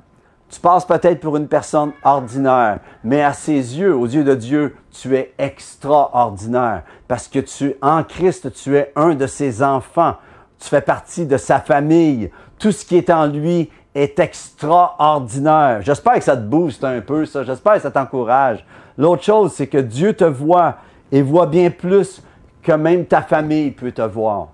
Tu 0.49 0.61
passes 0.61 0.85
peut-être 0.85 1.21
pour 1.21 1.37
une 1.37 1.49
personne 1.49 1.93
ordinaire, 2.05 2.81
mais 3.03 3.23
à 3.23 3.33
ses 3.33 3.79
yeux, 3.79 3.95
aux 3.95 4.07
yeux 4.07 4.25
de 4.25 4.35
Dieu, 4.35 4.77
tu 4.91 5.17
es 5.17 5.33
extraordinaire 5.39 6.83
parce 7.09 7.27
que 7.27 7.41
tu, 7.41 7.75
en 7.83 8.05
Christ, 8.05 8.53
tu 8.53 8.77
es 8.77 8.93
un 8.95 9.15
de 9.15 9.27
ses 9.27 9.63
enfants. 9.63 10.17
Tu 10.59 10.69
fais 10.69 10.83
partie 10.83 11.27
de 11.27 11.37
sa 11.39 11.59
famille. 11.59 12.31
Tout 12.59 12.71
ce 12.71 12.85
qui 12.85 12.97
est 12.97 13.11
en 13.11 13.27
lui 13.27 13.71
est 13.95 14.19
extraordinaire. 14.19 15.81
J'espère 15.83 16.15
que 16.15 16.25
ça 16.25 16.37
te 16.37 16.43
booste 16.43 16.85
un 16.85 17.01
peu, 17.01 17.27
ça. 17.27 17.45
J'espère 17.45 17.75
que 17.75 17.81
ça 17.81 17.91
t'encourage. 17.91 18.65
L'autre 18.97 19.23
chose, 19.23 19.53
c'est 19.53 19.67
que 19.67 19.79
Dieu 19.79 20.15
te 20.15 20.25
voit 20.25 20.77
et 21.11 21.23
voit 21.23 21.47
bien 21.47 21.71
plus 21.71 22.23
que 22.63 22.73
même 22.73 23.05
ta 23.05 23.23
famille 23.23 23.71
peut 23.71 23.93
te 23.93 24.03
voir. 24.03 24.49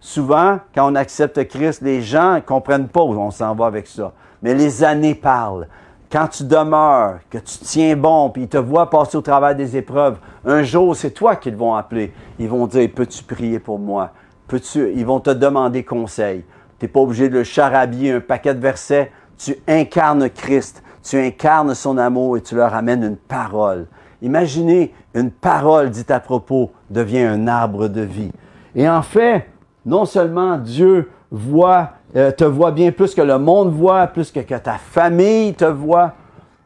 Souvent, 0.00 0.60
quand 0.74 0.92
on 0.92 0.94
accepte 0.94 1.48
Christ, 1.48 1.82
les 1.82 2.02
gens 2.02 2.34
ne 2.34 2.40
comprennent 2.40 2.88
pas 2.88 3.02
où 3.02 3.18
on 3.18 3.30
s'en 3.30 3.54
va 3.54 3.66
avec 3.66 3.86
ça. 3.86 4.12
Mais 4.42 4.54
les 4.54 4.84
années 4.84 5.14
parlent. 5.14 5.66
Quand 6.10 6.28
tu 6.28 6.44
demeures, 6.44 7.18
que 7.28 7.38
tu 7.38 7.58
tiens 7.58 7.96
bon, 7.96 8.30
puis 8.30 8.42
ils 8.42 8.48
te 8.48 8.56
voient 8.56 8.88
passer 8.88 9.18
au 9.18 9.20
travers 9.20 9.54
des 9.54 9.76
épreuves, 9.76 10.18
un 10.46 10.62
jour, 10.62 10.96
c'est 10.96 11.10
toi 11.10 11.36
qu'ils 11.36 11.56
vont 11.56 11.74
appeler. 11.74 12.12
Ils 12.38 12.48
vont 12.48 12.66
dire, 12.66 12.88
peux-tu 12.94 13.24
prier 13.24 13.58
pour 13.58 13.78
moi? 13.78 14.12
Peux-tu, 14.46 14.92
ils 14.94 15.04
vont 15.04 15.20
te 15.20 15.30
demander 15.30 15.84
conseil. 15.84 16.44
Tu 16.78 16.84
n'es 16.84 16.88
pas 16.88 17.00
obligé 17.00 17.28
de 17.28 17.38
le 17.38 17.44
charabiller 17.44 18.12
un 18.12 18.20
paquet 18.20 18.54
de 18.54 18.60
versets. 18.60 19.10
Tu 19.36 19.56
incarnes 19.66 20.28
Christ, 20.30 20.82
tu 21.02 21.16
incarnes 21.18 21.74
son 21.74 21.98
amour 21.98 22.36
et 22.36 22.40
tu 22.40 22.54
leur 22.54 22.74
amènes 22.74 23.04
une 23.04 23.16
parole. 23.16 23.86
Imaginez, 24.20 24.92
une 25.14 25.30
parole 25.30 25.90
dite 25.90 26.10
à 26.10 26.20
propos 26.20 26.72
devient 26.90 27.22
un 27.22 27.46
arbre 27.46 27.88
de 27.88 28.00
vie. 28.00 28.32
Et 28.74 28.88
en 28.88 29.02
fait, 29.02 29.46
non 29.86 30.04
seulement 30.04 30.58
Dieu 30.58 31.10
voit, 31.30 31.90
euh, 32.16 32.30
te 32.30 32.44
voit 32.44 32.72
bien 32.72 32.92
plus 32.92 33.14
que 33.14 33.22
le 33.22 33.38
monde 33.38 33.72
voit, 33.72 34.06
plus 34.08 34.30
que, 34.30 34.40
ta 34.40 34.78
famille 34.78 35.54
te 35.54 35.64
voit, 35.64 36.14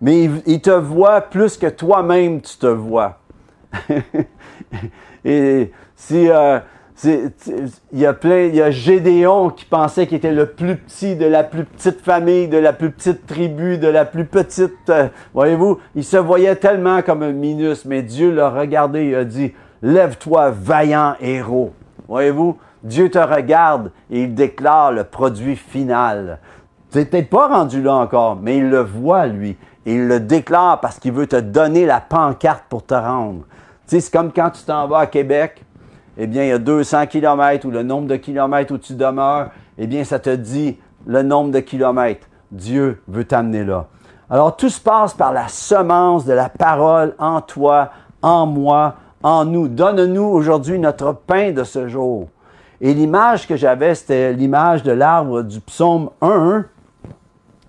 mais 0.00 0.28
il, 0.46 0.60
te 0.60 0.70
voit 0.70 1.20
plus 1.20 1.56
que 1.56 1.66
toi-même 1.66 2.40
tu 2.40 2.56
te 2.56 2.66
vois. 2.66 3.18
et 5.24 5.72
si 5.96 6.28
euh, 6.28 6.58
il 7.04 7.98
y 7.98 8.06
a 8.06 8.12
plein, 8.12 8.44
il 8.44 8.54
y 8.54 8.62
a 8.62 8.70
Gédéon 8.70 9.50
qui 9.50 9.64
pensait 9.64 10.06
qu'il 10.06 10.18
était 10.18 10.32
le 10.32 10.46
plus 10.46 10.76
petit 10.76 11.16
de 11.16 11.26
la 11.26 11.44
plus 11.44 11.64
petite 11.64 12.00
famille, 12.00 12.48
de 12.48 12.58
la 12.58 12.72
plus 12.72 12.90
petite 12.90 13.26
tribu, 13.26 13.78
de 13.78 13.88
la 13.88 14.04
plus 14.04 14.24
petite. 14.24 14.88
Euh, 14.88 15.08
voyez-vous, 15.34 15.78
il 15.94 16.04
se 16.04 16.16
voyait 16.16 16.56
tellement 16.56 17.02
comme 17.02 17.22
un 17.22 17.32
minus, 17.32 17.84
mais 17.84 18.02
Dieu 18.02 18.32
l'a 18.32 18.50
regardé 18.50 19.04
et 19.04 19.16
a 19.16 19.24
dit 19.24 19.52
Lève-toi, 19.82 20.50
vaillant 20.50 21.14
héros. 21.20 21.72
Voyez-vous, 22.08 22.56
Dieu 22.84 23.10
te 23.10 23.18
regarde 23.18 23.90
et 24.10 24.22
il 24.22 24.34
déclare 24.34 24.92
le 24.92 25.04
produit 25.04 25.56
final. 25.56 26.38
Tu 26.90 26.98
n'es 26.98 27.04
peut-être 27.04 27.30
pas 27.30 27.48
rendu 27.48 27.82
là 27.82 27.94
encore, 27.94 28.36
mais 28.36 28.58
il 28.58 28.68
le 28.68 28.80
voit, 28.80 29.26
lui. 29.26 29.56
Et 29.86 29.94
il 29.94 30.06
le 30.06 30.20
déclare 30.20 30.80
parce 30.80 30.98
qu'il 30.98 31.12
veut 31.12 31.26
te 31.26 31.36
donner 31.36 31.86
la 31.86 32.00
pancarte 32.00 32.64
pour 32.68 32.84
te 32.84 32.94
rendre. 32.94 33.42
C'est 33.86 34.10
comme 34.10 34.32
quand 34.32 34.50
tu 34.50 34.62
t'en 34.62 34.86
vas 34.86 35.00
à 35.00 35.06
Québec 35.06 35.64
eh 36.18 36.26
bien, 36.26 36.44
il 36.44 36.48
y 36.48 36.52
a 36.52 36.58
200 36.58 37.06
kilomètres 37.06 37.66
ou 37.66 37.70
le 37.70 37.82
nombre 37.82 38.08
de 38.08 38.16
kilomètres 38.16 38.74
où 38.74 38.78
tu 38.78 38.94
demeures, 38.94 39.50
eh 39.78 39.86
bien, 39.86 40.04
ça 40.04 40.18
te 40.18 40.30
dit 40.30 40.78
le 41.06 41.22
nombre 41.22 41.50
de 41.50 41.60
kilomètres. 41.60 42.26
Dieu 42.50 43.02
veut 43.08 43.24
t'amener 43.24 43.64
là. 43.64 43.86
Alors, 44.28 44.56
tout 44.56 44.68
se 44.68 44.80
passe 44.80 45.14
par 45.14 45.32
la 45.32 45.48
semence 45.48 46.24
de 46.24 46.32
la 46.32 46.48
parole 46.48 47.14
en 47.18 47.40
toi, 47.40 47.90
en 48.20 48.46
moi, 48.46 48.96
en 49.22 49.44
nous. 49.44 49.68
Donne-nous 49.68 50.22
aujourd'hui 50.22 50.78
notre 50.78 51.12
pain 51.12 51.52
de 51.52 51.64
ce 51.64 51.88
jour. 51.88 52.28
Et 52.80 52.94
l'image 52.94 53.46
que 53.46 53.56
j'avais, 53.56 53.94
c'était 53.94 54.32
l'image 54.32 54.82
de 54.82 54.92
l'arbre 54.92 55.42
du 55.42 55.60
psaume 55.60 56.10
1 56.20 56.64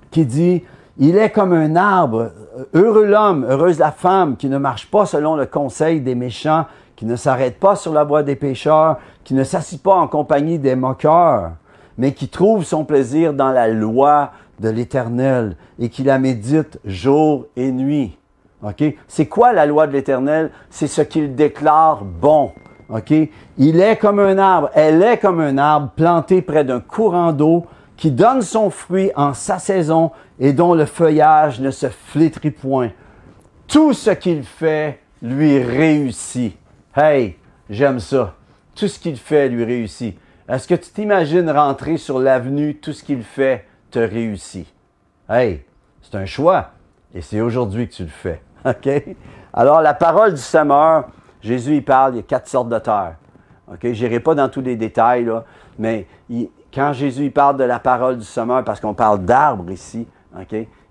qui 0.10 0.26
dit, 0.26 0.64
il 0.98 1.18
est 1.18 1.32
comme 1.32 1.54
un 1.54 1.76
arbre, 1.76 2.32
heureux 2.74 3.06
l'homme, 3.06 3.46
heureuse 3.50 3.80
la 3.80 3.92
femme 3.92 4.38
qui 4.38 4.48
ne 4.48 4.58
marche 4.58 4.90
pas 4.90 5.06
selon 5.06 5.36
le 5.36 5.46
conseil 5.46 6.02
des 6.02 6.16
méchants, 6.16 6.66
qui 6.96 7.06
ne 7.06 7.16
s'arrête 7.16 7.60
pas 7.60 7.76
sur 7.76 7.94
la 7.94 8.04
voie 8.04 8.24
des 8.24 8.36
pécheurs, 8.36 8.98
qui 9.24 9.34
ne 9.34 9.44
s'assit 9.44 9.82
pas 9.82 9.96
en 9.96 10.08
compagnie 10.08 10.60
des 10.60 10.76
moqueurs, 10.76 11.52
mais 11.98 12.14
qui 12.14 12.28
trouve 12.28 12.64
son 12.64 12.86
plaisir 12.86 13.34
dans 13.34 13.52
la 13.52 13.68
loi 13.68 14.32
de 14.60 14.70
l'Éternel 14.70 15.56
et 15.80 15.90
qui 15.90 16.04
la 16.04 16.20
médite 16.20 16.80
jour 16.86 17.46
et 17.56 17.72
nuit. 17.72 18.18
OK? 18.64 18.84
C'est 19.08 19.26
quoi 19.26 19.54
la 19.54 19.66
loi 19.66 19.88
de 19.88 19.94
l'Éternel? 19.94 20.52
C'est 20.70 20.88
ce 20.88 21.02
qu'il 21.02 21.36
déclare 21.36 22.04
bon. 22.04 22.52
OK? 22.90 23.14
Il 23.58 23.80
est 23.80 23.98
comme 23.98 24.20
un 24.20 24.38
arbre, 24.38 24.70
elle 24.74 25.02
est 25.02 25.18
comme 25.18 25.40
un 25.40 25.58
arbre 25.58 25.90
planté 25.96 26.42
près 26.42 26.64
d'un 26.64 26.80
courant 26.80 27.34
d'eau 27.34 27.66
qui 27.98 28.12
donne 28.12 28.42
son 28.42 28.70
fruit 28.70 29.12
en 29.16 29.34
sa 29.34 29.60
saison 29.60 30.12
et 30.40 30.54
dont 30.54 30.74
le 30.74 30.86
feuillage 30.86 31.60
ne 31.60 31.72
se 31.72 31.88
flétrit 31.88 32.52
point. 32.52 32.92
Tout 33.68 33.94
ce 33.94 34.12
qu'il 34.12 34.44
fait 34.44 35.00
lui 35.22 35.62
réussit. 35.62 36.58
Hey, 36.96 37.38
j'aime 37.72 38.00
ça. 38.00 38.36
Tout 38.76 38.88
ce 38.88 39.00
qu'il 39.00 39.18
fait 39.18 39.50
lui 39.50 39.64
réussit. 39.64 40.16
Est-ce 40.48 40.68
que 40.68 40.76
tu 40.76 40.92
t'imagines 40.92 41.50
rentrer 41.50 41.98
sur 41.98 42.20
l'avenue, 42.20 42.76
tout 42.76 42.94
ce 42.94 43.04
qu'il 43.04 43.24
fait 43.24 43.66
te 43.90 43.98
réussit? 43.98 44.72
Hey, 45.28 45.66
c'est 46.04 46.14
un 46.14 46.28
choix. 46.28 46.70
Et 47.16 47.22
c'est 47.22 47.42
aujourd'hui 47.42 47.90
que 47.90 47.96
tu 47.96 48.04
le 48.04 48.10
fais. 48.10 48.44
OK? 48.66 48.90
Alors, 49.54 49.82
la 49.82 49.96
parole 49.96 50.36
du 50.36 50.42
semeur, 50.42 51.08
Jésus, 51.42 51.78
il 51.78 51.84
parle, 51.84 52.14
il 52.14 52.18
y 52.18 52.20
a 52.20 52.24
quatre 52.24 52.48
sortes 52.48 52.70
de 52.70 52.78
terre. 52.78 53.16
OK? 53.72 53.80
Je 53.82 54.04
n'irai 54.06 54.20
pas 54.20 54.36
dans 54.36 54.50
tous 54.50 54.62
les 54.62 54.76
détails, 54.76 55.32
mais 55.80 56.06
quand 56.72 56.94
Jésus 56.94 57.32
parle 57.32 57.58
de 57.58 57.64
la 57.64 57.80
parole 57.80 58.20
du 58.20 58.26
semeur, 58.26 58.64
parce 58.64 58.80
qu'on 58.80 58.94
parle 58.94 59.26
d'arbre 59.26 59.72
ici? 59.72 60.08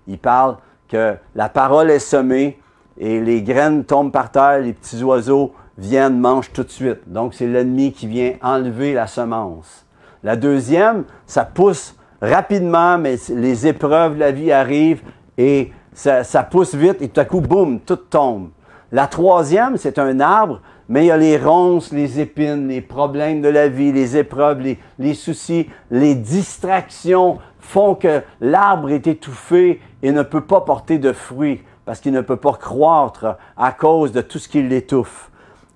Il 0.05 0.19
parle 0.19 0.57
que 0.89 1.15
la 1.33 1.47
parole 1.47 1.89
est 1.91 1.99
semée 1.99 2.59
et 2.97 3.21
les 3.21 3.41
graines 3.41 3.85
tombent 3.85 4.11
par 4.11 4.31
terre, 4.31 4.59
les 4.59 4.73
petits 4.73 5.01
oiseaux 5.01 5.53
viennent, 5.77 6.19
mangent 6.19 6.51
tout 6.51 6.63
de 6.63 6.69
suite. 6.69 7.01
Donc, 7.07 7.33
c'est 7.33 7.47
l'ennemi 7.47 7.91
qui 7.91 8.07
vient 8.07 8.33
enlever 8.41 8.93
la 8.93 9.07
semence. 9.07 9.85
La 10.23 10.35
deuxième, 10.35 11.03
ça 11.25 11.45
pousse 11.45 11.95
rapidement, 12.21 12.97
mais 12.97 13.17
les 13.29 13.67
épreuves 13.67 14.15
de 14.15 14.19
la 14.19 14.31
vie 14.31 14.51
arrivent 14.51 15.01
et 15.37 15.71
ça, 15.93 16.23
pousse 16.43 16.75
vite 16.75 17.01
et 17.01 17.09
tout 17.09 17.19
à 17.19 17.25
coup, 17.25 17.41
boum, 17.41 17.79
tout 17.79 17.95
tombe. 17.95 18.49
La 18.91 19.07
troisième, 19.07 19.77
c'est 19.77 19.99
un 19.99 20.19
arbre, 20.19 20.61
mais 20.87 21.05
il 21.05 21.07
y 21.07 21.11
a 21.11 21.17
les 21.17 21.37
ronces, 21.37 21.91
les 21.91 22.19
épines, 22.19 22.67
les 22.67 22.81
problèmes 22.81 23.41
de 23.41 23.49
la 23.49 23.67
vie, 23.67 23.91
les 23.91 24.15
épreuves, 24.17 24.61
les, 24.61 24.79
les 24.99 25.13
soucis, 25.13 25.69
les 25.91 26.15
distractions 26.15 27.39
font 27.59 27.95
que 27.95 28.21
l'arbre 28.39 28.89
est 28.91 29.07
étouffé 29.07 29.81
et 30.01 30.11
ne 30.11 30.21
peut 30.21 30.41
pas 30.41 30.61
porter 30.61 30.99
de 30.99 31.11
fruits 31.11 31.61
parce 31.85 31.99
qu'il 31.99 32.13
ne 32.13 32.21
peut 32.21 32.37
pas 32.37 32.53
croître 32.53 33.37
à 33.57 33.71
cause 33.71 34.11
de 34.11 34.21
tout 34.21 34.39
ce 34.39 34.47
qui 34.47 34.61
l'étouffe. 34.61 35.31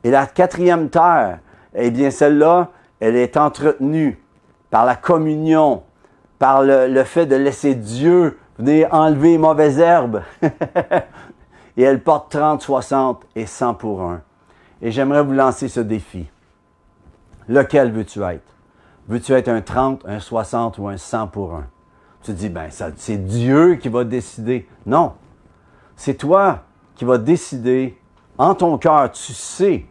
Et 0.08 0.10
la 0.10 0.26
quatrième 0.26 0.90
terre, 0.90 1.40
eh 1.76 1.92
bien 1.92 2.12
celle-là, 2.12 2.70
elle 3.02 3.18
est 3.18 3.36
entretenue 3.36 4.18
par 4.70 4.86
la 4.86 4.96
communion, 4.96 5.84
par 6.40 6.64
le, 6.64 7.04
fait 7.04 7.26
de 7.26 7.36
laisser 7.36 7.76
Dieu 7.76 8.40
venir 8.58 8.88
enlever 8.94 9.32
les 9.32 9.38
mauvaises 9.38 9.80
herbes. 9.80 10.22
et 10.42 11.84
elle 11.84 12.02
porte 12.02 12.32
30, 12.32 12.62
60 12.62 13.26
et 13.36 13.46
100 13.46 13.74
pour 13.74 14.02
un. 14.02 14.22
Et 14.82 14.92
j'aimerais 14.92 15.24
vous 15.24 15.34
lancer 15.34 15.68
ce 15.68 15.82
défi. 15.82 16.26
Lequel 17.50 17.92
veux-tu 17.92 18.22
être? 18.24 18.56
Veux-tu 19.10 19.34
être 19.34 19.50
un 19.50 19.60
30, 19.60 20.06
un 20.08 20.22
60 20.22 20.78
ou 20.78 20.88
un 20.88 20.96
100 20.96 21.28
pour 21.28 21.54
un? 21.54 21.68
Tu 22.22 22.32
te 22.32 22.38
dis, 22.38 22.48
ben, 22.48 22.70
c'est 22.96 23.26
Dieu 23.26 23.76
qui 23.76 23.90
va 23.90 24.06
décider. 24.06 24.70
Non. 24.86 25.16
C'est 25.98 26.14
toi 26.14 26.64
qui 26.96 27.04
vas 27.04 27.18
décider 27.18 28.00
en 28.38 28.56
ton 28.56 28.78
cœur. 28.78 29.12
Tu 29.12 29.34
sais 29.34 29.86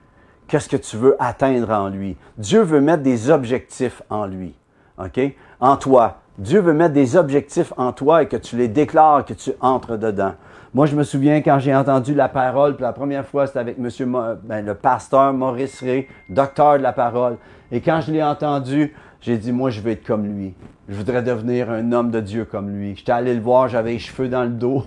qu'est-ce 0.49 0.69
que 0.69 0.77
tu 0.77 0.97
veux 0.97 1.17
atteindre 1.19 1.71
en 1.71 1.89
lui? 1.89 2.17
Dieu 2.39 2.63
veut 2.63 2.81
mettre 2.81 3.03
des 3.03 3.31
objectifs 3.31 4.03
en 4.11 4.27
lui. 4.27 4.55
OK? 4.99 5.21
En 5.61 5.77
toi. 5.77 6.19
Dieu 6.39 6.61
veut 6.61 6.75
mettre 6.75 6.95
des 6.95 7.17
objectifs 7.17 7.73
en 7.77 7.93
toi 7.93 8.23
et 8.23 8.29
que 8.29 8.37
tu 8.37 8.57
les 8.57 8.69
déclares, 8.69 9.25
que 9.25 9.33
tu 9.35 9.53
entres 9.61 9.97
dedans. 9.99 10.35
Moi, 10.75 10.85
je 10.85 10.95
me 10.95 11.05
souviens 11.05 11.41
quand 11.41 11.59
j'ai 11.59 11.75
entendu 11.75 12.15
la 12.15 12.29
parole, 12.29 12.75
pour 12.77 12.83
la 12.83 12.93
première 12.93 13.25
fois, 13.25 13.47
c'était 13.47 13.61
avec 13.61 13.79
monsieur, 13.79 14.07
ben, 14.43 14.65
le 14.65 14.75
pasteur 14.75 15.33
Maurice 15.33 15.81
Ray, 15.81 16.07
docteur 16.29 16.77
de 16.77 16.83
la 16.83 16.93
parole. 16.93 17.39
Et 17.73 17.81
quand 17.81 18.03
je 18.03 18.13
l'ai 18.13 18.23
entendu, 18.23 18.95
j'ai 19.23 19.39
dit, 19.39 19.53
moi, 19.53 19.71
je 19.71 19.81
veux 19.81 19.93
être 19.93 20.07
comme 20.07 20.27
lui. 20.27 20.53
Je 20.89 20.95
voudrais 20.95 21.23
devenir 21.23 21.71
un 21.71 21.93
homme 21.93 22.11
de 22.11 22.21
Dieu 22.21 22.45
comme 22.45 22.69
lui. 22.69 22.95
J'étais 22.95 23.13
allé 23.13 23.35
le 23.35 23.41
voir, 23.41 23.69
j'avais 23.69 23.93
les 23.93 23.99
cheveux 23.99 24.29
dans 24.29 24.43
le 24.43 24.51
dos. 24.51 24.85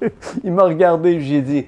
Il 0.44 0.52
m'a 0.52 0.62
regardé, 0.62 1.20
j'ai 1.20 1.42
dit, 1.42 1.66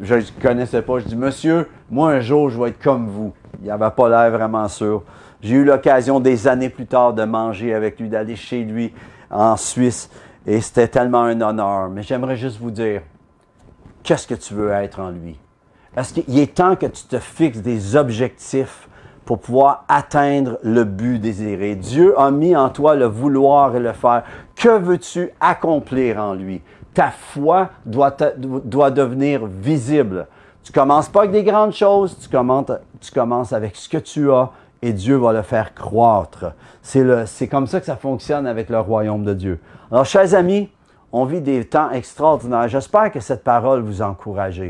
je 0.00 0.14
ne 0.16 0.42
connaissais 0.42 0.82
pas. 0.82 0.98
Je 0.98 1.04
dis, 1.06 1.16
monsieur, 1.16 1.68
moi 1.90 2.10
un 2.10 2.20
jour, 2.20 2.50
je 2.50 2.60
vais 2.60 2.70
être 2.70 2.82
comme 2.82 3.06
vous. 3.08 3.32
Il 3.60 3.68
n'avait 3.68 3.90
pas 3.90 4.08
l'air 4.08 4.30
vraiment 4.30 4.68
sûr. 4.68 5.02
J'ai 5.40 5.56
eu 5.56 5.64
l'occasion 5.64 6.20
des 6.20 6.48
années 6.48 6.68
plus 6.68 6.86
tard 6.86 7.14
de 7.14 7.24
manger 7.24 7.74
avec 7.74 8.00
lui, 8.00 8.08
d'aller 8.08 8.36
chez 8.36 8.64
lui 8.64 8.92
en 9.30 9.56
Suisse. 9.56 10.10
Et 10.46 10.60
c'était 10.60 10.88
tellement 10.88 11.22
un 11.22 11.40
honneur. 11.40 11.88
Mais 11.88 12.02
j'aimerais 12.02 12.36
juste 12.36 12.58
vous 12.60 12.70
dire, 12.70 13.02
qu'est-ce 14.02 14.26
que 14.26 14.34
tu 14.34 14.54
veux 14.54 14.70
être 14.70 15.00
en 15.00 15.10
lui? 15.10 15.38
Est-ce 15.96 16.14
qu'il 16.14 16.38
est 16.38 16.54
temps 16.54 16.76
que 16.76 16.86
tu 16.86 17.04
te 17.04 17.18
fixes 17.18 17.58
des 17.58 17.96
objectifs 17.96 18.88
pour 19.24 19.40
pouvoir 19.40 19.84
atteindre 19.88 20.58
le 20.62 20.84
but 20.84 21.18
désiré? 21.18 21.74
Dieu 21.74 22.18
a 22.20 22.30
mis 22.30 22.54
en 22.54 22.68
toi 22.68 22.94
le 22.94 23.06
vouloir 23.06 23.74
et 23.74 23.80
le 23.80 23.92
faire. 23.92 24.22
Que 24.54 24.78
veux-tu 24.78 25.30
accomplir 25.40 26.18
en 26.18 26.34
lui? 26.34 26.62
Ta 26.96 27.10
foi 27.10 27.68
doit, 27.84 28.10
devenir 28.90 29.44
visible. 29.44 30.26
Tu 30.64 30.72
commences 30.72 31.10
pas 31.10 31.20
avec 31.20 31.32
des 31.32 31.44
grandes 31.44 31.74
choses, 31.74 32.18
tu 32.18 32.30
commences, 32.30 32.72
tu 33.02 33.12
commences 33.12 33.52
avec 33.52 33.76
ce 33.76 33.86
que 33.86 33.98
tu 33.98 34.32
as 34.32 34.50
et 34.80 34.94
Dieu 34.94 35.16
va 35.16 35.34
le 35.34 35.42
faire 35.42 35.74
croître. 35.74 36.54
C'est 36.80 37.48
comme 37.48 37.66
ça 37.66 37.80
que 37.80 37.86
ça 37.86 37.96
fonctionne 37.96 38.46
avec 38.46 38.70
le 38.70 38.80
royaume 38.80 39.24
de 39.24 39.34
Dieu. 39.34 39.60
Alors, 39.92 40.06
chers 40.06 40.34
amis, 40.34 40.70
on 41.12 41.26
vit 41.26 41.42
des 41.42 41.66
temps 41.66 41.90
extraordinaires. 41.90 42.68
J'espère 42.68 43.12
que 43.12 43.20
cette 43.20 43.44
parole 43.44 43.82
vous 43.82 44.00
encourage. 44.00 44.62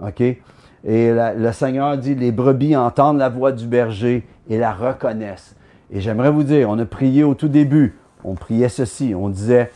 OK? 0.00 0.20
Et 0.20 0.42
le 0.84 1.52
Seigneur 1.52 1.96
dit, 1.96 2.14
les 2.14 2.30
brebis 2.30 2.76
entendent 2.76 3.18
la 3.18 3.30
voix 3.30 3.52
du 3.52 3.66
berger 3.66 4.28
et 4.50 4.58
la 4.58 4.72
reconnaissent. 4.72 5.56
Et 5.90 6.02
j'aimerais 6.02 6.30
vous 6.30 6.44
dire, 6.44 6.68
on 6.68 6.78
a 6.78 6.84
prié 6.84 7.24
au 7.24 7.34
tout 7.34 7.48
début. 7.48 7.98
On 8.22 8.34
priait 8.34 8.68
ceci. 8.68 9.14
On 9.14 9.30
disait, 9.30 9.70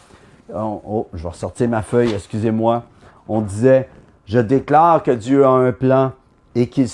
oh, 0.52 1.08
je 1.14 1.22
vais 1.22 1.28
ressortir 1.28 1.68
ma 1.68 1.82
feuille, 1.82 2.12
excusez-moi. 2.12 2.84
On 3.28 3.40
disait, 3.40 3.88
je 4.26 4.38
déclare 4.38 5.02
que 5.02 5.10
Dieu 5.10 5.44
a 5.44 5.50
un 5.50 5.72
plan 5.72 6.12
et 6.54 6.68
qu'il 6.68 6.88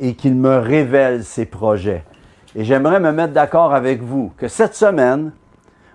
et 0.00 0.14
qu'il 0.14 0.34
me 0.34 0.58
révèle 0.58 1.24
ses 1.24 1.46
projets. 1.46 2.04
Et 2.54 2.64
j'aimerais 2.64 3.00
me 3.00 3.12
mettre 3.12 3.32
d'accord 3.32 3.74
avec 3.74 4.02
vous 4.02 4.32
que 4.36 4.48
cette 4.48 4.74
semaine, 4.74 5.32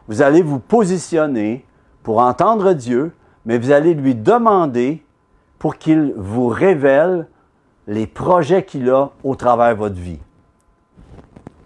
vous 0.08 0.22
allez 0.22 0.42
vous 0.42 0.60
positionner 0.60 1.66
pour 2.04 2.20
entendre 2.20 2.74
Dieu, 2.74 3.14
mais 3.46 3.58
vous 3.58 3.72
allez 3.72 3.94
lui 3.94 4.16
demander 4.16 5.04
pour 5.60 5.78
qu'il 5.78 6.14
vous 6.16 6.48
révèle 6.48 7.28
les 7.88 8.08
projets 8.08 8.64
qu'il 8.64 8.90
a 8.90 9.10
au 9.24 9.36
travers 9.36 9.74
de 9.74 9.80
votre 9.80 9.96
vie. 9.96 10.20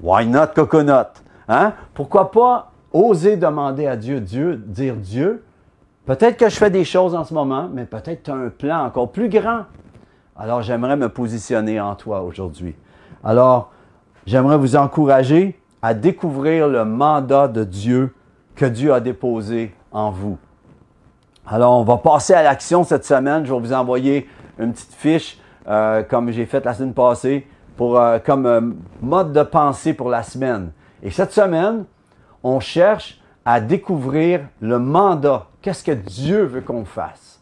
Why 0.01 0.25
not 0.25 0.47
coconut? 0.55 1.07
Hein? 1.47 1.73
Pourquoi 1.93 2.32
pas 2.32 2.68
oser 2.94 3.38
demander 3.38 3.88
à 3.88 3.96
Dieu, 3.96 4.20
Dieu, 4.20 4.56
dire 4.56 4.96
Dieu, 4.96 5.44
peut-être 6.06 6.38
que 6.38 6.50
je 6.50 6.56
fais 6.56 6.70
des 6.70 6.86
choses 6.86 7.16
en 7.16 7.24
ce 7.24 7.34
moment, 7.34 7.70
mais 7.72 7.86
peut-être 7.86 8.24
tu 8.24 8.32
as 8.32 8.36
un 8.36 8.50
plan 8.50 8.86
encore 8.86 9.12
plus 9.12 9.30
grand. 9.30 9.66
Alors 10.36 10.62
j'aimerais 10.62 10.98
me 10.98 11.10
positionner 11.10 11.80
en 11.80 11.96
toi 11.96 12.22
aujourd'hui. 12.22 12.76
Alors, 13.24 13.72
j'aimerais 14.26 14.58
vous 14.58 14.76
encourager 14.76 15.60
à 15.82 15.94
découvrir 15.94 16.68
le 16.68 16.86
mandat 16.86 17.48
de 17.48 17.64
Dieu 17.64 18.14
que 18.56 18.66
Dieu 18.66 18.94
a 18.94 19.00
déposé 19.00 19.74
en 19.92 20.12
vous. 20.12 20.38
Alors, 21.48 21.80
on 21.80 21.84
va 21.84 21.98
passer 21.98 22.34
à 22.34 22.44
l'action 22.44 22.84
cette 22.84 23.06
semaine. 23.06 23.46
Je 23.46 23.54
vais 23.54 23.60
vous 23.60 23.74
envoyer 23.74 24.30
une 24.60 24.72
petite 24.72 24.94
fiche, 24.94 25.40
euh, 25.68 26.04
comme 26.04 26.32
j'ai 26.32 26.46
fait 26.46 26.64
la 26.64 26.74
semaine 26.74 26.94
passée, 26.94 27.48
pour, 27.76 28.00
euh, 28.00 28.20
comme 28.20 28.46
euh, 28.46 28.62
mode 29.02 29.34
de 29.34 29.44
pensée 29.44 29.94
pour 29.94 30.10
la 30.10 30.22
semaine. 30.22 30.72
Et 31.02 31.10
cette 31.10 31.32
semaine, 31.32 31.86
on 32.44 32.60
cherche 32.60 33.20
à 33.46 33.60
découvrir 33.60 34.42
le 34.62 34.80
mandat. 34.80 35.48
Qu'est-ce 35.62 35.84
que 35.84 35.92
Dieu 35.92 36.44
veut 36.44 36.62
qu'on 36.62 36.86
fasse? 36.86 37.42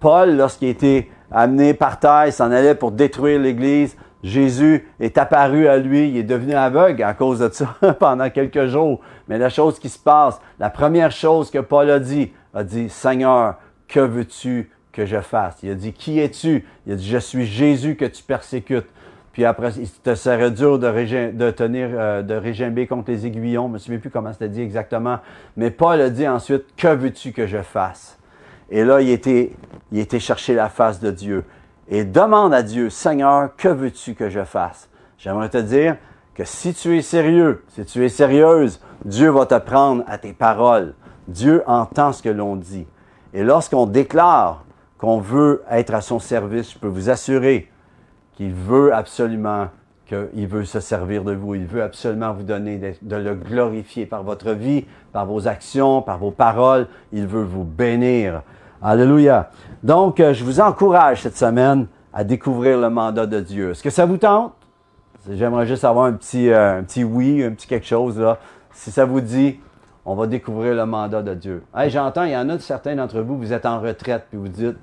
Paul, 0.00 0.36
lorsqu'il 0.36 0.68
a 0.68 0.70
été 0.70 1.10
amené 1.30 1.74
par 1.74 1.98
terre, 1.98 2.32
s'en 2.32 2.50
allait 2.50 2.74
pour 2.74 2.92
détruire 2.92 3.40
l'Église. 3.40 3.96
Jésus 4.22 4.88
est 4.98 5.18
apparu 5.18 5.68
à 5.68 5.76
lui, 5.76 6.08
il 6.08 6.16
est 6.16 6.22
devenu 6.22 6.54
aveugle 6.54 7.02
à 7.02 7.14
cause 7.14 7.38
de 7.38 7.48
ça 7.50 7.76
pendant 8.00 8.28
quelques 8.30 8.66
jours. 8.66 9.00
Mais 9.28 9.38
la 9.38 9.48
chose 9.48 9.78
qui 9.78 9.88
se 9.88 9.98
passe, 9.98 10.40
la 10.58 10.70
première 10.70 11.12
chose 11.12 11.50
que 11.50 11.58
Paul 11.58 11.90
a 11.90 11.98
dit, 11.98 12.32
a 12.54 12.64
dit, 12.64 12.88
Seigneur, 12.88 13.56
que 13.88 14.00
veux-tu 14.00 14.70
que 14.92 15.06
je 15.06 15.20
fasse? 15.20 15.58
Il 15.62 15.70
a 15.70 15.74
dit, 15.74 15.92
qui 15.92 16.18
es-tu? 16.18 16.66
Il 16.86 16.94
a 16.94 16.96
dit, 16.96 17.08
je 17.08 17.18
suis 17.18 17.46
Jésus 17.46 17.96
que 17.96 18.04
tu 18.04 18.22
persécutes. 18.22 18.86
Puis 19.36 19.44
après, 19.44 19.70
il 19.72 19.90
te 19.90 20.14
serait 20.14 20.50
dur 20.50 20.78
de, 20.78 21.30
de 21.30 21.50
tenir, 21.50 21.90
euh, 21.92 22.22
de 22.22 22.32
régimber 22.32 22.86
contre 22.86 23.10
les 23.10 23.26
aiguillons. 23.26 23.68
Je 23.68 23.72
me 23.74 23.78
souviens 23.78 23.98
plus 23.98 24.08
comment 24.08 24.32
c'était 24.32 24.48
dit 24.48 24.62
exactement. 24.62 25.18
Mais 25.58 25.70
Paul 25.70 26.00
a 26.00 26.08
dit 26.08 26.26
ensuite, 26.26 26.64
que 26.74 26.88
veux-tu 26.88 27.32
que 27.32 27.46
je 27.46 27.60
fasse? 27.60 28.18
Et 28.70 28.82
là, 28.82 29.02
il 29.02 29.10
était, 29.10 29.52
il 29.92 29.98
était 29.98 30.20
chercher 30.20 30.54
la 30.54 30.70
face 30.70 31.00
de 31.00 31.10
Dieu. 31.10 31.44
Et 31.90 32.06
demande 32.06 32.54
à 32.54 32.62
Dieu, 32.62 32.88
Seigneur, 32.88 33.54
que 33.58 33.68
veux-tu 33.68 34.14
que 34.14 34.30
je 34.30 34.42
fasse? 34.42 34.88
J'aimerais 35.18 35.50
te 35.50 35.58
dire 35.58 35.96
que 36.34 36.46
si 36.46 36.72
tu 36.72 36.96
es 36.96 37.02
sérieux, 37.02 37.62
si 37.68 37.84
tu 37.84 38.06
es 38.06 38.08
sérieuse, 38.08 38.80
Dieu 39.04 39.28
va 39.28 39.44
te 39.44 39.58
prendre 39.58 40.02
à 40.06 40.16
tes 40.16 40.32
paroles. 40.32 40.94
Dieu 41.28 41.62
entend 41.66 42.14
ce 42.14 42.22
que 42.22 42.30
l'on 42.30 42.56
dit. 42.56 42.86
Et 43.34 43.44
lorsqu'on 43.44 43.84
déclare 43.84 44.64
qu'on 44.96 45.18
veut 45.20 45.62
être 45.70 45.92
à 45.92 46.00
son 46.00 46.20
service, 46.20 46.72
je 46.72 46.78
peux 46.78 46.88
vous 46.88 47.10
assurer 47.10 47.68
qu'il 48.36 48.52
veut 48.52 48.94
absolument 48.94 49.68
qu'il 50.06 50.46
veut 50.46 50.64
se 50.64 50.78
servir 50.78 51.24
de 51.24 51.32
vous. 51.32 51.56
Il 51.56 51.66
veut 51.66 51.82
absolument 51.82 52.32
vous 52.32 52.44
donner 52.44 52.78
de, 52.78 52.92
de, 53.02 53.16
le 53.16 53.34
glorifier 53.34 54.06
par 54.06 54.22
votre 54.22 54.52
vie, 54.52 54.84
par 55.12 55.26
vos 55.26 55.48
actions, 55.48 56.00
par 56.00 56.18
vos 56.18 56.30
paroles. 56.30 56.86
Il 57.12 57.26
veut 57.26 57.42
vous 57.42 57.64
bénir. 57.64 58.42
Alléluia. 58.80 59.50
Donc, 59.82 60.20
euh, 60.20 60.32
je 60.32 60.44
vous 60.44 60.60
encourage 60.60 61.22
cette 61.22 61.36
semaine 61.36 61.86
à 62.12 62.24
découvrir 62.24 62.78
le 62.78 62.88
mandat 62.88 63.26
de 63.26 63.40
Dieu. 63.40 63.70
Est-ce 63.72 63.82
que 63.82 63.90
ça 63.90 64.06
vous 64.06 64.16
tente? 64.16 64.52
J'aimerais 65.28 65.66
juste 65.66 65.84
avoir 65.84 66.04
un 66.04 66.12
petit, 66.12 66.50
euh, 66.50 66.82
oui, 66.98 67.42
un 67.42 67.50
petit 67.50 67.66
quelque 67.66 67.86
chose. 67.86 68.24
Si 68.72 68.92
ça 68.92 69.04
vous 69.04 69.20
dit, 69.20 69.58
on 70.04 70.14
va 70.14 70.28
découvrir 70.28 70.74
le 70.76 70.86
mandat 70.86 71.22
de 71.22 71.34
Dieu. 71.34 71.64
Hey, 71.74 71.90
J'entends, 71.90 72.22
il 72.22 72.30
y 72.30 72.36
en 72.36 72.48
a 72.48 72.58
certains 72.60 72.94
d'entre 72.94 73.20
vous, 73.22 73.36
vous 73.36 73.52
êtes 73.52 73.66
en 73.66 73.80
retraite, 73.80 74.26
puis 74.30 74.38
vous 74.38 74.48
dites 74.48 74.76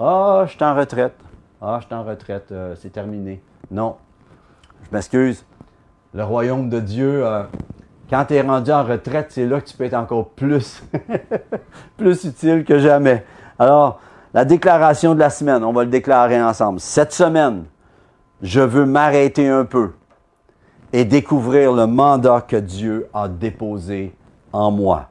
Ah, 0.00 0.40
oh, 0.40 0.46
je 0.46 0.50
suis 0.52 0.64
en 0.64 0.74
retraite. 0.74 1.14
Ah, 1.60 1.78
je 1.80 1.86
suis 1.86 1.94
en 1.94 2.04
retraite, 2.04 2.52
euh, 2.52 2.74
c'est 2.76 2.90
terminé. 2.90 3.42
Non. 3.70 3.96
Je 4.82 4.94
m'excuse. 4.94 5.44
Le 6.12 6.24
royaume 6.24 6.68
de 6.68 6.80
Dieu, 6.80 7.26
euh, 7.26 7.42
quand 8.10 8.26
tu 8.26 8.34
es 8.34 8.42
rendu 8.42 8.70
en 8.70 8.84
retraite, 8.84 9.28
c'est 9.30 9.46
là 9.46 9.60
que 9.60 9.66
tu 9.66 9.76
peux 9.76 9.84
être 9.84 9.94
encore 9.94 10.28
plus, 10.30 10.82
plus 11.96 12.24
utile 12.24 12.64
que 12.64 12.78
jamais. 12.78 13.24
Alors, 13.58 14.00
la 14.32 14.44
déclaration 14.44 15.14
de 15.14 15.20
la 15.20 15.30
semaine, 15.30 15.64
on 15.64 15.72
va 15.72 15.84
le 15.84 15.90
déclarer 15.90 16.42
ensemble. 16.42 16.80
Cette 16.80 17.12
semaine, 17.12 17.64
je 18.42 18.60
veux 18.60 18.84
m'arrêter 18.84 19.48
un 19.48 19.64
peu 19.64 19.92
et 20.92 21.04
découvrir 21.04 21.72
le 21.72 21.86
mandat 21.86 22.40
que 22.46 22.56
Dieu 22.56 23.08
a 23.14 23.28
déposé 23.28 24.14
en 24.52 24.70
moi. 24.70 25.08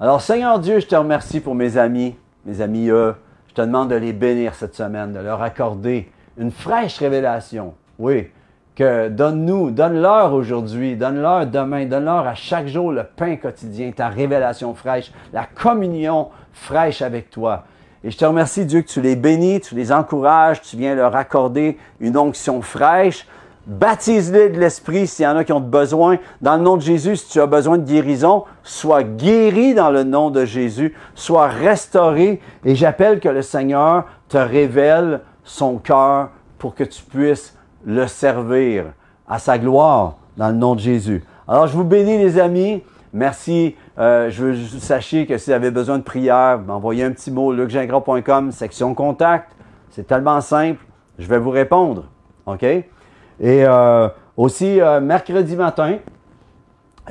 Alors 0.00 0.20
Seigneur 0.20 0.58
Dieu, 0.58 0.80
je 0.80 0.86
te 0.86 0.94
remercie 0.94 1.40
pour 1.40 1.54
mes 1.54 1.76
amis, 1.76 2.14
mes 2.44 2.60
amis 2.60 2.88
eux. 2.88 3.14
Je 3.56 3.62
te 3.62 3.66
demande 3.66 3.88
de 3.88 3.94
les 3.94 4.12
bénir 4.12 4.54
cette 4.54 4.74
semaine, 4.74 5.14
de 5.14 5.18
leur 5.18 5.40
accorder 5.40 6.10
une 6.36 6.50
fraîche 6.50 6.98
révélation. 6.98 7.72
Oui, 7.98 8.28
que 8.74 9.08
donne-nous, 9.08 9.70
donne-leur 9.70 10.34
aujourd'hui, 10.34 10.94
donne-leur 10.94 11.46
demain, 11.46 11.86
donne-leur 11.86 12.26
à 12.26 12.34
chaque 12.34 12.66
jour 12.66 12.92
le 12.92 13.04
pain 13.04 13.36
quotidien, 13.36 13.92
ta 13.92 14.08
révélation 14.08 14.74
fraîche, 14.74 15.10
la 15.32 15.46
communion 15.46 16.28
fraîche 16.52 17.00
avec 17.00 17.30
toi. 17.30 17.64
Et 18.04 18.10
je 18.10 18.18
te 18.18 18.26
remercie, 18.26 18.66
Dieu, 18.66 18.82
que 18.82 18.88
tu 18.88 19.00
les 19.00 19.16
bénis, 19.16 19.62
tu 19.62 19.74
les 19.74 19.90
encourages, 19.90 20.60
tu 20.60 20.76
viens 20.76 20.94
leur 20.94 21.16
accorder 21.16 21.78
une 21.98 22.18
onction 22.18 22.60
fraîche, 22.60 23.26
Baptise-les 23.66 24.50
de 24.50 24.60
l'Esprit 24.60 25.08
s'il 25.08 25.24
y 25.24 25.26
en 25.26 25.36
a 25.36 25.42
qui 25.42 25.52
ont 25.52 25.60
besoin. 25.60 26.18
Dans 26.40 26.56
le 26.56 26.62
nom 26.62 26.76
de 26.76 26.82
Jésus, 26.82 27.16
si 27.16 27.30
tu 27.30 27.40
as 27.40 27.46
besoin 27.46 27.78
de 27.78 27.84
guérison, 27.84 28.44
sois 28.62 29.02
guéri 29.02 29.74
dans 29.74 29.90
le 29.90 30.04
nom 30.04 30.30
de 30.30 30.44
Jésus, 30.44 30.94
sois 31.16 31.48
restauré. 31.48 32.40
Et 32.64 32.76
j'appelle 32.76 33.18
que 33.18 33.28
le 33.28 33.42
Seigneur 33.42 34.04
te 34.28 34.36
révèle 34.36 35.20
son 35.42 35.78
cœur 35.78 36.30
pour 36.58 36.76
que 36.76 36.84
tu 36.84 37.02
puisses 37.02 37.58
le 37.84 38.06
servir 38.06 38.84
à 39.26 39.40
sa 39.40 39.58
gloire 39.58 40.14
dans 40.36 40.48
le 40.48 40.54
nom 40.54 40.76
de 40.76 40.80
Jésus. 40.80 41.24
Alors, 41.48 41.66
je 41.66 41.76
vous 41.76 41.84
bénis, 41.84 42.18
les 42.18 42.38
amis. 42.38 42.84
Merci. 43.12 43.74
Euh, 43.98 44.30
je 44.30 44.44
veux 44.44 44.78
sachiez 44.78 45.26
que 45.26 45.38
si 45.38 45.50
vous 45.50 45.56
avez 45.56 45.72
besoin 45.72 45.98
de 45.98 46.04
prière, 46.04 46.60
m'envoyez 46.60 47.02
un 47.02 47.10
petit 47.10 47.32
mot, 47.32 47.52
lucgingras.com, 47.52 48.52
section 48.52 48.94
contact. 48.94 49.50
C'est 49.90 50.06
tellement 50.06 50.40
simple. 50.40 50.84
Je 51.18 51.26
vais 51.26 51.38
vous 51.38 51.50
répondre. 51.50 52.04
OK? 52.46 52.64
Et 53.40 53.64
euh, 53.66 54.08
aussi, 54.36 54.80
euh, 54.80 55.00
mercredi 55.00 55.56
matin, 55.56 55.98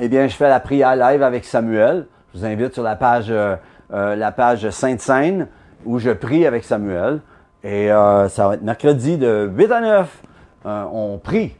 eh 0.00 0.08
bien, 0.08 0.26
je 0.26 0.34
fais 0.34 0.48
la 0.48 0.60
prière 0.60 0.96
live 0.96 1.22
avec 1.22 1.44
Samuel. 1.44 2.06
Je 2.32 2.38
vous 2.38 2.44
invite 2.44 2.74
sur 2.74 2.82
la 2.82 2.96
page, 2.96 3.26
euh, 3.30 3.56
la 3.90 4.32
page 4.32 4.68
Sainte-Seine 4.70 5.48
où 5.84 5.98
je 5.98 6.10
prie 6.10 6.46
avec 6.46 6.64
Samuel. 6.64 7.20
Et 7.62 7.88
ça 7.88 8.48
va 8.48 8.54
être 8.54 8.62
mercredi 8.62 9.18
de 9.18 9.50
8 9.52 9.72
à 9.72 9.80
9. 9.80 10.22
on 10.64 11.18
prie. 11.22 11.56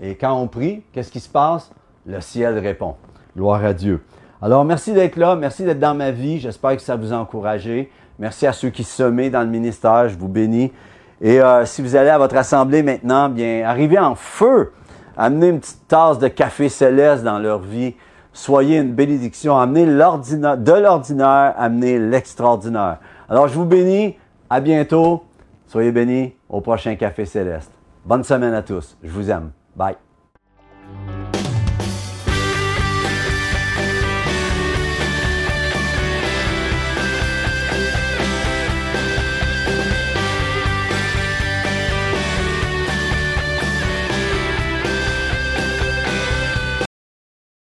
Et 0.00 0.16
quand 0.16 0.32
on 0.38 0.48
prie, 0.48 0.82
qu'est-ce 0.92 1.10
qui 1.10 1.20
se 1.20 1.28
passe? 1.28 1.70
Le 2.06 2.20
ciel 2.20 2.58
répond. 2.58 2.96
Gloire 3.36 3.64
à 3.64 3.72
Dieu. 3.74 4.02
Alors, 4.40 4.64
merci 4.64 4.92
d'être 4.92 5.16
là. 5.16 5.36
Merci 5.36 5.64
d'être 5.64 5.78
dans 5.78 5.94
ma 5.94 6.10
vie. 6.10 6.38
J'espère 6.38 6.76
que 6.76 6.82
ça 6.82 6.96
vous 6.96 7.12
a 7.12 7.16
encouragé. 7.16 7.90
Merci 8.18 8.46
à 8.46 8.52
ceux 8.52 8.70
qui 8.70 8.84
semaient 8.84 9.30
dans 9.30 9.42
le 9.42 9.48
ministère. 9.48 10.08
Je 10.08 10.16
vous 10.16 10.28
bénis. 10.28 10.72
Et 11.20 11.40
euh, 11.40 11.64
si 11.64 11.82
vous 11.82 11.96
allez 11.96 12.10
à 12.10 12.18
votre 12.18 12.36
assemblée 12.36 12.82
maintenant, 12.82 13.28
bien, 13.28 13.64
arrivez 13.64 13.98
en 13.98 14.14
feu. 14.14 14.72
Amenez 15.16 15.48
une 15.48 15.60
petite 15.60 15.86
tasse 15.86 16.18
de 16.18 16.28
café 16.28 16.68
céleste 16.68 17.22
dans 17.22 17.38
leur 17.38 17.60
vie. 17.60 17.94
Soyez 18.32 18.78
une 18.78 18.92
bénédiction. 18.92 19.56
Amenez 19.56 19.86
de 19.86 20.72
l'ordinaire, 20.72 21.54
amenez 21.56 21.98
l'extraordinaire. 21.98 22.98
Alors, 23.28 23.48
je 23.48 23.54
vous 23.54 23.64
bénis. 23.64 24.16
À 24.50 24.60
bientôt. 24.60 25.24
Soyez 25.66 25.92
bénis 25.92 26.34
au 26.48 26.60
prochain 26.60 26.94
café 26.96 27.24
céleste. 27.24 27.72
Bonne 28.04 28.24
semaine 28.24 28.54
à 28.54 28.62
tous. 28.62 28.96
Je 29.02 29.10
vous 29.10 29.30
aime. 29.30 29.50
Bye. 29.74 29.96